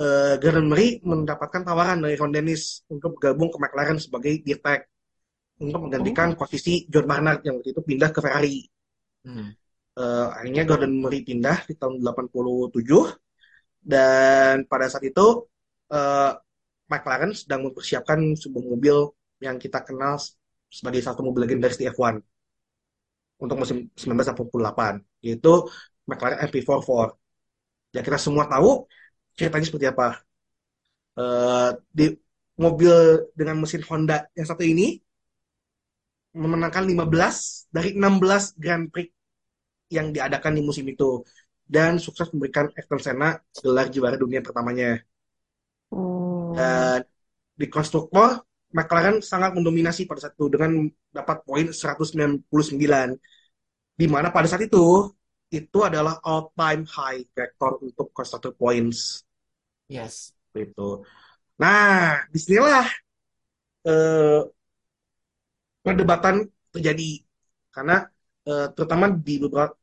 eh, 0.00 0.34
Gordon 0.40 0.66
Murray 0.70 0.98
mendapatkan 1.04 1.62
tawaran 1.66 1.98
dari 2.04 2.14
Ron 2.16 2.32
Dennis 2.32 2.82
untuk 2.88 3.18
bergabung 3.18 3.48
ke 3.52 3.58
McLaren 3.60 3.98
sebagai 4.00 4.32
dirtek 4.42 4.88
untuk 5.62 5.80
menggantikan 5.88 6.34
posisi 6.34 6.88
John 6.90 7.06
Barnard 7.06 7.44
yang 7.46 7.60
waktu 7.60 7.70
itu 7.74 7.82
pindah 7.84 8.10
ke 8.10 8.20
Ferrari. 8.24 8.56
Hmm. 9.22 9.54
Eh, 9.92 10.26
akhirnya 10.32 10.64
Gordon 10.64 10.92
Murray 10.96 11.20
pindah 11.22 11.68
di 11.68 11.74
tahun 11.76 12.00
87 12.00 13.12
dan 13.82 14.64
pada 14.70 14.86
saat 14.88 15.04
itu 15.04 15.46
eh, 15.92 16.32
McLaren 16.88 17.32
sedang 17.36 17.68
mempersiapkan 17.68 18.18
sebuah 18.36 18.64
mobil 18.64 18.96
yang 19.42 19.56
kita 19.60 19.82
kenal 19.84 20.16
sebagai 20.72 21.02
satu 21.04 21.20
mobil 21.20 21.44
legendaris 21.44 21.76
di 21.76 21.84
F1 21.84 22.16
untuk 23.42 23.56
musim 23.58 23.90
1988 23.98 25.02
yaitu 25.26 25.52
McLaren 26.06 26.38
MP44. 26.46 27.18
Ya 27.92 28.00
kita 28.06 28.18
semua 28.22 28.46
tahu 28.46 28.86
ceritanya 29.34 29.66
seperti 29.66 29.86
apa. 29.90 30.22
Eh, 31.18 31.70
di 31.92 32.06
mobil 32.56 32.94
dengan 33.34 33.60
mesin 33.60 33.82
Honda 33.84 34.30
yang 34.38 34.46
satu 34.46 34.62
ini 34.62 34.96
memenangkan 36.32 36.88
15 36.88 37.68
dari 37.68 37.92
16 37.92 38.56
Grand 38.56 38.88
Prix 38.88 39.12
yang 39.92 40.08
diadakan 40.08 40.56
di 40.56 40.62
musim 40.64 40.88
itu 40.88 41.20
dan 41.68 42.00
sukses 42.00 42.32
memberikan 42.32 42.72
Ayrton 42.72 43.00
Senna 43.00 43.36
gelar 43.60 43.92
juara 43.92 44.16
dunia 44.16 44.40
pertamanya. 44.40 44.96
Oh. 45.92 46.56
Dan 46.56 47.04
di 47.52 47.66
konstruktor 47.68 48.40
McLaren 48.72 49.20
sangat 49.20 49.52
mendominasi 49.56 50.08
pada 50.08 50.24
saat 50.24 50.34
itu 50.36 50.48
dengan 50.48 50.88
dapat 51.12 51.44
poin 51.44 51.66
199 51.70 52.42
di 53.92 54.06
mana 54.08 54.32
pada 54.32 54.48
saat 54.48 54.64
itu 54.64 55.12
itu 55.52 55.78
adalah 55.84 56.16
all 56.24 56.48
time 56.56 56.88
high 56.88 57.20
rekor 57.36 57.76
untuk 57.84 58.08
konstruktor 58.16 58.56
points. 58.56 59.22
Yes. 59.86 60.32
itu. 60.56 61.04
Nah, 61.60 62.24
di 62.32 62.38
sinilah 62.40 62.88
eh, 63.84 64.40
perdebatan 65.84 66.48
terjadi. 66.72 67.20
Karena 67.68 68.04
eh, 68.48 68.66
terutama 68.72 69.12
di 69.12 69.34
beberapa 69.42 69.76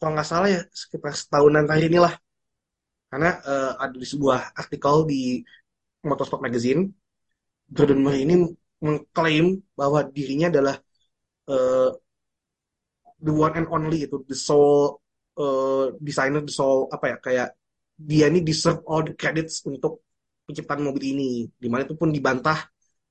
kalau 0.00 0.12
nggak 0.16 0.28
salah 0.28 0.48
ya 0.48 0.60
sekitar 0.72 1.12
setahunan 1.16 1.64
terakhir 1.64 1.88
inilah. 1.88 2.14
Karena 3.08 3.30
eh, 3.40 3.72
ada 3.80 3.96
di 3.96 4.06
sebuah 4.06 4.52
artikel 4.52 4.94
di 5.08 5.40
Motorsport 6.04 6.44
Magazine 6.44 6.99
Gordon 7.70 8.00
Murray 8.02 8.26
ini 8.26 8.34
mengklaim 8.82 9.62
bahwa 9.78 10.02
dirinya 10.06 10.50
adalah 10.50 10.76
eh, 11.50 11.90
the 13.20 13.32
one 13.32 13.54
and 13.56 13.68
only 13.70 14.08
itu 14.08 14.16
the 14.26 14.36
sole 14.36 15.00
eh, 15.38 15.94
designer 16.00 16.42
the 16.42 16.52
sole 16.52 16.88
apa 16.90 17.04
ya 17.12 17.16
kayak 17.20 17.48
dia 18.00 18.26
ini 18.32 18.40
deserve 18.40 18.80
all 18.88 19.04
the 19.04 19.12
credits 19.12 19.60
untuk 19.68 20.00
penciptaan 20.48 20.80
mobil 20.80 21.04
ini. 21.14 21.30
Di 21.52 21.68
mana 21.68 21.84
itu 21.84 21.94
pun 21.94 22.08
dibantah 22.10 22.58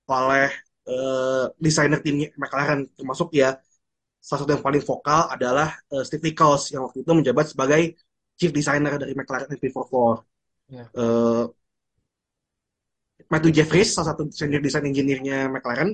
oleh 0.10 0.49
eh, 0.89 1.45
desainer 1.62 2.01
timnya 2.01 2.34
McLaren. 2.36 2.89
Termasuk 2.97 3.30
ya 3.38 3.53
salah 4.20 4.39
satu 4.43 4.51
yang 4.57 4.66
paling 4.66 4.84
vokal 4.84 5.30
adalah 5.30 5.78
eh, 5.93 6.03
Steve 6.03 6.34
Nichols 6.34 6.74
yang 6.74 6.89
waktu 6.89 7.05
itu 7.05 7.12
menjabat 7.14 7.45
sebagai 7.53 7.82
chief 8.36 8.51
designer 8.51 8.97
dari 8.97 9.14
McLaren 9.14 9.47
MP44 9.53 10.26
Ya. 10.70 10.86
Eh, 10.93 11.43
Matthew 13.30 13.53
Jeffries 13.53 13.93
salah 13.93 14.17
satu 14.17 14.25
senior 14.34 14.59
design 14.59 14.89
engineer-nya 14.89 15.47
McLaren 15.53 15.93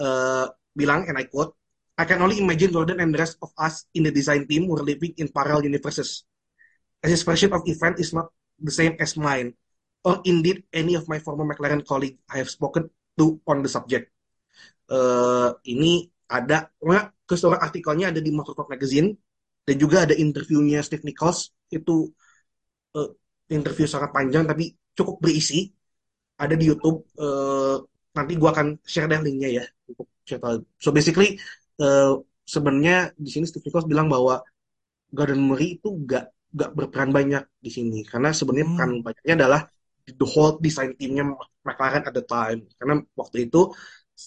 eh, 0.00 0.46
bilang 0.76 1.08
and 1.08 1.16
I 1.16 1.24
quote 1.26 1.56
I 2.00 2.08
can 2.08 2.20
only 2.24 2.40
imagine 2.40 2.72
Gordon 2.72 3.00
and 3.00 3.12
the 3.12 3.20
rest 3.20 3.36
of 3.44 3.52
us 3.60 3.84
in 3.92 4.08
the 4.08 4.12
design 4.12 4.48
team 4.48 4.64
were 4.64 4.80
living 4.80 5.12
in 5.20 5.28
parallel 5.28 5.68
universes. 5.68 6.24
As 7.04 7.12
his 7.12 7.20
version 7.28 7.52
of 7.52 7.60
event 7.68 8.00
is 8.00 8.16
not 8.16 8.32
the 8.56 8.72
same 8.72 8.96
as 8.96 9.20
mine 9.20 9.52
or 10.00 10.24
indeed 10.24 10.64
any 10.72 10.96
of 10.96 11.04
my 11.12 11.20
former 11.20 11.44
McLaren 11.44 11.84
colleague 11.84 12.16
I 12.32 12.40
have 12.40 12.48
spoken 12.48 12.88
to 13.20 13.40
on 13.44 13.60
the 13.60 13.68
subject. 13.68 14.08
Eh, 14.88 15.50
ini 15.68 16.08
ada, 16.28 16.72
keseluruhan 17.28 17.60
artikelnya 17.60 18.16
ada 18.16 18.20
di 18.24 18.32
Motorsport 18.32 18.72
Magazine 18.72 19.12
dan 19.64 19.76
juga 19.76 20.08
ada 20.08 20.16
interviewnya 20.16 20.80
Steve 20.80 21.04
Nichols. 21.04 21.52
Itu 21.68 22.08
eh, 22.96 23.10
interview 23.52 23.84
sangat 23.84 24.12
panjang 24.12 24.48
tapi 24.48 24.72
cukup 24.96 25.20
berisi 25.20 25.68
ada 26.42 26.54
di 26.60 26.64
YouTube 26.70 26.98
eh, 27.20 27.76
nanti 28.16 28.32
gua 28.40 28.50
akan 28.54 28.66
share 28.92 29.08
deh 29.12 29.20
linknya 29.26 29.48
ya 29.62 29.64
untuk 29.90 30.06
cerita. 30.28 30.48
So 30.82 30.90
basically 30.96 31.28
eh, 31.82 32.10
sebenarnya 32.54 32.96
di 33.24 33.30
sini 33.32 33.44
Steve 33.48 33.64
Nichols 33.68 33.86
bilang 33.92 34.08
bahwa 34.14 34.34
Gordon 35.16 35.40
Murray 35.48 35.68
itu 35.80 35.88
gak 36.10 36.24
gak 36.60 36.70
berperan 36.78 37.10
banyak 37.18 37.42
di 37.64 37.70
sini 37.76 37.98
karena 38.10 38.30
sebenarnya 38.34 38.66
Hmm. 38.70 38.76
peran 38.78 38.92
banyaknya 39.06 39.34
adalah 39.40 39.60
the 40.18 40.26
whole 40.26 40.58
design 40.66 40.90
timnya 40.98 41.24
McLaren 41.66 42.02
at 42.08 42.14
the 42.18 42.24
time 42.26 42.60
karena 42.78 42.94
waktu 43.20 43.36
itu 43.46 43.60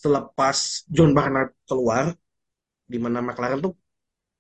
selepas 0.01 0.57
John 0.95 1.11
Barnard 1.17 1.49
keluar 1.67 2.05
di 2.91 2.97
mana 3.03 3.19
McLaren 3.27 3.59
tuh 3.65 3.73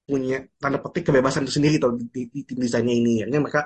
punya 0.09 0.37
tanda 0.61 0.79
petik 0.83 1.03
kebebasan 1.09 1.43
tersendiri 1.47 1.75
tuh 1.83 1.91
di, 1.99 2.05
di- 2.15 2.29
di 2.35 2.39
tim 2.47 2.57
desainnya 2.63 2.95
ini 3.01 3.11
akhirnya 3.23 3.41
mereka 3.45 3.61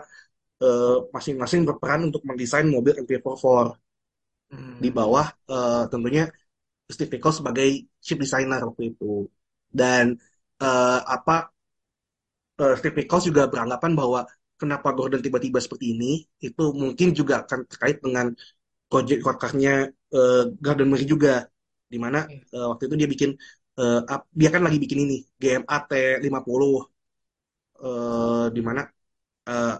eh, 0.63 0.97
masing-masing 1.15 1.61
berperan 1.69 2.01
untuk 2.09 2.21
mendesain 2.29 2.67
mobil 2.75 2.93
MP44 3.01 3.75
Hmm. 4.51 4.79
di 4.83 4.89
bawah 4.97 5.25
eh, 5.51 5.83
tentunya 5.91 6.23
Steve 6.93 7.11
Nichols 7.17 7.37
sebagai 7.41 7.67
chief 8.05 8.17
designer 8.23 8.59
waktu 8.69 8.83
itu. 8.95 9.05
Dan 9.79 10.05
eh, 10.63 10.99
apa 11.15 11.33
eh, 12.61 12.73
Steve 12.79 12.95
Nichols 13.03 13.25
juga 13.29 13.43
beranggapan 13.51 13.91
bahwa 13.99 14.19
kenapa 14.59 14.89
Gordon 14.97 15.21
tiba-tiba 15.25 15.59
seperti 15.61 15.85
ini 15.93 16.11
itu 16.41 16.63
mungkin 16.81 17.07
juga 17.19 17.45
akan 17.45 17.59
terkait 17.71 17.97
dengan 18.05 18.27
project 18.91 19.21
workernya 19.27 19.73
eh, 20.15 20.43
Gordon 20.63 20.89
Murray 20.91 21.07
juga. 21.09 21.47
Di 21.93 21.97
mana 22.05 22.19
eh, 22.31 22.65
waktu 22.71 22.83
itu 22.89 22.95
dia 23.01 23.09
bikin 23.15 23.31
eh, 23.81 23.99
ap- 24.13 24.29
dia 24.39 24.49
kan 24.55 24.61
lagi 24.67 24.79
bikin 24.83 24.99
ini 25.05 25.15
GMA 25.41 25.77
T50 25.89 26.73
eh, 27.83 28.45
di 28.55 28.61
mana 28.67 28.81
eh, 29.49 29.75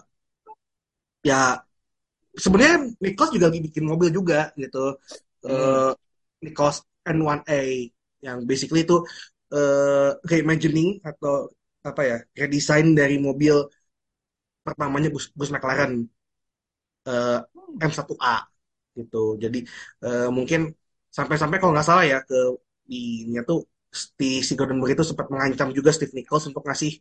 ya 1.22 1.67
sebenarnya 2.44 2.76
Nichols 3.02 3.30
juga 3.34 3.46
lagi 3.50 3.60
bikin 3.66 3.84
mobil 3.90 4.08
juga 4.18 4.50
gitu. 4.62 4.78
Eh 5.46 5.90
Nichols 6.44 6.78
N1A 7.06 7.60
yang 8.26 8.38
basically 8.50 8.82
itu 8.86 8.96
eh 9.54 10.10
reimagining 10.30 10.88
atau 11.08 11.50
apa 11.88 12.02
ya 12.10 12.16
redesign 12.36 12.86
dari 12.98 13.16
mobil 13.22 13.54
pertamanya 14.66 15.08
bus, 15.14 15.26
bus 15.38 15.50
McLaren 15.54 15.92
eh, 17.08 17.38
M1A 17.82 18.34
gitu. 18.98 19.18
Jadi 19.42 19.58
eh, 20.04 20.28
mungkin 20.36 20.60
sampai-sampai 21.16 21.56
kalau 21.60 21.72
nggak 21.74 21.88
salah 21.88 22.04
ya 22.12 22.18
ke 22.28 22.36
di 22.90 22.96
nya 23.32 23.40
tuh 23.48 23.58
si, 24.18 24.26
si 24.46 24.52
Gordon 24.58 24.78
Murray 24.80 24.94
itu 24.96 25.04
sempat 25.10 25.26
mengancam 25.32 25.68
juga 25.78 25.90
Steve 25.96 26.12
Nichols 26.16 26.44
untuk 26.50 26.62
ngasih 26.68 26.92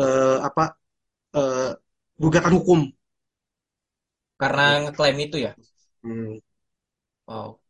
eh, 0.00 0.38
apa 0.48 0.62
eh, 1.36 1.70
gugatan 2.22 2.52
hukum 2.58 2.80
Karena 4.40 4.62
ngeklaim 4.82 5.18
itu 5.26 5.36
ya. 5.46 5.52
Hmm. 6.02 6.40
Wow. 7.28 7.60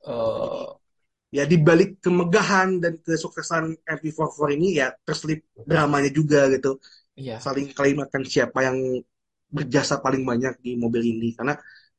Eh, 0.00 0.66
ya 1.38 1.44
di 1.52 1.56
balik 1.68 1.88
kemegahan 2.04 2.68
dan 2.82 2.94
kesuksesan 3.06 3.64
MP44 3.86 4.50
ini 4.56 4.68
ya 4.80 4.88
terselip 5.06 5.40
dramanya 5.70 6.10
juga 6.18 6.48
gitu 6.54 6.80
iya. 7.16 7.38
saling 7.44 7.66
klaim 7.76 7.98
akan 8.06 8.22
siapa 8.34 8.58
yang 8.68 8.78
berjasa 9.56 9.94
paling 10.04 10.22
banyak 10.30 10.54
di 10.64 10.70
mobil 10.82 11.02
ini 11.12 11.28
karena 11.38 11.54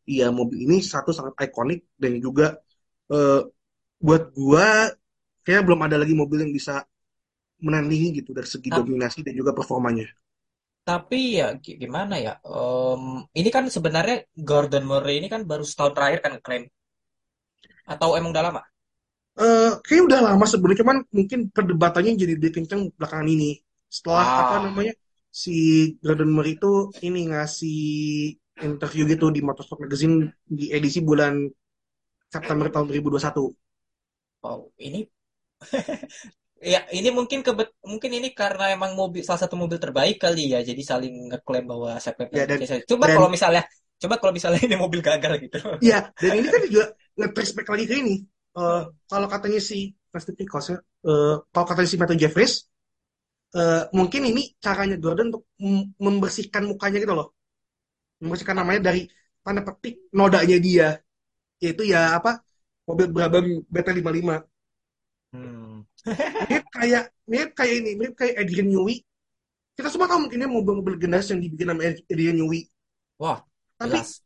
ya 0.07 0.27
mobil 0.39 0.59
ini 0.65 0.75
satu 0.93 1.11
sangat 1.17 1.33
ikonik 1.47 1.79
dan 2.01 2.13
juga 2.25 2.45
eh, 3.13 3.41
buat 4.05 4.23
gua 4.37 4.91
kayaknya 5.43 5.63
belum 5.67 5.81
ada 5.87 5.97
lagi 6.01 6.13
mobil 6.21 6.39
yang 6.47 6.53
bisa 6.59 6.73
menandingi 7.65 8.07
gitu 8.23 8.31
dari 8.37 8.49
segi 8.49 8.69
Tap- 8.69 8.85
dominasi 8.87 9.19
dan 9.25 9.33
juga 9.39 9.51
performanya 9.57 10.07
Tapi 10.89 11.19
ya 11.39 11.47
gi- 11.63 11.77
gimana 11.83 12.15
ya? 12.25 12.33
Em, 12.57 13.03
ini 13.39 13.49
kan 13.55 13.65
sebenarnya 13.75 14.15
Gordon 14.49 14.83
Murray 14.89 15.15
ini 15.19 15.27
kan 15.33 15.41
baru 15.49 15.63
setahun 15.69 15.93
terakhir 15.95 16.19
kan 16.23 16.31
ngeklaim. 16.35 16.63
Atau 17.93 18.09
emang 18.17 18.31
udah 18.33 18.45
lama? 18.49 18.61
eh 19.41 19.71
kayaknya 19.83 20.03
udah 20.09 20.19
lama 20.27 20.45
sebenarnya 20.51 20.79
cuman 20.83 20.97
mungkin 21.17 21.39
perdebatannya 21.55 22.11
jadi 22.21 22.33
lebih 22.35 22.51
kencang 22.57 22.81
belakangan 22.99 23.29
ini 23.35 23.49
setelah 23.87 24.27
apa 24.43 24.55
Ah. 24.59 24.61
namanya 24.67 24.93
si 25.41 25.53
Gordon 26.03 26.31
Murray 26.35 26.59
itu 26.59 26.71
ini 27.07 27.19
ngasih 27.31 27.79
interview 28.67 29.03
gitu 29.13 29.25
di 29.35 29.39
Motorsport 29.47 29.79
Magazine 29.87 30.15
di 30.43 30.65
edisi 30.77 30.99
bulan 31.09 31.33
September 32.33 32.67
tahun 32.73 32.85
2021 32.91 33.43
Wow, 34.43 34.59
ini 34.87 34.99
ya 36.61 36.79
ini 36.93 37.09
mungkin 37.09 37.41
kebet 37.41 37.69
mungkin 37.81 38.11
ini 38.21 38.29
karena 38.37 38.69
emang 38.75 38.93
mobil 38.93 39.21
salah 39.25 39.41
satu 39.43 39.57
mobil 39.57 39.81
terbaik 39.81 40.21
kali 40.21 40.53
ya, 40.53 40.61
jadi 40.61 40.81
saling 40.81 41.33
ngeklaim 41.33 41.65
bahwa 41.65 41.97
September. 41.97 42.33
Ya, 42.37 42.45
dan- 42.45 42.61
Coba 42.85 43.05
dan- 43.09 43.17
kalau 43.17 43.29
misalnya 43.33 43.61
coba 44.01 44.15
kalau 44.17 44.33
misalnya 44.33 44.59
ini 44.65 44.75
mobil 44.77 45.01
gagal 45.01 45.33
gitu. 45.45 45.57
Iya, 45.81 46.09
dan 46.17 46.33
ini 46.37 46.47
kan 46.49 46.61
juga 46.69 46.85
nge-trace 47.17 47.53
lagi 47.53 47.85
ke 47.89 47.95
ini. 48.01 48.15
Eh, 48.57 48.81
kalau 49.09 49.27
katanya 49.31 49.59
si 49.61 49.93
Nichols 50.11 50.67
ya, 50.73 50.77
eh, 51.07 51.35
kalau 51.53 51.65
katanya 51.69 51.89
si 51.89 51.97
Matthew 52.01 52.19
Jeffries, 52.23 52.53
eh, 53.55 53.83
mungkin 53.97 54.21
ini 54.29 54.41
caranya 54.63 54.95
Gordon 54.97 55.27
untuk 55.31 55.43
mem- 55.61 55.91
membersihkan 55.99 56.63
mukanya 56.67 56.97
gitu 57.03 57.13
loh. 57.15 57.27
Membersihkan 58.21 58.57
namanya 58.61 58.91
dari 58.91 59.01
tanda 59.41 59.61
petik 59.65 59.93
nodanya 60.13 60.57
dia. 60.61 60.89
Yaitu 61.63 61.83
ya 61.93 62.17
apa? 62.19 62.41
Mobil 62.87 63.07
Brabham 63.13 63.45
BT55. 63.73 64.37
Hmm. 65.33 65.85
Mirip 66.49 66.65
kayak 66.73 67.03
mirip 67.29 67.51
kayak 67.53 67.73
ini, 67.83 67.91
mirip 67.93 68.15
kayak 68.17 68.35
Adrian 68.41 68.67
Newey. 68.73 69.05
Kita 69.77 69.87
semua 69.87 70.09
tahu 70.09 70.27
mungkin 70.27 70.41
ini 70.41 70.49
mobil-mobil 70.49 70.97
legendaris 70.97 71.29
yang 71.31 71.41
dibikin 71.41 71.69
sama 71.71 71.81
Adrian 71.85 72.37
Newey. 72.37 72.67
Wah, 73.21 73.39
Tapi 73.77 73.97
jelas. 74.01 74.21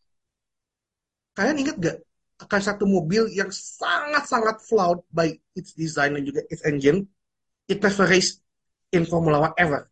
kalian 1.36 1.57
ingat 1.59 1.76
gak 1.80 1.97
akan 2.36 2.61
satu 2.63 2.84
mobil 2.88 3.28
yang 3.32 3.47
sangat-sangat 3.51 4.59
flawed 4.63 4.99
by 5.11 5.32
its 5.55 5.76
design 5.76 6.15
dan 6.15 6.23
juga 6.23 6.43
its 6.47 6.63
engine? 6.63 7.07
It 7.67 7.84
never 7.84 8.07
raced 8.07 8.39
in 8.95 9.03
Formula 9.07 9.39
One 9.51 9.55
ever. 9.59 9.88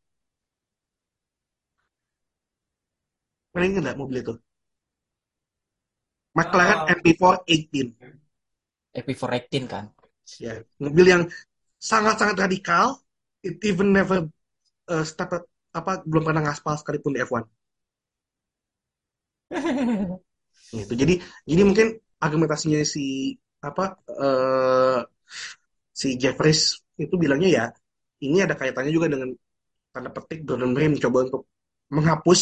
Kalian 3.53 3.69
ingat 3.77 3.84
gak 3.93 3.99
mobil 4.01 4.17
itu? 4.23 4.34
McLaren 6.34 6.79
Ah. 6.84 6.89
MP4 6.89 7.45
18. 7.45 7.93
EP418 8.97 9.63
kan. 9.69 9.86
Ya, 10.41 10.63
mobil 10.81 11.05
yang 11.05 11.23
sangat-sangat 11.89 12.38
radikal. 12.39 12.86
It 13.43 13.59
even 13.67 13.91
never 13.91 14.31
uh, 14.88 15.03
started 15.03 15.43
apa 15.75 16.05
belum 16.07 16.23
pernah 16.23 16.41
ngaspal 16.47 16.79
sekalipun 16.79 17.13
di 17.17 17.19
F1. 17.27 17.43
Gitu. 20.73 20.93
Jadi 20.97 21.13
jadi 21.45 21.61
mungkin 21.61 21.88
argumentasinya 22.17 22.81
si 22.81 23.38
apa 23.61 23.93
eh, 24.09 24.99
si 25.93 26.17
Jeffries 26.17 26.81
itu 26.97 27.13
bilangnya 27.13 27.49
ya 27.57 27.65
ini 28.25 28.41
ada 28.41 28.57
kaitannya 28.57 28.89
juga 28.89 29.07
dengan 29.13 29.29
tanda 29.93 30.09
petik 30.09 30.41
Gordon 30.47 30.73
Murray 30.73 30.89
mencoba 30.89 31.29
untuk 31.29 31.43
menghapus 31.93 32.41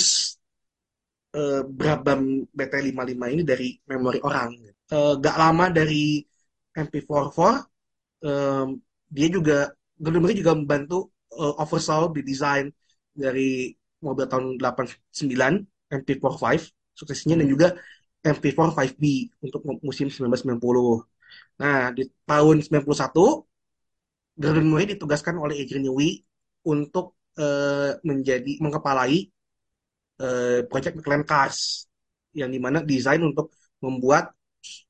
eh, 1.35 1.61
Brabham 1.67 2.47
BT55 2.55 3.23
ini 3.35 3.43
dari 3.43 3.67
memori 3.89 4.19
orang. 4.23 4.49
Eh, 4.91 5.13
gak 5.19 5.35
lama 5.39 5.65
dari 5.71 6.23
MP44 6.71 7.39
em, 8.23 8.67
dia 9.15 9.27
juga 9.35 9.53
Gordon 10.01 10.21
Murray 10.23 10.37
juga 10.41 10.53
membantu 10.59 10.97
eh, 11.41 11.53
oversaw 11.63 12.01
di 12.15 12.21
desain 12.29 12.65
dari 13.23 13.71
mobil 14.05 14.25
tahun 14.31 14.45
89 14.61 15.53
MP45 15.91 16.61
suksesinya 16.99 17.35
dan 17.41 17.47
Hmm. 17.47 17.53
juga 17.53 17.67
MP4 18.25 18.69
5B 18.77 19.03
untuk 19.45 19.61
musim 19.87 20.07
1990. 20.13 21.05
Nah, 21.61 21.91
di 21.97 22.03
tahun 22.29 22.57
91 22.65 23.45
Gordon 24.41 24.67
Murray 24.71 24.87
ditugaskan 24.95 25.35
oleh 25.43 25.55
Adrian 25.61 25.83
Newey 25.87 26.23
untuk 26.67 27.17
eh, 27.39 27.91
menjadi 28.09 28.51
mengepalai 28.63 29.29
eh, 30.21 30.59
proyek 30.69 30.93
McLaren 30.97 31.25
Cars 31.27 31.87
yang 32.31 32.49
di 32.51 32.59
mana 32.61 32.79
desain 32.83 33.19
untuk 33.21 33.51
membuat 33.83 34.31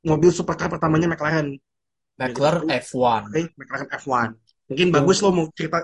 mobil 0.05 0.31
supercar 0.33 0.69
pertamanya 0.73 1.07
McLaren 1.11 1.57
McLaren 2.21 2.69
F1. 2.69 3.21
Oke, 3.33 3.41
McLaren 3.57 3.89
F1. 3.89 4.29
Mungkin 4.69 4.87
bagus 4.93 5.17
lo 5.25 5.33
mau 5.33 5.49
cerita 5.57 5.81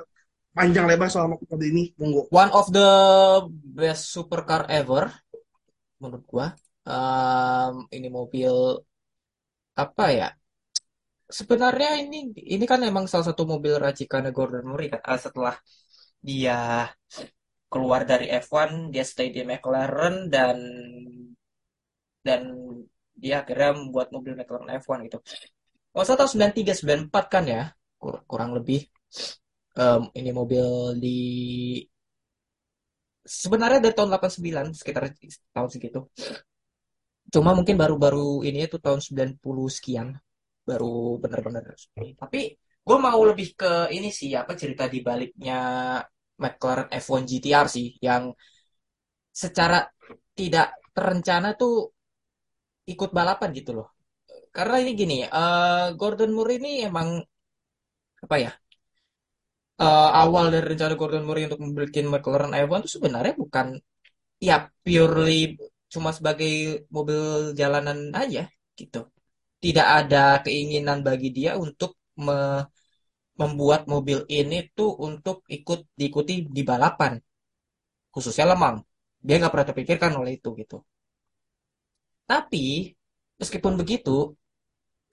panjang 0.54 0.86
lebar 0.86 1.10
soal 1.10 1.28
mobil 1.34 1.70
ini, 1.74 1.84
monggo. 1.98 2.30
One 2.30 2.52
of 2.54 2.70
the 2.70 2.90
best 3.50 4.14
supercar 4.14 4.70
ever 4.70 5.10
menurut 5.98 6.24
gua. 6.30 6.48
Em, 6.88 7.74
ini 7.92 8.08
mobil 8.14 8.54
apa 9.78 10.06
ya? 10.14 10.30
Sebenarnya 11.28 12.00
ini 12.00 12.32
ini 12.32 12.66
kan 12.72 12.80
emang 12.88 13.06
salah 13.12 13.28
satu 13.34 13.44
mobil 13.44 13.76
racikan 13.76 14.24
Gordon 14.32 14.64
Murray 14.70 14.88
kan. 14.94 15.02
Ah, 15.04 15.20
setelah 15.20 15.56
dia 16.24 16.88
keluar 17.68 18.08
dari 18.08 18.32
F1, 18.32 18.94
dia 18.94 19.04
stay 19.04 19.28
di 19.36 19.44
McLaren 19.44 20.32
dan 20.32 20.58
dan 22.24 22.42
dia 23.18 23.42
akhirnya 23.44 23.72
membuat 23.76 24.08
mobil 24.16 24.34
McLaren 24.38 24.70
F1 24.80 25.00
gitu. 25.08 25.20
Oh, 25.98 26.04
saya 26.06 26.18
tahu 26.20 26.30
93 26.34 26.74
94 26.80 27.26
kan 27.34 27.43
ya, 27.54 27.62
kur- 28.02 28.22
kurang 28.30 28.52
lebih. 28.58 28.80
Em, 29.84 30.02
ini 30.20 30.32
mobil 30.39 30.66
di 31.04 31.18
sebenarnya 33.41 33.80
dari 33.84 33.93
tahun 33.98 34.10
89 34.14 34.68
sekitar 34.80 35.04
tahun 35.56 35.70
segitu. 35.74 36.00
Cuma 37.34 37.52
mungkin 37.58 37.76
baru-baru 37.82 38.48
ini 38.48 38.60
itu 38.68 38.78
tahun 38.80 39.02
90 39.04 39.68
sekian 39.68 40.16
baru 40.64 41.20
benar-benar 41.24 41.64
resmi. 41.76 42.16
Tapi 42.16 42.39
gue 42.88 42.98
mau 43.06 43.20
lebih 43.30 43.48
ke 43.60 43.91
ini 43.91 44.10
sih 44.16 44.32
apa 44.41 44.56
cerita 44.56 44.88
di 44.88 45.00
baliknya 45.04 45.60
McLaren 46.39 46.88
F1 46.93 47.24
GTR 47.28 47.68
sih 47.68 47.88
yang 48.00 48.32
secara 49.41 49.80
tidak 50.38 50.68
terencana 50.95 51.50
tuh 51.62 51.74
ikut 52.93 53.10
balapan 53.18 53.50
gitu 53.58 53.72
loh. 53.78 53.88
Karena 54.58 54.76
ini 54.84 54.91
gini, 55.01 55.16
eh, 55.41 55.86
Gordon 55.99 56.32
Moore 56.36 56.53
ini 56.60 56.72
emang 56.89 57.08
apa 58.24 58.36
ya? 58.39 58.51
eh, 59.82 60.10
awal 60.24 60.45
dari 60.53 60.66
rencana 60.72 60.93
Gordon 60.99 61.24
Murray 61.28 61.43
untuk 61.47 61.62
membuat 61.66 61.89
McLaren 62.14 62.51
F1 62.66 62.82
itu 62.86 62.91
sebenarnya 62.97 63.34
bukan 63.43 63.68
ya 64.47 64.55
purely 64.86 65.34
cuma 65.93 66.10
sebagai 66.18 66.51
mobil 66.95 67.20
jalanan 67.60 67.99
aja 68.22 68.41
gitu. 68.80 68.99
Tidak 69.64 69.88
ada 69.99 70.18
keinginan 70.45 70.99
bagi 71.08 71.30
dia 71.38 71.51
untuk 71.66 71.91
me- 72.26 72.66
membuat 73.41 73.82
mobil 73.93 74.20
ini 74.39 74.58
tuh 74.78 74.91
untuk 75.08 75.38
ikut 75.58 75.80
diikuti 75.99 76.34
di 76.58 76.62
balapan, 76.72 77.14
khususnya 78.14 78.45
Le 78.51 78.55
Mans. 78.62 78.82
Dia 79.26 79.36
nggak 79.39 79.51
pernah 79.53 79.68
terpikirkan 79.70 80.12
oleh 80.22 80.32
itu 80.39 80.49
gitu. 80.62 80.78
Tapi 82.32 82.93
meskipun 83.39 83.74
begitu, 83.80 84.12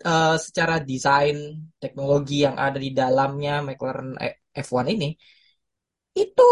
eh, 0.07 0.35
secara 0.47 0.75
desain 0.89 1.37
teknologi 1.83 2.35
yang 2.47 2.57
ada 2.65 2.79
di 2.85 2.91
dalamnya 3.01 3.53
McLaren 3.67 4.11
E- 4.27 4.39
F1 4.67 4.87
ini 4.95 5.07
itu 6.15 6.43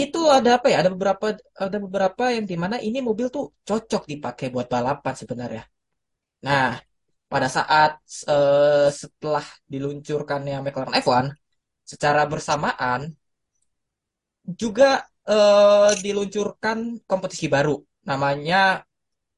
itu 0.00 0.18
ada 0.36 0.48
apa 0.58 0.66
ya? 0.72 0.76
Ada 0.82 0.90
beberapa 0.94 1.26
ada 1.64 1.76
beberapa 1.84 2.22
yang 2.34 2.44
di 2.50 2.56
mana 2.62 2.76
ini 2.86 2.98
mobil 3.08 3.26
tuh 3.34 3.44
cocok 3.68 4.02
dipakai 4.12 4.46
buat 4.54 4.66
balapan 4.74 5.14
sebenarnya. 5.20 5.62
Nah 6.46 6.66
pada 7.32 7.48
saat 7.56 7.90
eh, 8.32 8.88
setelah 9.02 9.46
diluncurkannya 9.72 10.54
McLaren 10.64 10.94
F1 11.04 11.26
secara 11.92 12.22
bersamaan 12.32 13.02
juga 14.60 14.84
eh, 15.28 15.90
diluncurkan 16.04 16.78
kompetisi 17.10 17.46
baru. 17.54 17.76
Namanya 18.08 18.84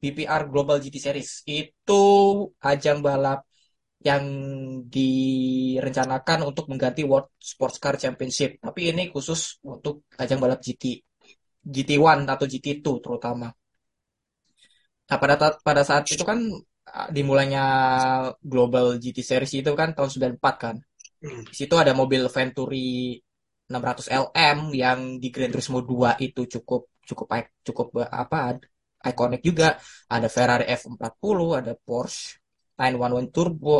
BPR 0.07 0.47
Global 0.47 0.79
GT 0.79 0.97
Series 1.03 1.43
itu 1.51 2.03
ajang 2.63 3.03
balap 3.03 3.43
yang 3.99 4.25
direncanakan 4.87 6.47
untuk 6.47 6.71
mengganti 6.71 7.03
World 7.03 7.35
Sports 7.43 7.83
Car 7.83 7.99
Championship. 7.99 8.63
Tapi 8.63 8.95
ini 8.95 9.11
khusus 9.11 9.59
untuk 9.67 10.07
ajang 10.15 10.39
balap 10.39 10.63
GT, 10.63 11.03
GT1 11.67 12.23
atau 12.23 12.47
GT2 12.47 12.87
terutama. 13.03 13.51
Nah, 15.07 15.19
pada 15.19 15.35
pada 15.59 15.83
saat 15.83 16.07
itu 16.07 16.23
kan 16.23 16.39
dimulainya 17.11 17.65
Global 18.39 19.03
GT 19.03 19.19
Series 19.27 19.53
itu 19.59 19.71
kan 19.75 19.91
tahun 19.97 20.11
94 20.39 20.55
kan. 20.55 20.77
Hmm. 21.19 21.43
Di 21.51 21.55
situ 21.67 21.75
ada 21.75 21.91
mobil 21.91 22.23
Venturi 22.31 23.19
600 23.67 24.07
LM 24.31 24.59
yang 24.71 24.99
di 25.19 25.29
Gran 25.35 25.51
Turismo 25.51 25.83
2 25.83 26.23
itu 26.23 26.47
cukup 26.47 26.87
cukup 27.03 27.27
cukup 27.67 27.87
apa 28.07 28.59
ikonik 29.13 29.41
juga. 29.49 29.67
Ada 30.15 30.29
Ferrari 30.37 30.65
F40, 30.81 31.47
ada 31.61 31.73
Porsche 31.87 32.39
911 32.77 33.27
Turbo. 33.35 33.77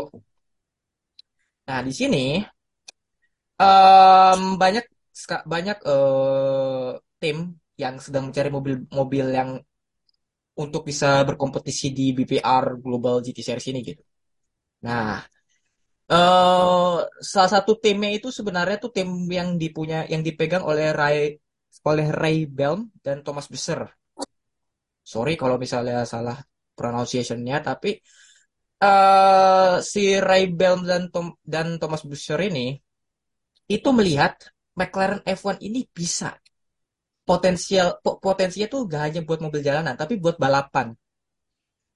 Nah, 1.67 1.81
di 1.87 1.91
sini 1.93 2.23
em, 3.61 4.41
banyak 4.61 4.85
banyak 5.53 5.77
eh, 5.91 6.89
tim 7.21 7.37
yang 7.81 7.95
sedang 8.05 8.23
mencari 8.29 8.49
mobil-mobil 8.53 9.25
yang 9.37 9.49
untuk 10.57 10.81
bisa 10.89 11.21
berkompetisi 11.27 11.93
di 11.93 12.05
BPR 12.17 12.65
Global 12.81 13.21
GT 13.25 13.39
Series 13.45 13.67
ini 13.71 13.79
gitu. 13.85 14.01
Nah, 14.87 15.21
eh 16.13 16.97
salah 17.33 17.51
satu 17.55 17.71
timnya 17.83 18.09
itu 18.17 18.27
sebenarnya 18.37 18.77
tuh 18.83 18.91
tim 18.95 19.09
yang 19.37 19.49
dipunya 19.61 19.97
yang 20.13 20.21
dipegang 20.27 20.63
oleh 20.69 20.85
Ray 20.99 21.19
oleh 21.89 22.07
Ray 22.21 22.37
Belm 22.57 22.79
dan 23.05 23.17
Thomas 23.25 23.47
Busser. 23.51 23.81
Sorry 25.13 25.33
kalau 25.41 25.55
misalnya 25.63 25.95
salah 26.13 26.37
pronunciation-nya, 26.77 27.55
tapi 27.67 27.89
eh 28.87 29.73
si 29.93 30.03
Ray 30.27 30.43
Belm 30.59 30.79
dan 30.89 31.01
Tom 31.13 31.27
dan 31.53 31.67
Thomas 31.81 32.03
Busser 32.09 32.39
ini 32.49 32.65
itu 33.75 33.89
melihat 33.97 34.33
McLaren 34.79 35.21
F1 35.23 35.57
ini 35.67 35.81
bisa 35.97 36.29
potensial 37.29 37.87
po- 38.03 38.17
potensinya 38.25 38.67
tuh 38.73 38.81
gak 38.91 39.01
hanya 39.05 39.21
buat 39.27 39.39
mobil 39.45 39.61
jalanan, 39.67 39.95
tapi 40.01 40.13
buat 40.23 40.35
balapan. 40.43 40.87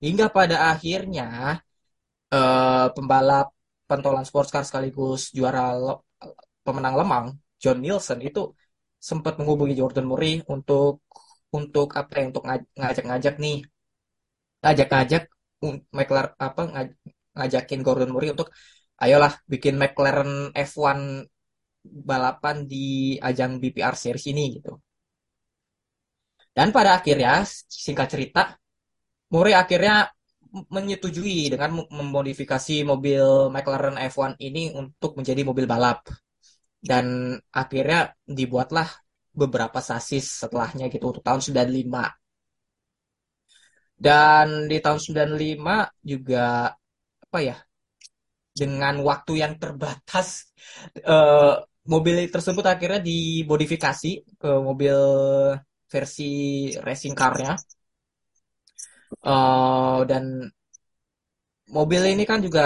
Hingga 0.06 0.26
pada 0.38 0.58
akhirnya 0.74 1.26
eh, 2.34 2.86
pembalap 2.96 3.48
pentolan 3.90 4.26
sports 4.30 4.52
car 4.54 4.64
sekaligus 4.70 5.22
juara 5.38 5.62
Le- 5.86 6.02
pemenang 6.66 6.96
Le 7.00 7.06
Mans 7.12 7.30
John 7.62 7.78
Nielsen 7.84 8.20
itu 8.30 8.42
sempat 9.10 9.34
menghubungi 9.40 9.74
Jordan 9.82 10.06
Murray 10.12 10.34
untuk 10.56 10.94
untuk 11.60 11.88
apa 12.00 12.12
ya 12.20 12.24
untuk 12.32 12.44
ngaj- 12.48 12.72
ngajak-ngajak 12.80 13.36
nih 13.44 13.58
ngajak-ngajak 14.62 15.24
McLaren 15.98 16.34
apa 16.48 16.62
ngaj- 16.74 16.98
ngajakin 17.38 17.80
Gordon 17.86 18.12
Murray 18.14 18.30
untuk 18.36 18.50
ayolah 19.04 19.34
bikin 19.52 19.76
McLaren 19.82 20.32
F1 20.68 21.00
balapan 22.10 22.58
di 22.72 23.18
ajang 23.30 23.52
BPR 23.62 23.96
Series 23.98 24.26
ini 24.32 24.44
gitu. 24.58 24.72
Dan 26.58 26.68
pada 26.76 27.00
akhirnya 27.00 27.48
singkat 27.86 28.08
cerita 28.14 28.42
Murray 29.32 29.56
akhirnya 29.56 30.12
menyetujui 30.52 31.48
dengan 31.48 31.80
memodifikasi 31.88 32.84
mobil 32.84 33.24
McLaren 33.54 33.96
F1 33.96 34.36
ini 34.44 34.76
untuk 34.76 35.16
menjadi 35.16 35.42
mobil 35.48 35.66
balap. 35.66 36.04
Dan 36.82 37.38
akhirnya 37.56 38.12
dibuatlah 38.26 38.90
beberapa 39.32 39.80
sasis 39.80 40.26
setelahnya 40.44 40.86
gitu 40.94 41.06
untuk 41.12 41.24
tahun 41.24 41.42
95. 41.42 42.12
Dan 44.02 44.66
di 44.72 44.78
tahun 44.82 45.00
95 45.00 45.94
juga 46.02 46.74
apa 47.26 47.40
ya? 47.40 47.56
Dengan 48.52 49.00
waktu 49.08 49.32
yang 49.44 49.54
terbatas 49.62 50.52
eh, 51.00 51.56
mobil 51.88 52.16
tersebut 52.34 52.66
akhirnya 52.68 53.00
dimodifikasi 53.00 54.12
ke 54.42 54.52
mobil 54.68 54.98
versi 55.92 56.32
racing 56.86 57.14
car-nya. 57.16 57.56
Eh, 59.32 60.00
dan 60.10 60.24
mobil 61.78 62.02
ini 62.14 62.24
kan 62.28 62.40
juga 62.46 62.64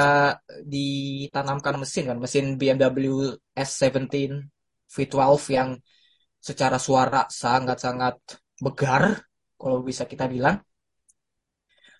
ditanamkan 0.66 1.76
mesin 1.82 2.03
kan, 2.09 2.18
mesin 2.24 2.45
BMW 2.59 3.38
S17 3.53 4.32
V12 4.93 5.43
yang 5.57 5.70
secara 6.48 6.78
suara 6.78 7.22
sangat-sangat 7.26 8.16
begar, 8.62 9.04
kalau 9.58 9.82
bisa 9.82 10.04
kita 10.06 10.26
bilang. 10.30 10.62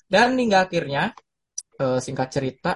Dan 0.06 0.38
hingga 0.38 0.70
akhirnya, 0.70 1.04
eh, 1.82 2.00
singkat 2.06 2.30
cerita, 2.36 2.72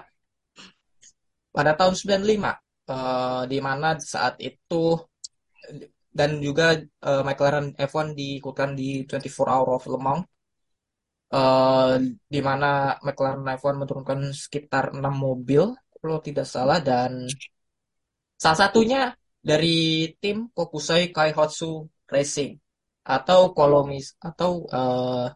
pada 1.55 1.71
tahun 1.77 1.93
95, 1.93 2.53
eh, 2.89 3.43
di 3.51 3.59
mana 3.61 3.87
saat 4.01 4.35
itu 4.41 4.97
dan 6.09 6.41
juga 6.41 6.73
eh, 6.79 7.23
McLaren 7.27 7.77
F1 7.77 8.07
diikutkan 8.17 8.73
di 8.79 9.05
24 9.05 9.47
Hour 9.53 9.67
of 9.77 9.85
Le 9.93 9.99
Mans, 10.05 10.23
eh, 11.37 11.93
di 12.33 12.39
mana 12.47 12.97
McLaren 13.05 13.45
F1 13.45 13.75
menurunkan 13.81 14.19
sekitar 14.33 14.85
6 14.97 15.13
mobil, 15.25 15.63
kalau 16.01 16.17
tidak 16.27 16.47
salah, 16.49 16.79
dan 16.81 17.29
salah 18.41 18.59
satunya 18.65 19.01
dari 19.47 19.67
tim 20.21 20.37
Kokusai 20.55 21.03
Kaihatsu 21.15 21.87
Racing 22.13 22.51
atau 23.15 23.41
Kolomis 23.57 24.05
atau 24.19 24.51
eh, 24.77 25.27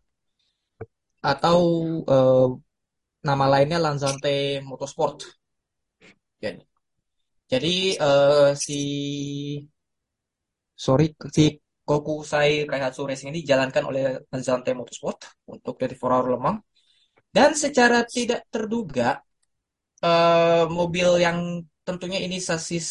atau 1.31 1.59
eh, 2.13 2.47
nama 3.27 3.45
lainnya 3.53 3.79
Lanzante 3.79 4.59
Motorsport. 4.69 5.17
Jadi, 6.43 6.61
jadi 7.51 7.73
eh, 8.07 8.51
si 8.63 8.79
sorry 10.85 11.05
si 11.35 11.43
Kokusai 11.87 12.51
Kaihatsu 12.69 13.01
Racing 13.07 13.29
ini 13.31 13.39
dijalankan 13.43 13.83
oleh 13.89 14.03
Lanzante 14.31 14.71
Motorsport 14.75 15.19
untuk 15.51 15.73
24 15.79 16.13
Hour 16.13 16.25
Le. 16.31 16.39
Dan 17.33 17.51
secara 17.57 18.05
tidak 18.05 18.45
terduga 18.53 19.19
eh, 20.03 20.65
mobil 20.69 21.09
yang 21.25 21.37
tentunya 21.87 22.19
ini 22.23 22.37
sasis 22.39 22.87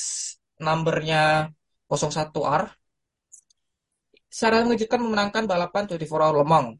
numbernya 0.66 1.50
01R 1.90 2.62
secara 4.32 4.64
mengejutkan 4.64 5.00
memenangkan 5.04 5.44
balapan 5.44 5.84
24 5.84 6.08
Hour 6.22 6.34
Le 6.40 6.46
Mans 6.48 6.70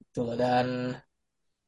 gitu 0.00 0.32
dan 0.40 0.96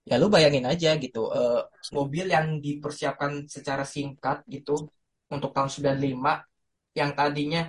ya 0.08 0.16
lu 0.16 0.26
bayangin 0.32 0.64
aja 0.64 0.96
gitu 0.96 1.28
eh, 1.36 1.60
mobil 1.92 2.26
yang 2.32 2.46
dipersiapkan 2.64 3.44
secara 3.44 3.84
singkat 3.84 4.42
gitu 4.48 4.88
untuk 5.28 5.50
tahun 5.52 5.68
95 5.68 6.96
yang 6.98 7.10
tadinya 7.14 7.62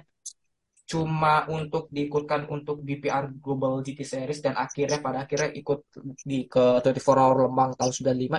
cuma 0.91 1.47
untuk 1.47 1.87
diikutkan 1.87 2.51
untuk 2.51 2.83
BPR 2.83 3.31
Global 3.43 3.79
GT 3.85 4.01
Series 4.03 4.39
dan 4.43 4.59
akhirnya 4.59 4.99
pada 4.99 5.23
akhirnya 5.23 5.51
ikut 5.55 5.79
di 6.25 6.47
ke 6.51 6.83
24 6.83 7.21
Hour 7.21 7.35
Le 7.47 7.49
Mans 7.51 7.73
tahun 7.79 7.91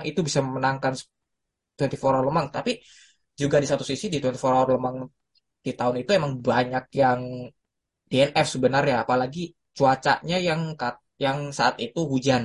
95 0.03 0.09
itu 0.09 0.19
bisa 0.21 0.39
memenangkan 0.45 0.93
24 1.77 1.97
Hour 2.03 2.25
Le 2.29 2.33
Mans 2.33 2.49
tapi 2.53 2.77
juga 3.41 3.57
di 3.63 3.67
satu 3.71 3.83
sisi 3.91 4.05
di 4.13 4.17
24 4.21 4.53
Hour 4.57 4.67
Le 4.75 4.79
Mans 4.85 5.01
di 5.65 5.71
tahun 5.79 5.95
itu 6.01 6.11
emang 6.19 6.33
banyak 6.49 6.85
yang 7.01 7.21
DNF 8.09 8.47
sebenarnya 8.55 8.95
apalagi 9.03 9.41
cuacanya 9.77 10.37
yang 10.49 10.61
yang 11.23 11.37
saat 11.57 11.75
itu 11.85 11.99
hujan. 12.11 12.43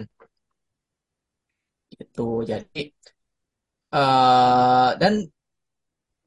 Gitu 1.93 2.23
jadi 2.51 2.81
eh 3.99 4.91
dan 5.01 5.15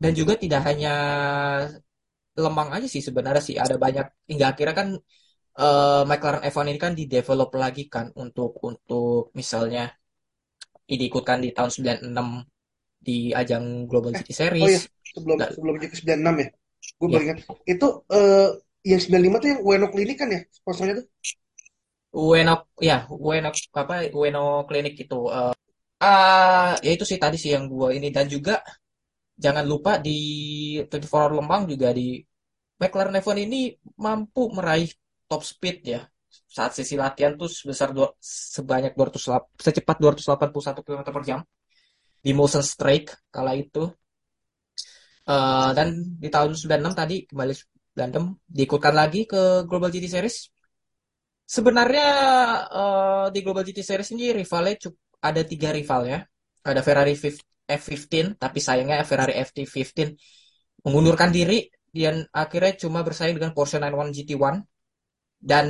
dan 0.01 0.11
juga 0.17 0.33
tidak 0.43 0.61
hanya 0.67 0.89
Lemang 2.43 2.69
aja 2.75 2.87
sih 2.93 3.03
sebenarnya 3.07 3.43
sih. 3.47 3.55
Ada 3.63 3.75
banyak 3.85 4.05
hingga 4.31 4.45
akhirnya 4.51 4.75
kan 4.81 4.89
eh, 5.63 6.01
McLaren 6.09 6.43
F1 6.51 6.67
ini 6.71 6.79
kan 6.85 6.93
di-develop 6.99 7.49
lagi 7.63 7.83
kan 7.95 8.05
untuk 8.23 8.51
untuk 8.69 9.21
misalnya 9.39 9.81
diikutkan 10.99 11.39
di 11.43 11.49
tahun 11.55 11.71
96 11.75 12.27
di 13.07 13.33
ajang 13.33 13.89
Global 13.89 14.11
GT 14.13 14.29
Oh 14.29 14.33
iya, 14.33 14.37
Series. 14.39 14.81
sebelum 15.13 15.37
Dan- 15.41 15.53
sebelum 15.57 15.75
ke 15.81 15.85
96 15.97 16.35
ya. 16.43 16.47
Gue 16.99 17.07
Iya. 17.09 17.19
ingat. 17.25 17.37
Itu 17.73 17.87
eh, 18.17 18.49
yang 18.91 19.01
95 19.05 19.37
tuh 19.43 19.49
yang 19.53 19.61
Ueno 19.67 19.87
Clinic 19.93 20.17
kan 20.21 20.29
ya 20.35 20.41
sponsornya 20.57 20.93
tuh? 21.01 21.07
Ueno 22.11 22.53
ya 22.89 22.97
Ueno 23.09 23.49
apa 23.81 23.93
Ueno 24.19 24.43
Clinic 24.67 24.93
itu 25.07 25.19
eh 25.37 25.53
ah, 26.03 26.71
ya 26.85 26.91
itu 26.95 27.05
sih 27.09 27.19
tadi 27.23 27.37
sih 27.43 27.51
yang 27.55 27.65
gua 27.71 27.87
ini 27.97 28.07
dan 28.15 28.25
juga 28.35 28.53
jangan 29.45 29.65
lupa 29.71 29.91
di 30.05 30.17
24 30.89 31.13
Hour 31.21 31.31
Lembang 31.39 31.63
juga 31.71 31.89
di 31.99 32.19
McLaren 32.81 33.15
F1 33.23 33.37
ini 33.47 33.59
mampu 34.05 34.41
meraih 34.57 34.89
top 35.29 35.41
speed 35.51 35.77
ya 35.93 36.01
saat 36.55 36.71
sesi 36.77 36.95
latihan 36.99 37.33
tuh 37.39 37.47
sebesar 37.47 37.89
dua, 37.95 38.07
sebanyak 38.55 38.91
200 38.97 39.23
lap- 39.31 39.51
secepat 39.65 39.95
281 40.03 40.83
km 40.85 41.01
per 41.15 41.23
jam 41.29 41.39
di 42.25 42.31
motion 42.39 42.63
strike 42.73 43.09
kala 43.33 43.51
itu 43.63 43.79
Eh, 45.31 45.69
dan 45.77 45.87
di 46.23 46.27
tahun 46.33 46.51
96 46.57 46.93
tadi 46.97 47.15
kembali 47.29 47.53
96 47.53 48.25
diikutkan 48.57 48.93
lagi 49.01 49.19
ke 49.31 49.41
Global 49.69 49.89
GT 49.93 50.05
Series 50.09 50.37
Sebenarnya 51.55 52.07
eh, 52.71 53.25
di 53.33 53.39
Global 53.43 53.63
GT 53.67 53.79
Series 53.83 54.09
ini 54.15 54.31
rivalnya 54.31 54.75
cukup 54.87 54.99
ada 55.19 55.41
tiga 55.43 55.69
rival 55.75 56.01
ya. 56.07 56.19
Ada 56.63 56.81
Ferrari 56.87 57.13
fif- 57.19 57.43
F15, 57.67 58.25
tapi 58.39 58.59
sayangnya 58.63 59.03
Ferrari 59.03 59.33
FT15 59.35 60.07
mengundurkan 60.85 61.29
diri 61.35 61.67
dan 61.91 62.23
akhirnya 62.31 62.73
cuma 62.87 62.99
bersaing 63.07 63.35
dengan 63.37 63.51
Porsche 63.55 63.77
911 63.79 64.15
GT1. 64.15 64.55
Dan 65.41 65.65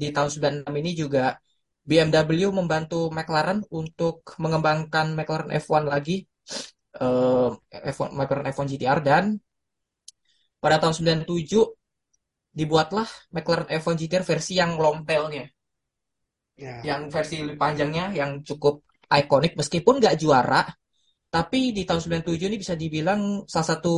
di 0.00 0.08
tahun 0.14 0.30
96 0.32 0.74
ini 0.82 0.90
juga 0.96 1.36
BMW 1.84 2.48
membantu 2.48 3.12
McLaren 3.12 3.60
untuk 3.80 4.24
mengembangkan 4.42 5.12
McLaren 5.16 5.50
F1 5.52 5.84
lagi, 5.84 6.16
eh, 7.00 7.50
F1, 7.94 8.08
McLaren 8.16 8.46
F1 8.54 8.66
GTR 8.72 8.98
dan 9.04 9.24
pada 10.62 10.76
tahun 10.80 10.94
97 10.96 11.76
dibuatlah 12.58 13.08
McLaren 13.34 13.68
F1 13.68 13.94
GTR 14.00 14.24
versi 14.24 14.52
yang 14.60 14.80
long 14.80 15.04
tailnya, 15.04 15.44
Ya. 16.54 16.78
yang 16.86 17.10
versi 17.10 17.42
panjangnya, 17.58 18.14
yang 18.14 18.30
cukup 18.46 18.86
ikonik 19.10 19.58
meskipun 19.58 19.98
nggak 20.00 20.16
juara, 20.22 20.62
tapi 21.34 21.74
di 21.76 21.82
tahun 21.82 22.00
97 22.00 22.46
ini 22.46 22.56
bisa 22.62 22.78
dibilang 22.78 23.42
salah 23.50 23.68
satu 23.74 23.94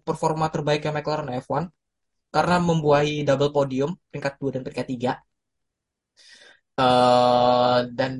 performa 0.00 0.48
terbaiknya 0.48 0.90
McLaren 0.96 1.28
F1 1.44 1.68
karena 2.34 2.56
membuahi 2.58 3.22
double 3.28 3.52
podium 3.52 3.90
peringkat 4.10 4.34
2 4.40 4.50
dan 4.56 4.60
peringkat 4.64 4.88
3. 4.88 5.12
Eh, 6.74 7.78
dan 7.94 8.12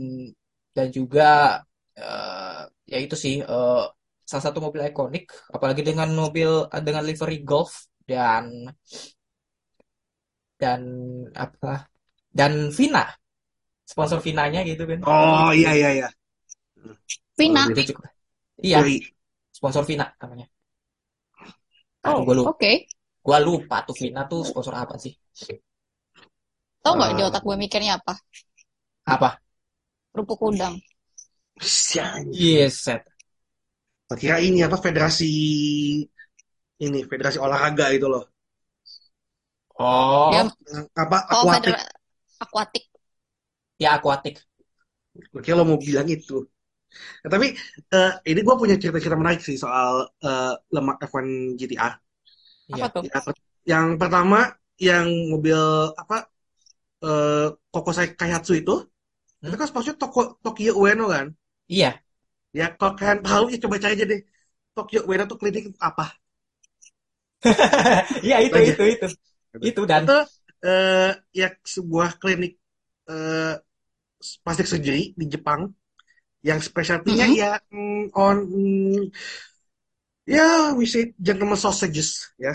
dan 0.70 0.86
juga 0.94 1.58
eh, 1.98 2.60
ya 2.86 2.98
itu 3.02 3.16
sih 3.18 3.34
eh, 3.42 3.82
salah 4.30 4.44
satu 4.46 4.58
mobil 4.62 4.86
ikonik 4.86 5.26
apalagi 5.50 5.82
dengan 5.82 6.08
mobil 6.14 6.70
dengan 6.86 7.02
livery 7.02 7.42
Golf 7.42 7.90
dan 8.06 8.70
dan 10.54 10.80
apa 11.34 11.90
dan 12.30 12.70
Vina. 12.70 13.10
Sponsor 13.84 14.16
Vinanya 14.22 14.64
gitu 14.64 14.86
kan 14.88 15.02
Oh 15.04 15.50
iya 15.52 15.70
iya 15.74 15.90
iya. 15.98 16.08
Vina. 17.34 17.66
itu 17.74 17.90
cukup. 17.90 18.06
Iya. 18.62 18.80
Sponsor 19.50 19.82
Vina 19.82 20.06
namanya. 20.22 20.46
Oh, 22.06 22.22
gue 22.22 22.34
lupa 22.38 22.54
oke. 22.54 22.72
gua 23.24 23.38
lupa 23.40 23.76
tuh 23.88 23.96
Vina 23.96 24.28
tuh 24.30 24.44
sponsor 24.44 24.74
apa 24.76 24.94
sih 25.00 25.12
Tahu 26.84 26.94
nggak 26.98 27.12
di 27.16 27.22
Ah. 27.22 27.28
otak 27.28 27.42
gue 27.48 27.56
mikirnya 27.64 27.92
apa? 27.98 28.14
apa 29.04 29.40
Kerupuk 30.12 30.40
udang. 30.48 30.74
Sian. 31.60 32.24
yes 32.32 32.74
set 32.84 33.02
Kira 34.20 34.36
ini 34.48 34.58
apa 34.66 34.76
federasi 34.84 35.28
ini 36.84 37.00
federasi 37.10 37.38
olahraga 37.46 37.86
itu 37.96 38.06
loh. 38.12 38.24
Oh, 39.78 40.30
Ya, 40.34 40.46
Yang 40.46 40.48
apa 40.94 41.16
oh, 41.34 41.42
akuatik. 41.42 41.74
federa- 41.74 41.90
akuatik. 42.44 42.84
ya 43.78 43.88
akuatik. 43.98 44.34
Kira 45.44 45.54
lo 45.58 45.64
mau 45.66 45.78
bilang 45.78 46.08
itu. 46.10 46.42
Nah, 47.22 47.30
tapi 47.34 47.46
eh, 47.94 48.10
ini 48.30 48.40
gue 48.46 48.54
punya 48.62 48.76
cerita-cerita 48.80 49.18
menarik 49.18 49.40
sih 49.42 49.56
soal 49.58 50.06
eh, 50.26 50.52
lemak 50.74 50.96
F1 51.10 51.26
GTR. 51.58 51.92
Iya. 52.70 52.84
Apa 52.86 52.86
tuh? 52.94 53.02
Yang, 53.10 53.22
per- 53.26 53.42
yang 53.72 53.86
pertama 54.00 54.38
yang 54.78 55.06
mobil 55.32 55.60
apa 56.02 56.16
eh 57.06 57.46
Kokosai 57.72 58.08
Kaihatsu 58.20 58.52
itu 58.60 58.72
Hmm? 59.42 59.50
itu 59.50 59.56
kan 59.60 59.68
sponsornya 59.70 59.98
Toko, 60.02 60.20
Tokyo 60.44 60.70
Ueno 60.82 61.04
kan? 61.14 61.26
Iya. 61.68 62.02
Ya 62.58 62.66
kalau 62.78 62.92
kalian 62.98 63.20
tahu 63.26 63.44
ya 63.52 63.58
coba 63.64 63.76
cari 63.82 63.92
aja 63.96 64.04
deh 64.12 64.20
Tokyo 64.76 64.98
Ueno 65.08 65.24
tuh 65.30 65.36
klinik 65.40 65.64
apa? 65.88 66.04
Iya 68.26 68.36
itu 68.46 68.58
Aja. 68.58 68.70
itu 68.70 68.82
itu. 68.94 69.06
Itu 69.68 69.80
dan 69.90 70.02
Itu 70.02 70.12
eh 70.66 71.10
ya 71.40 71.46
sebuah 71.74 72.10
klinik 72.22 72.52
eh 73.10 73.52
plastik 74.44 74.68
surgery 74.70 75.02
di 75.20 75.26
Jepang 75.34 75.62
yang 76.48 76.60
spesialtinya 76.68 77.26
Mhm. 77.26 77.38
ya 77.40 77.50
mm, 77.72 78.14
on 78.16 78.36
mm, 78.48 79.02
ya 80.26 80.72
we 80.76 80.84
say 80.86 81.14
gentleman 81.20 81.56
sausages 81.56 82.08
ya. 82.38 82.52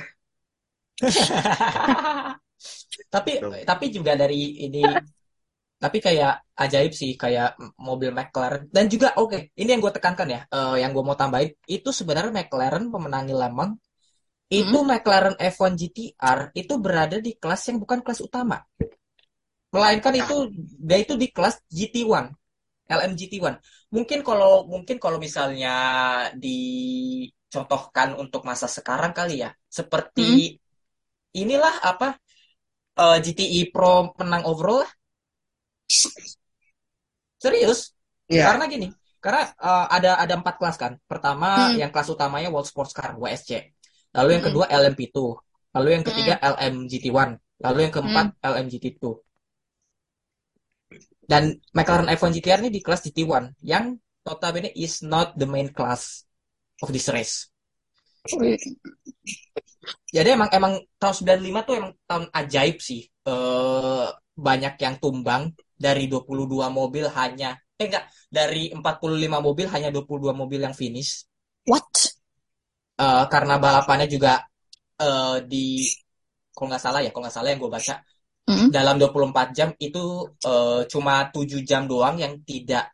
tapi 3.08 3.32
Tuh. 3.40 3.64
tapi 3.64 3.86
juga 3.90 4.14
dari 4.20 4.68
ini 4.68 4.84
tapi 5.80 5.98
kayak 6.04 6.60
ajaib 6.60 6.92
sih 6.92 7.16
kayak 7.16 7.56
mobil 7.80 8.12
McLaren. 8.12 8.68
Dan 8.68 8.92
juga 8.92 9.16
oke 9.16 9.56
ini 9.56 9.70
yang 9.72 9.80
gue 9.80 9.94
tekankan 9.96 10.28
ya 10.28 10.42
eh, 10.52 10.76
yang 10.84 10.92
gue 10.92 11.04
mau 11.04 11.16
tambahin. 11.16 11.56
Itu 11.64 11.96
sebenarnya 11.96 12.36
McLaren 12.36 12.92
pemenangi 12.92 13.34
Le 13.34 13.50
Mans 13.50 13.80
itu 14.50 14.78
McLaren 14.82 15.38
F1 15.38 15.78
GTR 15.78 16.40
itu 16.58 16.74
berada 16.82 17.22
di 17.22 17.38
kelas 17.38 17.62
yang 17.70 17.78
bukan 17.80 18.02
kelas 18.02 18.20
utama. 18.26 18.60
Melainkan 19.70 20.14
itu 20.18 20.50
dia 20.82 20.98
itu 21.00 21.14
di 21.14 21.30
kelas 21.30 21.62
GT1 21.70 22.34
LM 22.90 23.14
GT1 23.14 23.62
mungkin 23.94 24.20
kalau 24.26 24.66
mungkin 24.66 24.98
kalau 24.98 25.22
misalnya 25.22 25.74
dicontohkan 26.34 28.18
untuk 28.18 28.42
masa 28.42 28.66
sekarang 28.66 29.14
kali 29.14 29.46
ya 29.46 29.54
seperti 29.70 30.58
inilah 31.38 31.86
apa 31.86 32.18
eh, 33.04 33.18
GTI 33.24 33.60
Pro 33.74 34.12
menang 34.20 34.44
overall 34.52 34.84
lah. 34.84 34.92
Serius? 37.40 37.96
Iya. 38.30 38.46
Karena 38.54 38.64
gini, 38.70 38.88
karena 39.24 39.42
eh, 39.56 39.86
ada 39.96 40.12
ada 40.20 40.34
empat 40.40 40.56
kelas 40.60 40.76
kan. 40.78 40.94
Pertama 41.08 41.72
Hmm. 41.72 41.80
yang 41.80 41.90
kelas 41.94 42.10
utamanya 42.14 42.50
World 42.54 42.68
Sports 42.70 42.94
Car 42.94 43.16
WSC. 43.16 43.52
Lalu 44.16 44.30
yang 44.38 44.44
Hmm. 44.44 44.50
kedua 44.54 44.66
LMP2. 44.70 45.18
Lalu 45.76 45.88
yang 45.96 46.04
ketiga 46.06 46.34
LM 46.42 46.76
GT1. 46.90 47.30
Lalu 47.62 47.78
yang 47.88 47.94
keempat 47.94 48.28
LM 48.42 48.66
GT2. 48.72 49.22
Dan 51.30 51.54
McLaren 51.78 52.10
F1 52.10 52.34
GTR 52.34 52.60
ini 52.66 52.74
di 52.74 52.82
kelas 52.82 53.06
GT1 53.06 53.54
yang 53.62 53.94
notabene 54.26 54.74
is 54.74 55.06
not 55.06 55.38
the 55.38 55.46
main 55.46 55.70
class 55.70 56.26
of 56.82 56.90
this 56.90 57.06
race. 57.14 57.49
Jadi 60.10 60.28
emang 60.34 60.50
emang 60.52 60.74
tahun 60.98 61.16
95 61.16 61.60
tuh 61.66 61.76
emang 61.80 61.92
tahun 62.10 62.26
ajaib 62.34 62.78
sih. 62.82 63.02
Eh 63.30 64.08
banyak 64.40 64.74
yang 64.80 64.96
tumbang 65.04 65.52
dari 65.76 66.08
22 66.08 66.68
mobil 66.72 67.06
hanya 67.14 67.56
eh 67.80 67.88
enggak 67.88 68.06
dari 68.28 68.72
45 68.76 69.40
mobil 69.40 69.68
hanya 69.72 69.90
22 69.94 70.34
mobil 70.36 70.60
yang 70.66 70.76
finish. 70.76 71.24
What? 71.70 71.88
Eh, 73.00 73.26
karena 73.32 73.56
balapannya 73.64 74.08
juga 74.12 74.44
eh, 75.00 75.38
di 75.48 75.88
kalau 76.56 76.68
nggak 76.74 76.84
salah 76.84 77.00
ya, 77.06 77.10
kalau 77.14 77.24
nggak 77.28 77.36
salah 77.36 77.50
yang 77.54 77.62
gue 77.64 77.74
baca 77.74 77.96
Mm. 78.50 78.74
dalam 78.74 78.98
24 78.98 79.48
jam 79.54 79.70
itu 79.78 80.26
eh, 80.42 80.82
cuma 80.90 81.30
7 81.30 81.62
jam 81.62 81.86
doang 81.86 82.18
yang 82.18 82.34
tidak 82.42 82.90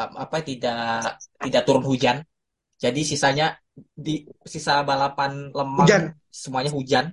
ap- 0.00 0.16
apa 0.16 0.40
tidak 0.40 1.20
tidak 1.44 1.62
turun 1.68 1.84
hujan. 1.84 2.16
Jadi 2.80 3.00
sisanya 3.04 3.52
di 4.06 4.22
sisa 4.46 4.72
balapan 4.88 5.50
lemang 5.50 5.86
Hujan. 5.86 6.02
semuanya 6.30 6.70
hujan. 6.74 7.04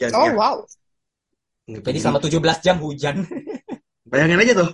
Ya, 0.00 0.08
Oh 0.12 0.28
ya. 0.28 0.32
wow. 0.36 0.56
Jadi 1.66 1.98
selama 1.98 2.18
17 2.22 2.58
jam 2.64 2.76
hujan. 2.84 3.16
Bayangin 4.10 4.40
aja 4.42 4.54
tuh. 4.62 4.70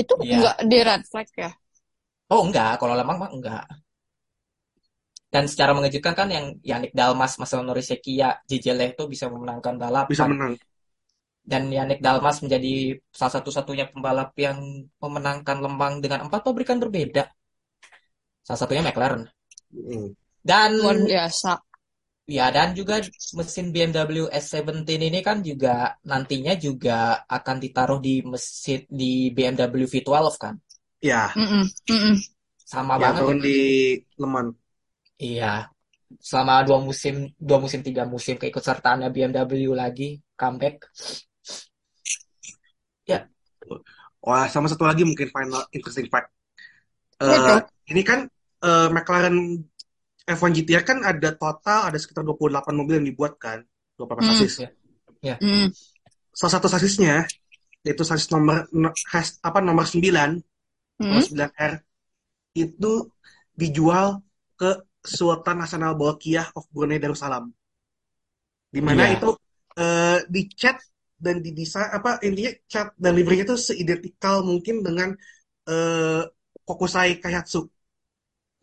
Itu 0.00 0.12
Iya. 0.22 0.36
nggak 0.38 0.56
di 0.70 0.78
red 0.86 1.02
flag 1.10 1.28
ya? 1.42 1.50
Oh 2.34 2.40
enggak, 2.46 2.70
kalau 2.80 2.94
lemang 3.00 3.18
mah 3.22 3.30
enggak. 3.36 3.64
Dan 5.34 5.44
secara 5.50 5.74
mengejutkan 5.76 6.14
kan 6.14 6.28
yang 6.30 6.46
Yannick 6.62 6.94
Dalmas, 6.94 7.34
Norisekia, 7.42 8.38
JJ 8.46 8.66
Lehto 8.78 9.04
bisa 9.10 9.26
memenangkan 9.26 9.74
balapan. 9.82 10.10
Bisa 10.14 10.24
menang. 10.30 10.54
Dan 11.44 11.62
Yannick 11.76 12.00
Dalmas 12.00 12.40
menjadi 12.44 12.96
salah 13.12 13.34
satu-satunya 13.36 13.84
pembalap 13.92 14.32
yang 14.40 14.58
memenangkan 15.02 15.58
Lembang 15.60 15.94
dengan 16.00 16.24
empat 16.26 16.40
pabrikan 16.46 16.78
berbeda. 16.80 17.28
Salah 18.46 18.60
satunya 18.60 18.82
McLaren. 18.86 19.22
Mm. 19.74 20.14
Dan 20.44 20.70
Luar 20.78 20.96
biasa. 21.02 21.52
ya 22.24 22.48
dan 22.48 22.72
juga 22.72 23.04
mesin 23.36 23.68
BMW 23.68 24.24
S17 24.32 24.96
ini 25.12 25.20
kan 25.20 25.44
juga 25.44 25.92
nantinya 26.08 26.56
juga 26.56 27.20
akan 27.28 27.56
ditaruh 27.60 28.00
di 28.00 28.24
mesin 28.24 28.80
di 28.88 29.28
BMW 29.36 29.84
V12 29.84 30.34
kan. 30.40 30.54
Ya, 31.04 31.36
Mm-mm. 31.36 31.64
Mm-mm. 31.90 32.16
Sama 32.64 32.96
yang 32.96 33.12
banget 33.12 33.22
turun 33.28 33.38
di 33.44 33.56
Leman. 34.16 34.46
Iya, 35.20 35.68
selama 36.18 36.64
dua 36.66 36.78
musim, 36.80 37.14
dua 37.36 37.58
musim 37.60 37.80
tiga 37.84 38.02
musim 38.08 38.34
keikutsertaannya 38.40 39.08
BMW 39.14 39.72
lagi 39.76 40.08
comeback. 40.40 40.76
Wah, 44.24 44.48
sama 44.48 44.66
satu 44.72 44.88
lagi 44.88 45.04
mungkin 45.04 45.28
final 45.28 45.68
interesting 45.76 46.08
fact. 46.08 46.32
Eh, 47.20 47.28
Apa 47.28 47.68
ini 47.92 48.00
kan 48.00 48.24
eh, 48.64 48.88
McLaren 48.88 49.36
F1 50.24 50.50
GTR 50.56 50.82
kan 50.88 50.98
ada 51.04 51.36
total 51.36 51.92
ada 51.92 51.98
sekitar 52.00 52.24
28 52.24 52.72
mobil 52.72 52.96
yang 52.96 53.06
dibuat 53.12 53.36
kan, 53.36 53.60
28 54.00 54.24
Hmm. 54.24 54.30
sasis. 54.40 54.54
Mm. 55.20 55.68
Salah 56.32 56.52
satu 56.56 56.68
sasisnya 56.68 57.28
yaitu 57.84 58.00
sasis 58.08 58.32
nomor 58.32 58.64
no- 58.72 58.96
has- 59.12 59.36
apa 59.44 59.60
nomor 59.60 59.84
9, 59.84 60.40
nomor 60.96 61.20
Mm. 61.20 61.28
9R 61.28 61.72
itu 62.56 62.92
dijual 63.52 64.24
ke 64.56 64.80
Sultan 65.04 65.60
Nasional 65.60 65.92
Bolkiah 65.92 66.48
of 66.56 66.64
Brunei 66.72 66.96
Darussalam. 66.96 67.52
Di 68.72 68.80
mana 68.80 69.12
Iya. 69.12 69.20
itu 69.20 69.30
eh, 69.74 70.22
dicat 70.30 70.78
dan 71.18 71.42
didesain 71.42 71.90
apa 71.90 72.22
intinya 72.22 72.54
cat 72.70 72.94
dan 72.94 73.12
liverynya 73.18 73.44
itu 73.52 73.56
seidentikal 73.58 74.46
mungkin 74.46 74.80
dengan 74.80 75.12
eh, 75.66 76.22
Kokusai 76.64 77.20
Kaihatsu. 77.20 77.73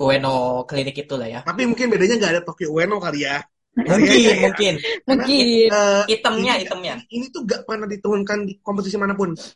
Ueno 0.02 0.66
klinik 0.66 0.96
itu 1.06 1.14
lah 1.16 1.28
ya. 1.30 1.40
Tapi 1.46 1.70
mungkin 1.70 1.88
bedanya 1.94 2.16
nggak 2.18 2.32
ada 2.38 2.42
Tokyo 2.42 2.68
Ueno 2.74 2.98
kali 2.98 3.24
ya. 3.28 3.38
Mungkin, 3.72 4.04
iya. 4.20 4.36
mungkin. 4.44 4.74
Karena, 5.08 5.24
Mungkin. 5.24 5.46
eh, 5.72 6.04
Itemnya, 6.12 6.54
ini, 6.60 6.64
itemnya. 6.68 6.94
Ini 7.08 7.26
tuh 7.32 7.42
nggak 7.48 7.62
pernah 7.64 7.88
diturunkan 7.88 8.40
di 8.44 8.54
kompetisi 8.60 8.98
mana 9.00 9.16
pun. 9.16 9.32
Dan 9.32 9.56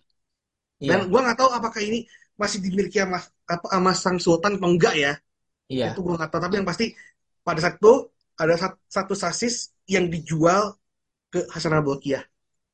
Iya, 0.79 0.95
gua 1.11 1.19
nggak 1.25 1.37
tahu 1.39 1.49
apakah 1.51 1.81
ini 1.83 1.99
masih 2.35 2.59
dimiliki 2.63 2.99
sama, 2.99 3.19
apa, 3.47 3.67
sama 3.71 3.91
sang 3.95 4.17
sultan 4.19 4.55
atau 4.59 4.69
enggak 4.71 4.95
ya. 4.95 5.11
iya. 5.67 5.91
Itu 5.91 5.99
gua 6.03 6.15
nggak 6.19 6.31
tahu. 6.31 6.41
Tapi 6.47 6.53
yang 6.63 6.67
pasti 6.67 6.85
pada 7.43 7.59
saat 7.59 7.75
itu 7.79 7.93
ada 8.39 8.55
sat- 8.59 8.81
satu 8.87 9.13
sasis 9.15 9.71
yang 9.87 10.07
dijual 10.07 10.75
ke 11.31 11.43
Hasanah 11.51 11.83
Bolkiah. 11.83 12.23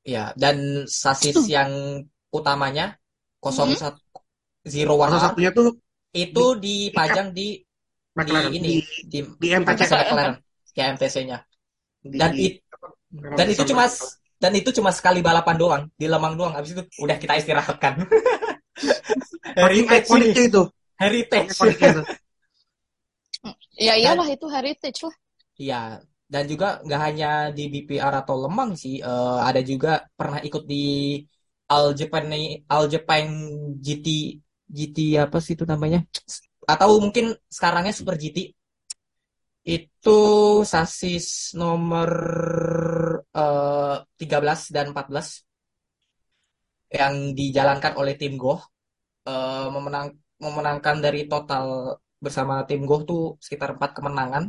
Iya, 0.01 0.34
dan 0.34 0.86
sasis 0.89 1.38
yang 1.45 2.01
utamanya 2.34 2.97
01 3.41 3.97
Zero 4.65 4.93
One 4.97 5.09
Salah 5.13 5.22
R 5.22 5.26
satunya 5.34 5.51
tuh 5.53 5.67
itu 6.12 6.45
dipajang 6.59 7.32
di 7.32 7.62
di 8.28 8.38
ini 8.57 8.70
di, 8.70 8.76
di 9.12 9.20
di 9.41 9.47
MTC. 9.55 9.91
McLaren, 9.95 10.34
ya 10.78 10.84
MTC-nya. 10.93 11.39
Dan 12.03 12.32
di- 12.36 12.45
it- 12.51 12.62
Dan 13.38 13.47
itu 13.51 13.64
cuma 13.68 13.86
dan 14.41 14.51
itu 14.57 14.70
cuma 14.74 14.89
sekali 14.89 15.22
balapan 15.22 15.55
doang 15.59 15.84
di 15.99 16.05
Lemang 16.09 16.34
doang. 16.39 16.53
Habis 16.55 16.74
itu 16.76 16.84
udah 17.03 17.18
kita 17.20 17.34
istirahatkan. 17.39 17.93
Heritage 19.57 20.07
ini, 20.16 20.30
ikoniknya 20.32 20.43
itu. 20.49 20.62
heritage. 21.01 21.55
Itu. 21.76 22.01
Ya 23.88 23.93
iyalah 23.99 24.28
itu 24.36 24.45
heritage 24.53 24.99
lah. 25.05 25.16
Iya, 25.62 25.76
dan 26.34 26.43
juga 26.51 26.66
nggak 26.86 27.01
hanya 27.05 27.28
di 27.57 27.62
BPR 27.74 28.14
atau 28.22 28.36
Lemang 28.43 28.72
sih, 28.82 28.93
eh, 29.07 29.38
ada 29.47 29.62
juga 29.72 29.89
pernah 30.18 30.39
ikut 30.47 30.64
di 30.72 30.76
All 31.72 31.88
Japan 31.99 32.24
All 32.74 32.86
Japan 32.93 33.24
GT 33.86 34.05
GT 34.78 34.97
apa 35.26 35.38
sih 35.43 35.53
itu 35.55 35.65
namanya? 35.67 35.99
Atau 36.74 36.89
mungkin 37.03 37.26
sekarangnya 37.55 37.93
Super 37.99 38.15
GT. 38.22 38.38
Itu 39.61 40.19
sasis 40.65 41.53
nomor 41.59 42.09
eh, 43.41 43.95
13 44.17 44.74
dan 44.76 44.86
14 44.91 45.45
yang 46.91 47.15
dijalankan 47.38 47.93
oleh 48.01 48.13
tim 48.19 48.34
Goh 48.41 48.59
eh, 49.30 49.67
memenang 49.76 50.07
memenangkan 50.43 50.97
dari 51.05 51.19
total 51.32 51.65
bersama 52.24 52.53
tim 52.69 52.82
Goh 52.89 53.01
tuh 53.09 53.22
sekitar 53.45 53.69
4 53.78 53.91
kemenangan 53.97 54.43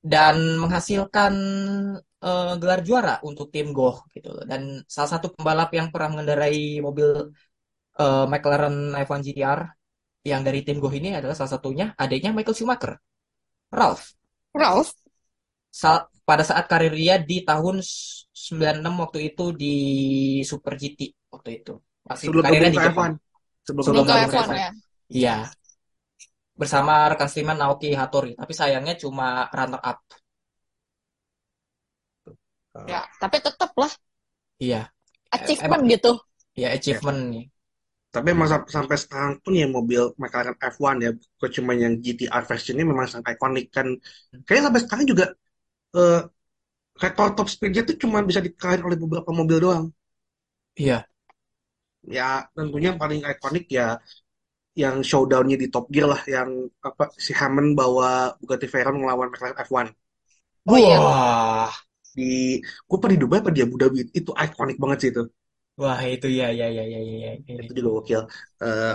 dan 0.00 0.36
menghasilkan 0.62 1.32
eh, 2.24 2.52
gelar 2.60 2.80
juara 2.88 3.14
untuk 3.28 3.46
tim 3.54 3.68
Go 3.76 4.04
gitu. 4.14 4.28
Dan 4.50 4.60
salah 4.94 5.10
satu 5.16 5.26
pembalap 5.34 5.70
yang 5.78 5.88
pernah 5.92 6.08
mengendarai 6.16 6.80
mobil 6.86 7.08
eh, 8.02 8.24
McLaren 8.32 8.76
F1 9.06 9.20
GTR 9.26 9.60
yang 10.30 10.40
dari 10.46 10.60
tim 10.66 10.76
Go 10.82 10.88
ini 10.92 11.16
adalah 11.18 11.32
salah 11.38 11.52
satunya 11.56 11.86
adiknya 11.96 12.30
Michael 12.36 12.56
Schumacher, 12.58 12.92
Ralph. 13.72 14.04
Ralph? 14.54 14.92
Sa- 15.70 16.06
pada 16.28 16.42
saat 16.46 16.66
karir 16.70 16.94
dia 16.94 17.14
di 17.18 17.42
tahun 17.42 17.82
96 17.82 18.94
waktu 19.02 19.18
itu 19.34 19.44
di 19.62 19.74
Super 20.46 20.74
GT 20.80 21.00
waktu 21.34 21.50
itu. 21.62 21.72
Masih 22.06 22.26
Sebelum 22.28 22.42
karirnya 22.44 22.70
di 22.74 22.78
Jepang. 22.78 23.12
F1. 23.12 23.12
Sebelum 23.66 23.84
Sebelum 23.84 23.84
Sebelum 23.86 24.04
ke 24.06 24.10
gabung 24.10 24.30
ke 24.30 24.36
F1 24.36 24.46
F1. 24.46 24.58
ya. 24.62 24.70
Iya, 25.10 25.36
bersama 26.60 26.92
rekan 27.10 27.28
setimnya 27.30 27.54
Naoki 27.60 27.88
Hattori, 28.00 28.32
tapi 28.38 28.52
sayangnya 28.60 28.94
cuma 29.02 29.48
runner 29.56 29.80
up. 29.90 29.98
Ya, 32.86 33.00
tapi 33.22 33.36
tetap 33.42 33.70
lah 33.80 33.90
Iya, 34.62 34.80
achievement 35.34 35.82
gitu. 35.92 36.10
ya 36.62 36.68
achievement 36.76 37.18
nih. 37.32 37.44
Tapi 38.14 38.26
emang 38.34 38.48
sam- 38.52 38.70
sampai 38.76 38.96
sekarang 39.02 39.32
pun 39.42 39.52
ya 39.60 39.66
mobil 39.76 40.02
McLaren 40.20 40.56
F1 40.72 40.96
ya, 41.04 41.10
bukan 41.38 41.50
cuma 41.56 41.72
yang 41.82 41.92
GTR 42.04 42.42
versionnya 42.50 42.84
memang 42.92 43.06
sangat 43.12 43.28
ikonik 43.38 43.66
kan. 43.76 43.86
Kayaknya 44.46 44.64
sampai 44.66 44.80
sekarang 44.84 45.06
juga 45.12 45.24
eh, 45.98 46.20
rekor 47.04 47.28
top 47.36 47.48
speednya 47.54 47.82
tuh 47.88 47.96
cuma 48.02 48.18
bisa 48.28 48.40
dikalahin 48.46 48.82
oleh 48.88 48.98
beberapa 49.02 49.30
mobil 49.40 49.58
doang. 49.64 49.84
Iya, 50.76 51.08
Ya 52.16 52.28
tentunya 52.56 52.86
yang 52.92 53.00
paling 53.02 53.20
ikonik 53.32 53.64
ya 53.78 53.86
yang 54.82 54.96
showdownnya 55.10 55.56
di 55.62 55.66
Top 55.74 55.86
Gear 55.94 56.06
lah, 56.12 56.22
yang 56.36 56.50
apa 56.88 57.04
si 57.26 57.32
Hammond 57.40 57.70
bawa 57.80 58.08
Bugatti 58.40 58.66
Veyron 58.72 58.96
melawan 59.02 59.28
McLaren 59.32 59.58
F1 59.68 59.88
Oh 60.66 60.76
iya. 60.78 61.00
wah, 61.04 61.70
di 62.16 62.24
gue 62.88 62.96
pernah 63.00 63.14
di 63.16 63.20
Dubai 63.22 63.38
apa 63.42 63.50
di 63.56 63.60
Abu 63.66 63.76
Dhabi 63.80 63.98
itu 64.18 64.30
ikonik 64.44 64.76
banget 64.82 64.98
sih 65.02 65.10
itu. 65.14 65.22
Wah 65.80 66.00
itu 66.14 66.26
ya 66.38 66.46
ya 66.60 66.66
ya 66.76 66.82
ya 66.92 66.98
ya 67.08 67.16
ya. 67.24 67.30
itu 67.62 67.72
juga 67.78 67.88
gokil. 67.96 68.20
Eh, 68.64 68.92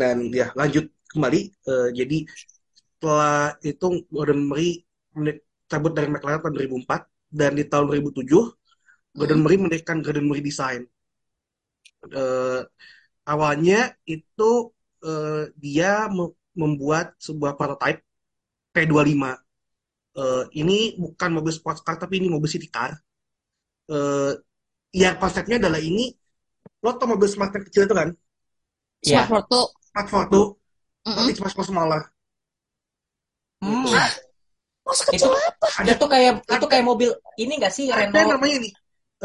dan 0.00 0.16
ya 0.38 0.46
lanjut 0.58 0.84
kembali. 1.12 1.38
Eh, 1.70 1.86
jadi 1.98 2.16
setelah 2.96 3.36
itu 3.70 3.86
Gordon 4.14 4.40
Murray 4.48 4.68
cabut 5.70 5.92
dari 5.96 6.08
McLaren 6.12 6.40
tahun 6.42 6.54
2004 6.56 7.00
dan 7.40 7.52
di 7.58 7.64
tahun 7.70 7.84
2007 7.90 8.42
Gordon 9.18 9.40
Murray 9.42 9.58
mendirikan 9.64 9.98
Gordon 10.04 10.26
Murray 10.28 10.42
Design. 10.50 10.82
Eh, 12.06 12.60
awalnya 13.32 13.76
itu 14.06 14.50
eh, 15.06 15.42
dia 15.64 16.08
me- 16.16 16.36
membuat 16.62 17.06
sebuah 17.26 17.52
prototype 17.60 18.00
T25. 18.74 19.32
Eh, 20.16 20.44
ini 20.62 20.96
bukan 21.02 21.30
mobil 21.36 21.52
sports 21.54 21.82
car 21.86 21.96
tapi 22.02 22.20
ini 22.22 22.28
mobil 22.32 22.50
city 22.50 22.68
car. 22.72 22.92
Eh, 23.90 24.32
yang 25.02 25.14
konsepnya 25.22 25.56
adalah 25.60 25.80
ini 25.90 26.04
lo 26.84 26.90
tau 26.98 27.08
mobil 27.12 27.28
smart 27.34 27.52
yang 27.56 27.66
kecil 27.68 27.82
itu 27.88 27.94
kan? 28.00 28.08
Iya. 29.06 29.22
Smart 29.22 29.26
Fortwo. 29.30 29.60
Smart 29.88 30.08
Mm-mm. 31.08 31.30
tapi 31.30 31.30
cuma 31.36 31.50
smaller. 31.70 32.02
Hmm, 33.62 34.00
Masa 34.86 35.04
itu 35.14 35.26
kecil 35.26 35.30
apa? 35.50 35.68
ada 35.80 35.92
tuh 36.00 36.08
kayak 36.12 36.32
itu 36.54 36.64
kayak 36.70 36.84
mobil 36.90 37.10
ini 37.42 37.52
nggak 37.60 37.74
sih 37.76 37.86
Ada 37.98 38.20
Renault? 38.20 38.36
namanya 38.36 38.56
nih. 38.64 38.72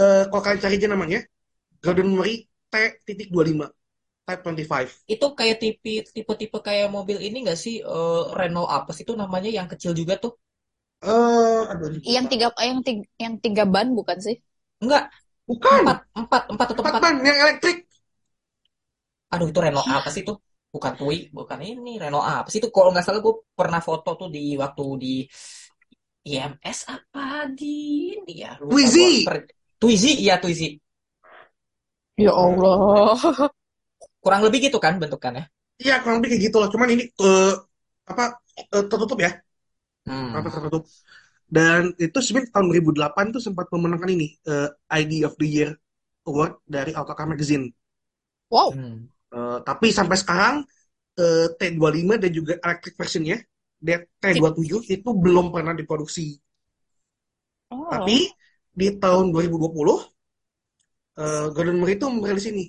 Eh 0.02 0.22
kalau 0.30 0.42
kalian 0.46 0.62
cari 0.64 0.76
aja 0.80 0.88
namanya, 0.94 1.20
Gordon 1.84 2.10
Murray 2.16 2.36
T.25 2.72 3.68
Type 4.28 4.42
25. 4.46 4.92
Itu 5.14 5.26
kayak 5.40 5.58
tipe 5.64 5.92
tipe-tipe 6.16 6.58
kayak 6.68 6.88
mobil 6.96 7.18
ini 7.28 7.38
nggak 7.46 7.60
sih 7.64 7.76
eh, 7.96 8.22
Renault 8.40 8.70
apa 8.78 8.90
sih 8.96 9.04
itu 9.06 9.14
namanya 9.24 9.50
yang 9.58 9.68
kecil 9.72 9.92
juga 10.00 10.14
tuh? 10.24 10.32
Eh, 11.02 11.62
aduh, 11.72 11.90
lupa. 11.94 12.14
Yang 12.16 12.26
tiga, 12.32 12.48
yang 12.68 12.80
tiga, 12.88 13.04
yang 13.24 13.34
tiga 13.44 13.64
ban 13.74 13.88
bukan 13.98 14.18
sih? 14.26 14.36
Enggak, 14.82 15.04
bukan 15.52 15.82
empat 15.84 15.98
empat 16.22 16.42
empat 16.54 16.66
atau 16.72 16.82
empat 16.84 16.94
empat. 16.98 17.04
ban 17.04 17.16
yang 17.28 17.38
elektrik. 17.46 17.78
Aduh 19.34 19.48
itu 19.52 19.60
Renault 19.66 19.88
apa 19.98 20.10
sih 20.16 20.24
tuh? 20.28 20.38
Bukan 20.74 20.94
Tui, 21.00 21.18
bukan 21.38 21.60
ini 21.70 21.90
Renault 22.02 22.24
apa 22.24 22.48
sih 22.52 22.60
itu? 22.64 22.70
Kalau 22.76 22.90
nggak 22.96 23.04
salah 23.06 23.20
gue 23.26 23.34
pernah 23.60 23.82
foto 23.88 24.10
tuh 24.20 24.28
di 24.36 24.56
waktu 24.62 24.84
di 25.04 25.08
IMS 26.30 26.80
apa 26.96 27.26
di 27.60 27.76
ini 28.18 28.34
ya? 28.44 28.52
Twizy. 28.70 29.26
Twizy, 29.82 30.12
iya 30.24 30.36
Twizy. 30.42 30.68
Ya 32.18 32.32
Allah. 32.32 33.18
Kurang 34.24 34.42
lebih 34.46 34.60
gitu 34.70 34.78
kan 34.86 34.94
bentukannya. 35.02 35.44
Iya 35.82 35.94
kurang 36.02 36.16
lebih 36.18 36.30
kayak 36.32 36.44
gitu 36.48 36.56
loh. 36.62 36.70
Cuman 36.74 36.88
ini 36.94 37.04
eh 37.24 37.50
apa 38.12 38.24
eh, 38.76 38.84
tertutup 38.90 39.18
ya, 39.26 39.30
Hmm. 40.06 40.34
apa 40.38 40.48
tertutup. 40.54 40.84
Dan 41.52 41.92
itu 42.00 42.16
sebenarnya 42.24 42.56
tahun 42.56 42.68
2008 42.72 43.36
tuh 43.36 43.44
sempat 43.44 43.68
memenangkan 43.76 44.08
ini 44.08 44.40
eh, 44.48 44.72
ID 44.88 45.28
of 45.28 45.36
the 45.36 45.48
Year 45.48 45.72
Award 46.24 46.64
dari 46.64 46.96
Autocar 46.96 47.28
Magazine. 47.28 47.68
Wow. 48.48 48.72
Hmm. 48.72 49.12
Eh, 49.36 49.60
tapi 49.68 49.92
sampai 49.92 50.16
sekarang 50.16 50.56
eh, 51.20 51.52
T25 51.60 52.08
dan 52.24 52.32
juga 52.32 52.54
electric 52.64 52.96
versionnya 52.96 53.44
dan 53.84 54.08
T27 54.24 54.96
itu 54.96 55.10
belum 55.12 55.52
pernah 55.52 55.76
diproduksi. 55.76 56.40
Oh. 57.68 57.92
Tapi 57.92 58.32
di 58.72 58.88
tahun 58.96 59.36
2020 59.36 59.76
eh, 61.20 61.46
Gordon 61.52 61.78
Murray 61.84 62.00
itu 62.00 62.08
merilis 62.08 62.48
ini 62.48 62.64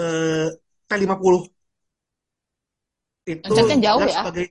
eh, 0.00 0.48
T50. 0.88 1.34
Itu 3.24 3.52
jauh 3.52 4.00
ya. 4.00 4.24
sebagai 4.24 4.46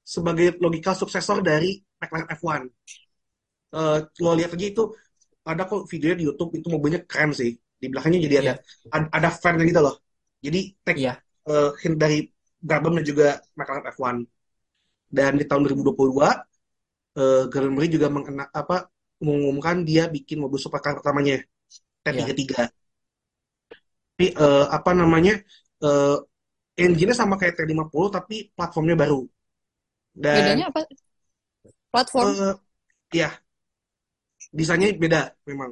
sebagai 0.00 0.48
logika 0.64 0.96
suksesor 0.96 1.44
dari 1.44 1.76
McLaren 2.00 2.28
F1. 2.32 2.62
Eh, 3.76 3.96
lo 4.24 4.30
lihat 4.38 4.50
aja 4.56 4.66
itu 4.72 4.82
ada 5.50 5.62
kok 5.68 5.80
videonya 5.92 6.16
di 6.20 6.24
YouTube 6.28 6.50
itu 6.58 6.68
mobilnya 6.74 7.00
keren 7.10 7.30
sih. 7.40 7.50
Di 7.80 7.86
belakangnya 7.92 8.20
jadi 8.26 8.36
ada 8.42 8.52
ada, 8.94 9.06
ada 9.16 9.28
fan 9.42 9.54
gitu 9.70 9.80
loh. 9.86 9.94
Jadi 10.44 10.60
take 10.84 10.98
Iya. 11.00 11.12
eh, 11.50 11.70
hint 11.82 11.96
dari 12.02 12.18
Brabham 12.66 12.92
dan 12.98 13.04
juga 13.10 13.26
McLaren 13.58 13.86
F1. 13.92 14.16
Dan 15.16 15.32
di 15.40 15.44
tahun 15.48 15.60
2022 15.64 16.28
eh, 17.20 17.42
Gordon 17.52 17.72
Murray 17.74 17.90
juga 17.96 18.08
mengena, 18.12 18.44
apa 18.52 18.76
mengumumkan 19.24 19.76
dia 19.88 20.04
bikin 20.14 20.38
mobil 20.44 20.60
supercar 20.62 20.92
pertamanya 20.98 21.36
T33. 22.04 22.68
Tapi 24.14 24.26
eh, 24.34 24.64
apa 24.76 24.90
namanya? 25.00 25.32
eh 25.84 26.16
engine-nya 26.84 27.16
sama 27.22 27.34
kayak 27.40 27.54
T50 27.58 28.08
tapi 28.16 28.36
platformnya 28.56 28.96
baru. 29.02 29.20
Dan 30.24 30.34
Bedanya 30.36 30.68
apa? 30.72 30.80
Platform. 31.92 32.38
eh, 32.40 32.54
ya 33.12 33.42
desainnya 34.52 34.88
beda 34.96 35.20
memang. 35.48 35.70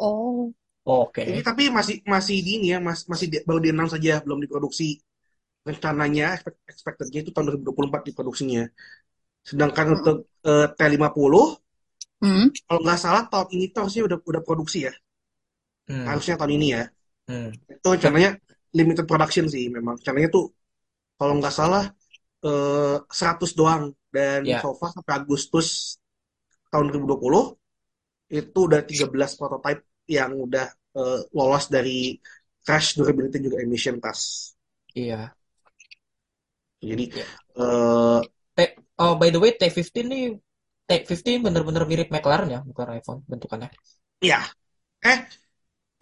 Oh. 0.00 0.52
Oke. 0.80 1.22
Ini 1.28 1.40
tapi 1.44 1.68
masih 1.68 2.00
masih 2.08 2.36
di 2.40 2.50
ini 2.56 2.66
ya, 2.74 2.78
mas, 2.80 3.04
masih 3.04 3.26
di- 3.32 3.44
baru 3.44 3.60
di 3.60 3.68
announce 3.70 3.94
saja, 4.00 4.24
belum 4.24 4.40
diproduksi. 4.44 4.96
Rencananya 5.68 6.40
expect- 6.40 6.64
expected-nya 6.72 7.20
itu 7.22 7.30
tahun 7.36 7.44
2024 7.52 8.02
diproduksinya. 8.08 8.64
Sedangkan 9.44 9.86
Hmm. 9.86 9.96
untuk 10.00 10.16
eh, 10.48 10.66
T50 10.78 11.40
Hmm. 12.24 12.48
kalau 12.68 12.80
nggak 12.84 13.00
salah 13.00 13.22
tahun 13.32 13.48
ini 13.56 13.64
tuh 13.72 13.80
harusnya 13.84 14.02
udah 14.08 14.18
udah 14.24 14.42
produksi 14.44 14.78
ya. 14.88 14.92
Hmm. 15.88 16.04
Harusnya 16.08 16.34
tahun 16.40 16.52
ini 16.56 16.66
ya. 16.76 16.82
Hmm. 17.28 17.48
Itu 17.68 17.88
rencananya 17.94 18.30
limited 18.78 19.04
production 19.10 19.44
sih 19.52 19.68
memang. 19.68 19.94
Rencananya 20.00 20.28
tuh 20.32 20.44
kalau 21.20 21.34
nggak 21.38 21.54
salah 21.54 21.84
eh, 22.40 22.96
100 23.04 23.50
doang 23.52 23.92
dan 24.08 24.48
Ya. 24.48 24.64
so 24.64 24.72
far 24.80 24.90
sampai 24.96 25.12
Agustus 25.20 26.00
tahun 26.72 26.88
2020 26.88 27.59
itu 28.30 28.58
udah 28.68 28.80
13 28.86 29.30
prototype 29.38 29.80
yang 30.06 30.30
udah 30.46 30.66
eh, 30.98 31.20
lolos 31.36 31.64
dari 31.74 32.14
crash 32.64 32.88
durability 32.98 33.38
juga 33.46 33.58
emission 33.64 33.96
test. 34.04 34.54
Iya. 34.94 35.34
Jadi 36.80 37.04
Ya. 37.12 37.24
eh, 37.60 38.20
T- 38.56 38.74
oh 39.04 39.12
by 39.20 39.28
the 39.34 39.40
way 39.42 39.50
T15 39.60 40.06
nih 40.12 40.22
T15 40.88 41.38
bener-bener 41.46 41.82
mirip 41.90 42.08
McLaren 42.14 42.48
ya, 42.54 42.60
bukan 42.68 42.86
iPhone 42.98 43.20
bentukannya. 43.30 43.68
ya 44.20 44.40
eh 45.04 45.18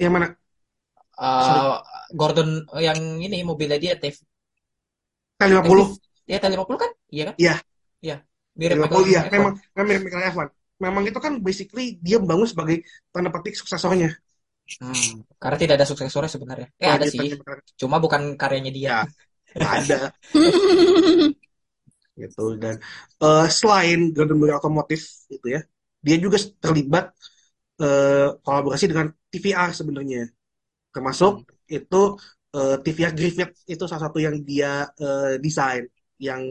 yang 0.03 0.13
mana? 0.17 0.29
Eh, 1.29 1.75
Gordon 2.21 2.51
yang 2.87 2.99
ini 3.27 3.39
mobilnya 3.51 3.79
dia 3.85 3.95
T 4.03 4.05
T50. 5.39 5.87
Ya 6.31 6.37
T50 6.43 6.79
kan? 6.83 6.91
Iya 7.15 7.25
kan? 7.29 7.37
Iya. 7.41 7.53
Iya. 8.05 8.17
Mirip 8.61 8.79
T50 8.79 8.85
McLaren 8.85 9.13
iya, 9.13 9.21
F1. 9.33 9.35
memang 9.35 9.53
memang 9.75 9.87
mirip 9.89 10.03
McLaren 10.05 10.29
F1. 10.33 10.49
Memang 10.79 11.03
itu 11.07 11.19
kan 11.19 11.43
basically 11.43 11.99
dia 11.99 12.23
membangun 12.23 12.47
sebagai 12.47 12.87
tanda 13.11 13.31
petik 13.35 13.59
suksesornya. 13.59 14.15
Hmm, 14.79 15.25
karena 15.41 15.57
tidak 15.57 15.75
ada 15.81 15.87
suksesornya 15.89 16.31
sebenarnya. 16.31 16.69
Eh 16.79 16.91
ada 16.93 17.07
sih, 17.09 17.35
cuma 17.81 17.99
bukan 17.99 18.37
karyanya 18.39 18.71
dia. 18.71 18.89
Ya. 18.89 19.01
Ada 19.57 20.13
gitu 22.19 22.59
dan 22.59 22.77
eh, 23.23 23.47
selain 23.49 24.11
Gordon 24.11 24.39
Murray 24.43 24.55
Automotive 24.55 25.05
gitu 25.31 25.47
ya 25.55 25.61
dia 26.03 26.17
juga 26.19 26.37
terlibat 26.59 27.15
eh, 27.81 28.29
kolaborasi 28.43 28.91
dengan 28.91 29.07
TVR 29.31 29.71
sebenarnya 29.71 30.27
termasuk 30.91 31.47
itu 31.71 32.03
eh, 32.59 32.77
TVR 32.83 33.13
Griffith 33.15 33.55
itu 33.71 33.85
salah 33.87 34.11
satu 34.11 34.19
yang 34.19 34.37
dia 34.43 34.85
eh, 34.99 35.39
desain 35.39 35.87
yang 36.19 36.43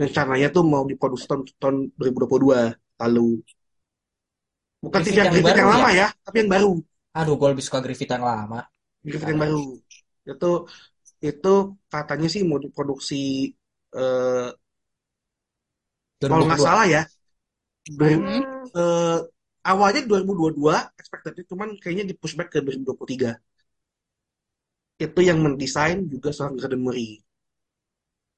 rencananya 0.00 0.48
tuh 0.48 0.64
mau 0.64 0.88
diproduksi 0.88 1.28
tahun, 1.28 1.44
tahun 1.60 1.76
2022 2.00 2.72
lalu. 2.96 3.44
Bukan 4.82 5.00
Griffith 5.00 5.14
tidak 5.14 5.26
yang 5.30 5.38
Griffith 5.38 5.58
yang 5.58 5.70
baru 5.70 5.72
lama 5.72 5.88
ya? 5.94 5.98
ya, 6.00 6.06
tapi 6.26 6.36
yang 6.42 6.50
baru. 6.54 6.70
Aduh, 7.18 7.34
gue 7.40 7.48
lebih 7.52 7.64
suka 7.66 7.78
Griffith 7.84 8.10
yang 8.14 8.24
lama. 8.24 8.60
Griffith 9.06 9.30
yang 9.32 9.40
baru. 9.44 9.62
Itu 10.26 10.50
itu 11.28 11.52
katanya 11.92 12.28
sih 12.34 12.42
mau 12.48 12.58
diproduksi 12.64 13.16
eh, 13.98 14.48
kalau 16.28 16.42
nggak 16.48 16.60
2022. 16.60 16.66
salah 16.66 16.84
ya, 16.94 17.02
ber- 17.98 18.22
Hmm. 18.22 18.66
eh, 18.80 19.18
awalnya 19.72 20.00
2022 20.10 20.76
expected 21.00 21.34
cuman 21.50 21.68
kayaknya 21.82 22.04
di 22.10 22.14
pushback 22.20 22.48
ke 22.54 22.58
2023. 22.66 23.30
Itu 25.06 25.20
yang 25.28 25.38
mendesain 25.44 25.98
juga 26.12 26.28
seorang 26.32 26.56
Gordon 26.60 26.80
Murray. 26.84 27.10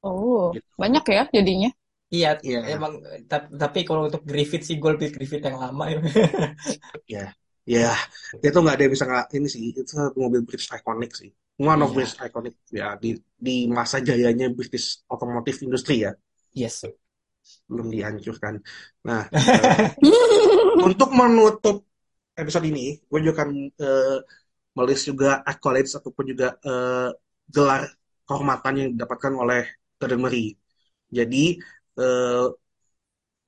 Oh, 0.09 0.45
Gitu. 0.55 0.69
banyak 0.81 1.05
ya 1.17 1.23
jadinya. 1.35 1.69
Iya, 2.13 2.29
Iya. 2.47 2.59
emang 2.75 2.93
ta- 3.31 3.49
tapi 3.63 3.79
kalau 3.89 4.07
untuk 4.09 4.23
Griffith 4.29 4.63
sih 4.69 4.77
gue 4.83 4.91
lebih 4.95 5.09
Griffith 5.15 5.43
yang 5.49 5.59
lama 5.65 5.85
ya. 5.93 5.99
Ya, 7.15 7.25
ya 7.67 7.93
itu 8.45 8.57
nggak 8.63 8.75
ada 8.77 8.83
yang 8.85 8.93
bisa 8.97 9.05
nggak 9.09 9.27
ini 9.37 9.47
sih. 9.55 9.63
Itu 9.73 9.81
satu 9.89 10.19
mobil 10.25 10.41
British 10.47 10.69
iconic 10.73 11.11
sih. 11.21 11.31
One 11.61 11.81
of 11.85 11.91
Iya. 11.91 11.97
British 11.97 12.17
iconic 12.21 12.55
ya 12.71 12.89
di 13.03 13.09
di 13.47 13.57
masa 13.71 13.97
jayanya 14.03 14.47
British 14.53 14.87
automotive 15.13 15.59
industry 15.67 15.97
ya 16.07 16.13
Yes. 16.55 16.85
belum 17.69 17.89
dihancurkan. 17.93 18.55
Nah, 19.09 19.29
eh, 19.33 19.77
untuk 20.89 21.11
menutup 21.15 21.77
episode 22.35 22.67
ini, 22.69 22.99
gue 23.11 23.19
juga 23.25 23.35
akan 23.45 23.51
eh, 23.73 24.19
melis 24.79 25.01
juga 25.07 25.43
accolades 25.47 25.93
ataupun 25.99 26.25
juga 26.33 26.49
eh, 26.63 27.11
gelar 27.55 27.83
kehormatan 28.29 28.75
yang 28.81 28.89
didapatkan 28.97 29.33
oleh 29.37 29.61
Gordon 30.01 30.21
Murray. 30.25 30.47
Jadi 31.13 31.61
eh, 31.99 32.47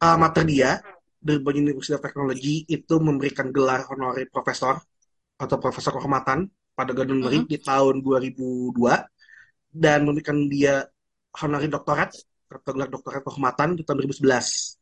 alma 0.03 0.29
dia 0.45 0.81
Durban 1.27 1.59
University 1.59 1.97
of 1.97 2.05
Technology 2.05 2.63
itu 2.71 2.95
memberikan 3.03 3.51
gelar 3.51 3.83
honorary 3.91 4.31
profesor 4.31 4.79
atau 5.37 5.57
profesor 5.59 5.93
kehormatan 5.97 6.49
pada 6.77 6.93
Gordon 6.93 7.25
Murray 7.25 7.43
di 7.49 7.59
tahun 7.59 8.05
2002 8.05 8.77
dan 9.73 10.05
memberikan 10.05 10.47
dia 10.47 10.85
honorary 11.37 11.69
doktorat 11.69 12.13
atau 12.47 12.71
gelar 12.73 12.89
doktorat 12.89 13.21
kehormatan 13.25 13.75
di 13.75 13.83
tahun 13.83 14.07
2011. 14.07 14.79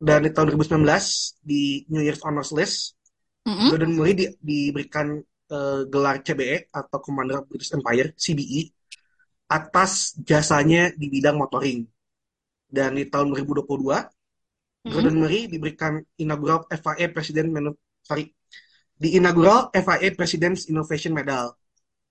Dan 0.00 0.24
di 0.24 0.30
tahun 0.32 0.56
2019 0.56 1.44
di 1.44 1.84
New 1.92 2.00
Year's 2.00 2.24
Honors 2.24 2.56
List, 2.56 2.96
Mm-mm. 3.44 3.68
Gordon 3.68 3.92
Murray 3.92 4.16
di- 4.16 4.32
diberikan 4.40 5.20
eh, 5.52 5.82
gelar 5.92 6.24
CBE 6.24 6.72
atau 6.72 6.98
Commander 7.04 7.44
of 7.44 7.46
British 7.52 7.74
Empire 7.76 8.16
CBE 8.16 8.72
atas 9.50 10.16
jasanya 10.22 10.94
di 10.94 11.10
bidang 11.10 11.36
motoring. 11.36 11.84
Dan 12.76 12.90
di 12.98 13.04
tahun 13.12 13.26
2022 13.34 13.98
Mm-mm. 14.86 15.10
Gordon 15.10 15.16
Murray 15.22 15.46
diberikan 15.50 16.00
inaugural 16.22 16.66
FIA 16.70 17.06
President 17.14 17.48
Menu- 17.54 17.78
sorry 18.06 18.24
di 19.02 19.08
inaugural 19.18 19.70
FIA 19.74 20.10
President's 20.18 20.68
Innovation 20.72 21.12
Medal 21.18 21.46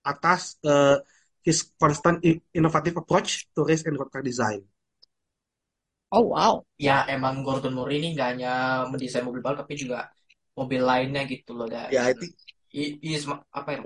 atas 0.04 0.56
eh, 0.64 0.98
his 1.46 1.58
constant 1.80 2.20
innovative 2.56 2.96
approach 3.02 3.48
to 3.54 3.64
race 3.68 3.84
and 3.88 3.96
road 4.00 4.10
car 4.12 4.24
design. 4.24 4.60
Oh, 6.16 6.22
wow. 6.34 6.52
Ya 6.86 7.06
emang 7.14 7.34
Gordon 7.46 7.74
Murray 7.78 7.94
ini 8.02 8.06
nggak 8.14 8.28
hanya 8.32 8.48
mendesain 8.90 9.22
mobil 9.26 9.42
balap 9.44 9.58
tapi 9.62 9.74
juga 9.82 9.98
mobil 10.58 10.80
lainnya 10.90 11.22
gitu 11.32 11.50
loh. 11.58 11.66
Dan 11.74 11.90
Ya 11.90 12.10
itu 12.10 12.24
i- 12.80 12.98
is 13.14 13.24
apa 13.58 13.68
ya? 13.76 13.80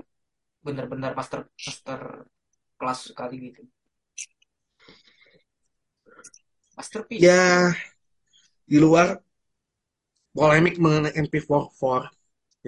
Bener-bener 0.65 1.11
master 1.19 1.39
master 1.65 1.99
kelas 2.79 2.99
sekali 3.11 3.35
gitu. 3.47 3.61
Masterpiece. 6.75 7.21
ya 7.23 7.71
di 8.65 8.77
luar 8.81 9.07
polemik 10.35 10.75
mengenai 10.83 11.15
MP44 11.15 12.11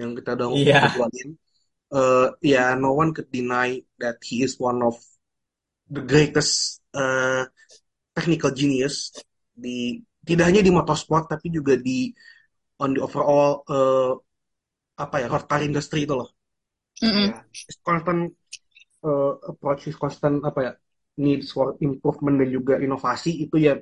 yang 0.00 0.16
kita 0.16 0.38
udah 0.38 0.48
Iya. 0.54 0.80
ngobrolin, 0.88 1.28
eh, 1.92 2.26
ya 2.40 2.64
no 2.78 2.94
one 2.96 3.10
could 3.12 3.28
deny 3.28 3.76
that 4.00 4.16
he 4.24 4.40
is 4.46 4.56
one 4.56 4.80
of 4.80 4.96
the 5.90 6.00
greatest 6.04 6.80
eh, 6.96 7.44
technical 8.16 8.50
genius 8.54 9.12
di 9.52 10.00
tidak 10.24 10.48
hanya 10.48 10.62
di 10.64 10.72
motorsport 10.72 11.28
tapi 11.28 11.50
juga 11.52 11.74
di 11.76 12.12
on 12.80 12.94
the 12.96 13.00
overall 13.02 13.64
eh, 13.68 14.12
apa 14.98 15.16
ya 15.22 15.26
road 15.30 15.44
car 15.50 15.60
industry 15.62 16.06
itu 16.06 16.14
loh. 16.14 16.30
Mm-mm. 17.04 17.30
Ya. 17.30 17.42
His 17.52 17.76
constant 17.84 18.32
eh, 19.04 19.32
approach, 19.50 19.80
his 19.86 19.96
constant 19.98 20.40
apa 20.46 20.60
ya 20.62 20.72
needs 21.24 21.48
for 21.56 21.66
improvement 21.86 22.36
dan 22.40 22.48
juga 22.56 22.74
inovasi 22.86 23.30
itu 23.44 23.56
ya 23.66 23.74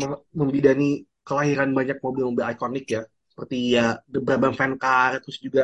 mem- 0.00 0.22
membidani 0.40 0.88
kelahiran 1.26 1.70
banyak 1.78 1.98
mobil-mobil 2.04 2.44
ikonik 2.54 2.84
ya. 2.96 3.02
Seperti 3.32 3.56
ya 3.76 3.84
The 4.10 4.18
Brabham 4.24 4.54
Fan 4.58 4.72
Car 4.82 5.10
terus 5.22 5.38
juga 5.46 5.62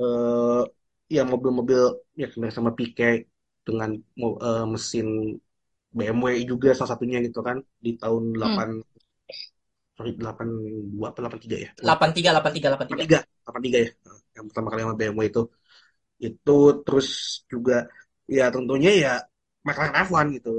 eh, 0.00 0.62
ya 1.16 1.22
mobil-mobil 1.32 1.80
ya 2.20 2.26
sebenarnya 2.30 2.56
sama 2.60 2.72
Piquet 2.78 3.18
dengan 3.66 3.90
eh, 4.46 4.64
mesin 4.72 5.06
BMW 5.96 6.36
juga 6.52 6.68
salah 6.76 6.92
satunya 6.96 7.18
gitu 7.26 7.40
kan 7.48 7.58
di 7.84 7.90
tahun 8.02 8.24
8 8.36 8.68
sorry 9.96 10.10
82 10.20 11.06
apa 11.12 11.18
83 11.22 11.58
ya? 11.64 11.70
83 11.84 12.28
83 12.32 12.68
83. 12.72 13.08
83 13.08 13.18
83 13.44 13.78
ya. 13.86 13.90
Yang 14.36 14.44
pertama 14.50 14.68
kali 14.72 14.80
sama 14.84 14.96
BMW 15.00 15.26
itu. 15.32 15.42
Itu 16.26 16.56
terus 16.86 17.08
juga 17.52 17.74
ya 18.30 18.44
tentunya 18.54 18.90
ya 19.04 19.12
McLaren 19.66 19.94
F1 20.06 20.26
gitu 20.36 20.50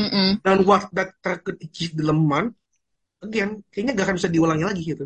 Mm-mm. 0.00 0.40
dan 0.44 0.56
what 0.68 0.84
that 0.96 1.10
car 1.22 1.36
could 1.44 1.58
achieve 1.66 1.92
di 1.98 2.02
Le 2.08 2.14
Mans 2.16 2.52
again 3.26 3.50
kayaknya 3.72 3.92
gak 3.98 4.06
akan 4.08 4.16
bisa 4.20 4.30
diulangi 4.34 4.64
lagi 4.68 4.82
gitu 4.92 5.04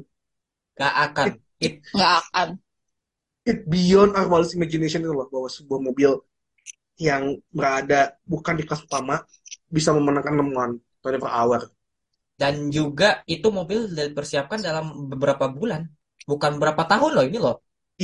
Gak 0.79 0.95
akan. 1.07 1.29
It, 1.67 1.75
Nggak 1.95 2.13
akan. 2.19 2.49
it 3.51 3.59
beyond 3.69 4.13
our 4.17 4.29
wildest 4.31 4.57
imagination 4.59 5.01
itu 5.05 5.13
loh 5.13 5.29
bahwa 5.33 5.49
sebuah 5.57 5.81
mobil 5.89 6.11
yang 7.01 7.25
berada 7.53 8.17
bukan 8.29 8.55
di 8.61 8.65
kelas 8.69 8.85
utama 8.89 9.17
bisa 9.71 9.91
memenangkan 9.97 10.35
Le 10.39 10.45
Mans 10.47 10.77
24 11.03 11.33
hour 11.39 11.61
dan 12.41 12.55
juga 12.77 13.07
itu 13.35 13.47
mobil 13.59 13.79
dipersiapkan 13.99 14.59
dalam 14.67 14.85
beberapa 15.13 15.45
bulan. 15.57 15.83
Bukan 16.31 16.53
berapa 16.63 16.83
tahun 16.91 17.11
loh 17.17 17.25
ini 17.29 17.39
loh. 17.45 17.57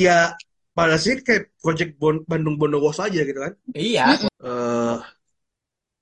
ya 0.05 0.11
pada 0.77 0.95
sih 1.03 1.13
kayak 1.25 1.43
project 1.61 1.91
Bon- 2.01 2.23
Bandung 2.29 2.55
Bondowoso 2.59 3.01
aja 3.07 3.19
gitu 3.29 3.39
kan 3.45 3.53
Iya. 3.75 4.17
Eh, 4.47 4.95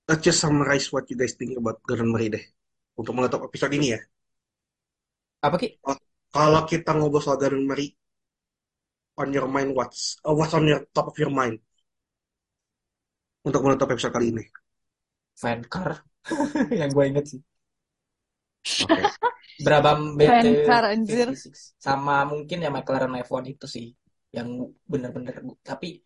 let's 0.09 0.21
just 0.25 0.39
summarize 0.41 0.87
what 0.93 1.05
you 1.09 1.17
guys 1.17 1.33
think 1.39 1.53
about 1.57 1.77
Gordon 1.85 2.09
Murray 2.13 2.29
deh 2.33 2.45
untuk 2.99 3.13
menutup 3.17 3.41
episode 3.47 3.73
ini 3.77 3.87
ya 3.97 3.99
Apa 5.45 5.57
Ki? 5.61 5.67
kalau 6.35 6.61
kita 6.69 6.91
ngobrol 6.97 7.21
soal 7.23 7.37
Gordon 7.41 7.65
Murray 7.69 7.87
on 9.17 9.31
your 9.35 9.47
mind 9.47 9.71
what's 9.77 10.19
uh, 10.27 10.33
what's 10.35 10.53
on 10.53 10.67
your 10.67 10.83
top 10.95 11.07
of 11.11 11.15
your 11.21 11.31
mind 11.31 11.59
untuk 13.45 13.61
menutup 13.63 13.89
episode 13.93 14.13
kali 14.13 14.33
ini 14.33 14.43
Fan 15.35 15.67
car. 15.67 15.99
Yang 16.79 16.89
gue 16.95 17.05
inget 17.11 17.25
sih. 17.27 17.41
oke 18.87 19.01
Brabham 19.59 20.15
BT 20.19 20.29
Fan 20.29 20.47
car, 20.67 20.83
anjir. 20.91 21.27
56. 21.31 21.75
Sama 21.79 22.23
mungkin 22.27 22.57
ya 22.63 22.69
McLaren 22.71 23.13
F1 23.23 23.43
itu 23.51 23.67
sih. 23.67 23.87
Yang 24.35 24.47
bener-bener. 24.87 25.35
Tapi 25.63 25.99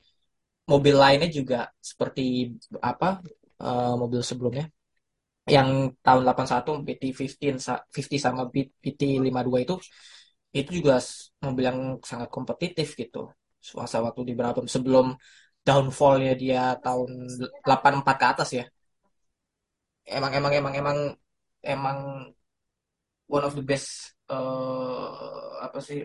mobil 0.69 0.95
lainnya 0.97 1.29
juga 1.29 1.69
seperti 1.81 2.53
apa 2.81 3.21
eh, 3.65 3.93
mobil 4.01 4.21
sebelumnya. 4.29 4.65
Yang 5.55 5.69
tahun 6.05 6.21
81 6.25 6.71
PT15 6.87 7.55
sa- 7.67 7.83
50 7.95 8.21
sama 8.25 8.41
PT52 8.53 9.59
itu 9.65 9.75
itu 10.59 10.69
juga 10.79 10.95
mobil 11.45 11.63
yang 11.69 11.79
sangat 12.11 12.29
kompetitif 12.35 12.87
gitu. 13.01 13.19
Masa 13.79 13.97
waktu 14.05 14.21
di 14.29 14.33
Brabham 14.39 14.67
sebelum 14.75 15.05
downfallnya 15.67 16.33
dia 16.43 16.61
tahun 16.85 17.09
84 17.65 18.15
ke 18.21 18.25
atas 18.33 18.49
ya. 18.59 18.65
Emang 20.17 20.31
emang 20.37 20.53
emang 20.59 20.73
emang 20.81 20.97
emang 21.73 21.97
one 23.27 23.43
of 23.43 23.53
the 23.55 23.61
best 23.63 24.15
eh, 24.29 25.49
apa 25.65 25.79
sih 25.87 25.99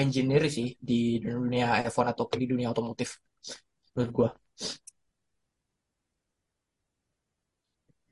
engineer 0.00 0.42
sih 0.56 0.68
di 0.88 0.94
dunia 1.24 1.66
F1 1.86 2.08
atau 2.14 2.26
di 2.42 2.46
dunia 2.52 2.68
otomotif 2.74 3.10
menurut 3.94 4.12
gua. 4.18 4.30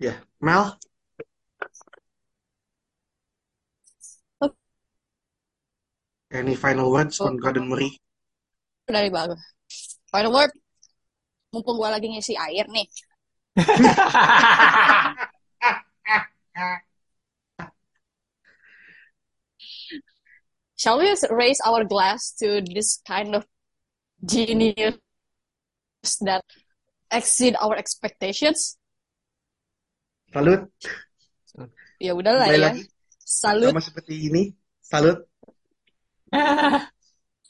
Ya 0.03 0.15
Mel 0.43 0.75
any 6.33 6.59
final 6.59 6.91
words 6.91 7.21
on 7.23 7.39
Gordon 7.39 7.71
Murray 7.71 8.03
Dari 8.83 9.09
bagus. 9.15 9.39
Final 10.11 10.33
word. 10.35 10.51
Mumpung 11.55 11.77
gua 11.79 11.95
lagi 11.95 12.11
ngisi 12.11 12.35
air 12.37 12.67
nih. 12.69 12.89
Shall 20.77 20.99
we 20.99 21.15
raise 21.31 21.63
our 21.63 21.87
glass 21.87 22.35
to 22.43 22.59
this 22.59 22.99
kind 23.07 23.39
of 23.39 23.47
genius 24.19 24.99
that 26.27 26.43
exceed 27.13 27.55
our 27.63 27.79
expectations? 27.79 28.82
Salut 30.33 30.71
Ya 32.05 32.13
udahlah 32.19 32.51
ya. 32.53 32.69
lagi 32.69 32.83
Salut, 33.23 33.75
sama 33.75 33.81
seperti 33.87 34.15
ini. 34.29 34.43
Salut. 34.83 35.19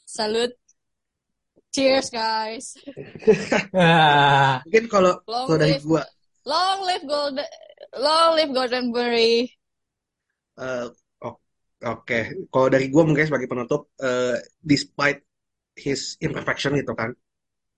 salut. 0.05 0.53
Cheers, 1.73 2.09
guys. 2.09 2.77
Mungkin 4.63 4.83
kalau 4.91 5.13
Long 5.27 5.47
kalau 5.47 5.57
dari 5.59 5.75
live, 5.75 5.83
gua 5.83 6.01
long 6.45 6.79
live 6.87 7.05
Golden, 7.07 7.45
long 7.97 8.35
live 8.35 8.51
Goldenberry. 8.53 9.51
eh, 10.59 10.85
o- 11.27 11.39
oke, 11.93 12.17
Kalau 12.53 12.67
dari 12.73 12.85
gua 12.93 13.03
mungkin 13.07 13.25
sebagai 13.29 13.49
penutup, 13.51 13.89
eh, 14.01 14.37
despite 14.61 15.19
his 15.77 16.15
imperfection 16.21 16.77
gitu 16.79 16.93
kan, 16.97 17.11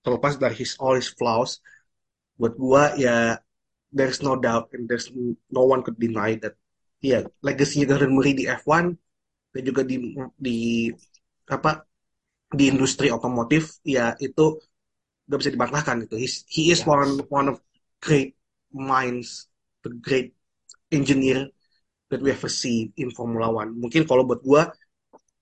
terlepas 0.04 0.36
dari 0.42 0.56
his 0.62 0.76
all 0.82 0.96
his 1.00 1.10
flaws, 1.14 1.62
buat 2.40 2.54
gua 2.60 2.84
ya 3.00 3.40
there's 3.96 4.20
no 4.22 4.36
doubt 4.36 4.70
and 4.76 4.88
there's 4.90 5.08
no 5.50 5.64
one 5.66 5.82
could 5.86 5.98
deny 6.00 6.36
that 6.44 6.56
ya 7.00 7.24
legacy 7.42 7.86
Gordon 7.90 8.12
Murray 8.16 8.34
di 8.36 8.46
F1 8.50 8.86
dan 9.56 9.62
juga 9.64 9.82
di 9.88 9.96
di 10.36 10.58
apa 11.50 11.72
di 12.52 12.64
industri 12.74 13.08
otomotif 13.14 13.80
ya 13.86 14.14
itu 14.22 14.46
gak 15.30 15.40
bisa 15.42 15.54
dibantahkan 15.56 15.96
gitu. 16.06 16.16
He's, 16.22 16.46
he 16.50 16.70
is 16.74 16.86
Ya. 16.86 16.94
one 16.96 17.14
one 17.34 17.48
of 17.52 17.58
great 18.04 18.38
minds, 18.72 19.50
the 19.84 19.92
great 20.02 20.36
engineer 20.94 21.50
that 22.12 22.22
we 22.22 22.32
ever 22.32 22.50
see 22.52 22.92
in 22.98 23.10
Formula 23.14 23.50
One. 23.52 23.76
Mungkin 23.78 24.06
kalau 24.10 24.24
buat 24.30 24.42
gua, 24.46 24.70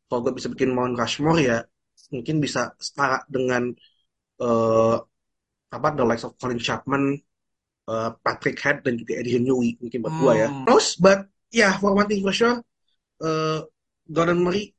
kalau 0.07 0.19
gua 0.25 0.33
bisa 0.35 0.49
bikin 0.51 0.71
Mount 0.75 0.95
Rushmore 0.99 1.41
ya 1.43 1.59
mungkin 2.13 2.37
bisa 2.43 2.73
setara 2.77 3.25
dengan 3.29 3.73
eh, 4.43 4.95
apa 5.73 5.87
the 5.97 6.05
likes 6.05 6.25
of 6.27 6.37
Colin 6.39 6.61
Chapman, 6.61 7.17
eh, 7.89 8.09
Patrick 8.23 8.57
Head 8.63 8.77
dan 8.85 8.93
juga 8.99 9.19
Adrian 9.19 9.43
Newey 9.43 9.79
mungkin 9.79 9.99
buat 10.03 10.15
gua 10.19 10.33
ya. 10.37 10.47
Hmm. 10.51 10.65
Terus, 10.67 10.87
but 10.99 11.19
yeah, 11.51 11.73
for 11.79 11.91
one 11.95 12.07
thing 12.07 12.23
for 12.23 12.35
sure, 12.35 12.61
eh, 13.23 13.59
Gordon 14.07 14.39
Murray, 14.43 14.71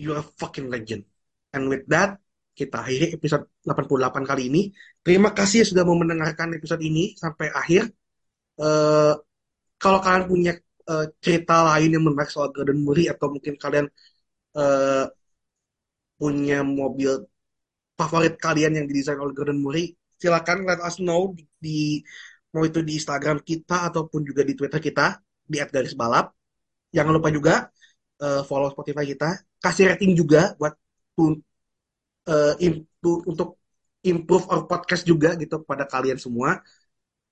you're 0.00 0.20
a 0.20 0.26
fucking 0.40 0.68
legend. 0.72 1.04
And 1.52 1.68
with 1.68 1.84
that, 1.92 2.16
kita 2.52 2.84
akhiri 2.84 3.16
episode 3.16 3.48
88 3.64 4.24
kali 4.28 4.42
ini. 4.48 4.62
Terima 5.00 5.32
kasih 5.32 5.64
sudah 5.64 5.84
mau 5.88 5.96
mendengarkan 5.96 6.52
episode 6.56 6.80
ini 6.84 7.16
sampai 7.16 7.48
akhir. 7.52 7.92
Eh, 8.60 9.14
kalau 9.82 9.98
kalian 10.04 10.24
punya 10.28 10.52
eh, 10.92 11.06
cerita 11.24 11.64
lain 11.74 11.90
yang 11.96 12.04
menarik 12.06 12.30
soal 12.32 12.52
Gordon 12.54 12.80
Murray 12.84 13.08
atau 13.12 13.26
mungkin 13.32 13.54
kalian 13.56 13.86
eh, 14.56 15.04
punya 16.20 16.58
mobil 16.62 17.10
favorit 17.98 18.34
kalian 18.38 18.72
yang 18.78 18.86
didesain 18.88 19.18
oleh 19.18 19.34
Gordon 19.36 19.60
Murray, 19.64 19.92
silakan 20.22 20.56
let 20.68 20.80
us 20.88 20.96
know 21.02 21.34
di, 21.34 21.42
di- 21.58 22.00
mau 22.54 22.62
itu 22.62 22.78
di 22.86 22.92
Instagram 23.00 23.42
kita 23.42 23.90
ataupun 23.90 24.20
juga 24.28 24.42
di 24.46 24.54
Twitter 24.54 24.78
kita 24.78 25.06
di 25.42 25.56
@garisbalap. 25.58 26.30
Jangan 26.94 27.12
lupa 27.18 27.28
juga 27.34 27.54
eh, 28.22 28.42
follow 28.46 28.70
Spotify 28.70 29.02
kita, 29.02 29.28
kasih 29.58 29.84
rating 29.90 30.12
juga 30.14 30.54
buat 30.60 30.78
tu- 31.18 31.42
eh, 32.30 32.74
tu- 33.02 33.22
untuk 33.26 33.58
improve 34.06 34.44
our 34.52 34.62
podcast 34.70 35.02
juga 35.02 35.34
gitu 35.42 35.62
kepada 35.66 35.84
kalian 35.90 36.18
semua. 36.22 36.62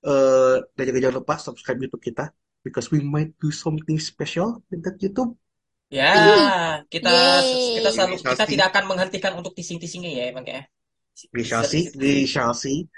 Eh, 0.00 0.56
dan 0.74 0.84
juga 0.88 0.98
jangan 1.04 1.16
lupa 1.20 1.34
subscribe 1.36 1.78
YouTube 1.84 2.00
kita 2.08 2.24
because 2.64 2.88
we 2.88 3.04
might 3.04 3.36
do 3.36 3.52
something 3.52 4.00
special 4.00 4.64
with 4.72 4.80
that 4.80 4.96
YouTube. 4.96 5.36
Ya, 5.90 6.14
kita 6.86 7.10
Yeay. 7.10 7.82
kita 7.82 7.88
selalu 7.92 8.16
shall 8.22 8.32
kita 8.32 8.44
see. 8.46 8.50
tidak 8.56 8.66
akan 8.72 8.84
menghentikan 8.94 9.32
untuk 9.36 9.52
tising-tisingnya 9.58 10.10
ya 10.10 10.24
emang 10.32 10.46
ya. 10.46 10.62
We 11.34 11.42
shall 11.44 11.64
see, 11.66 11.90
we 11.96 12.24
shall 12.24 12.54
see. 12.56 12.88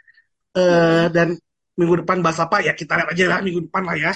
Eh, 0.53 1.07
dan 1.11 1.35
minggu 1.75 2.05
depan 2.05 2.21
bahas 2.21 2.39
apa 2.45 2.61
ya 2.61 2.77
kita 2.77 2.95
lihat 3.01 3.09
aja 3.17 3.25
lah 3.27 3.39
minggu 3.41 3.67
depan 3.67 3.83
lah 3.89 3.97
ya. 3.97 4.13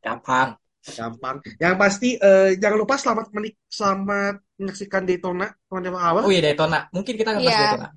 Gampang. 0.00 0.56
Gampang. 0.80 1.36
Yang 1.60 1.74
pasti 1.76 2.08
eh, 2.16 2.56
jangan 2.56 2.78
lupa 2.80 2.96
selamat 2.96 3.26
menik 3.36 3.54
selamat 3.68 4.34
menyaksikan 4.56 5.02
Daytona 5.04 5.46
teman-teman 5.68 6.00
awal. 6.00 6.22
Oh 6.26 6.32
iya 6.32 6.40
Daytona. 6.40 6.88
Mungkin 6.90 7.14
kita 7.14 7.28
akan 7.36 7.40
bahas 7.44 7.52
Iya. 7.54 7.60
Daytona. 7.68 7.88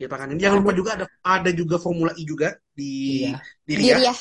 Kita 0.00 0.14
kan 0.16 0.28
ini 0.32 0.40
jangan 0.40 0.58
lupa 0.64 0.72
juga 0.72 0.90
ada 0.96 1.06
ada 1.20 1.50
juga 1.52 1.76
Formula 1.76 2.12
E 2.16 2.22
juga 2.24 2.48
di 2.72 2.92
Iya. 3.28 3.36
di 3.64 3.72
Riyadh. 3.76 4.00
ya. 4.00 4.14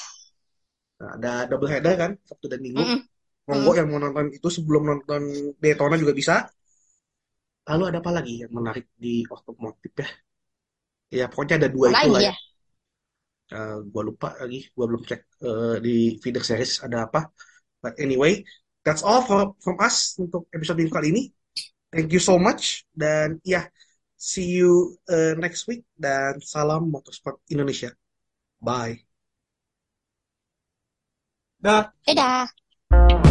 Nah, 1.00 1.12
ada 1.16 1.32
double 1.48 1.70
header 1.72 1.96
kan 1.96 2.12
Sabtu 2.28 2.52
dan 2.52 2.60
Minggu. 2.60 2.84
Mm-mm. 2.84 3.00
Monggo 3.48 3.72
yang 3.74 3.88
mau 3.90 4.00
nonton 4.04 4.30
itu 4.36 4.48
sebelum 4.52 4.84
nonton 4.88 5.22
Daytona 5.60 5.96
juga 5.96 6.12
bisa. 6.12 6.36
Lalu 7.70 7.84
ada 7.92 7.98
apa 8.02 8.12
lagi 8.12 8.34
yang 8.44 8.52
menarik 8.52 8.92
di 8.98 9.24
otomotif 9.30 9.94
ya? 9.96 10.08
Ya 11.10 11.26
pokoknya 11.26 11.66
ada 11.66 11.70
dua 11.70 11.90
itu 11.90 12.06
Lagi 12.06 12.14
lah 12.14 12.22
ya. 12.22 12.34
ya. 12.34 12.36
Eh, 13.50 13.78
gua 13.90 14.04
lupa 14.06 14.30
lagi, 14.38 14.70
gua 14.78 14.86
belum 14.86 15.02
cek 15.10 15.22
eh, 15.42 15.76
di 15.82 15.96
feeder 16.22 16.44
series 16.46 16.86
ada 16.86 17.10
apa. 17.10 17.34
But 17.82 17.98
anyway, 17.98 18.46
that's 18.86 19.02
all 19.02 19.26
for, 19.26 19.58
from 19.64 19.82
us 19.82 20.14
untuk 20.22 20.46
episode 20.54 20.78
minggu 20.78 20.94
kali 20.94 21.08
ini. 21.10 21.24
Thank 21.90 22.14
you 22.14 22.22
so 22.22 22.38
much 22.38 22.86
dan 22.94 23.42
ya 23.42 23.66
see 24.14 24.62
you 24.62 24.94
eh, 25.10 25.34
next 25.34 25.66
week 25.66 25.82
dan 25.98 26.38
salam 26.46 26.94
motorsport 26.94 27.42
Indonesia. 27.50 27.90
Bye. 28.62 29.02
Dah. 31.60 31.92
Dadah. 32.06 33.29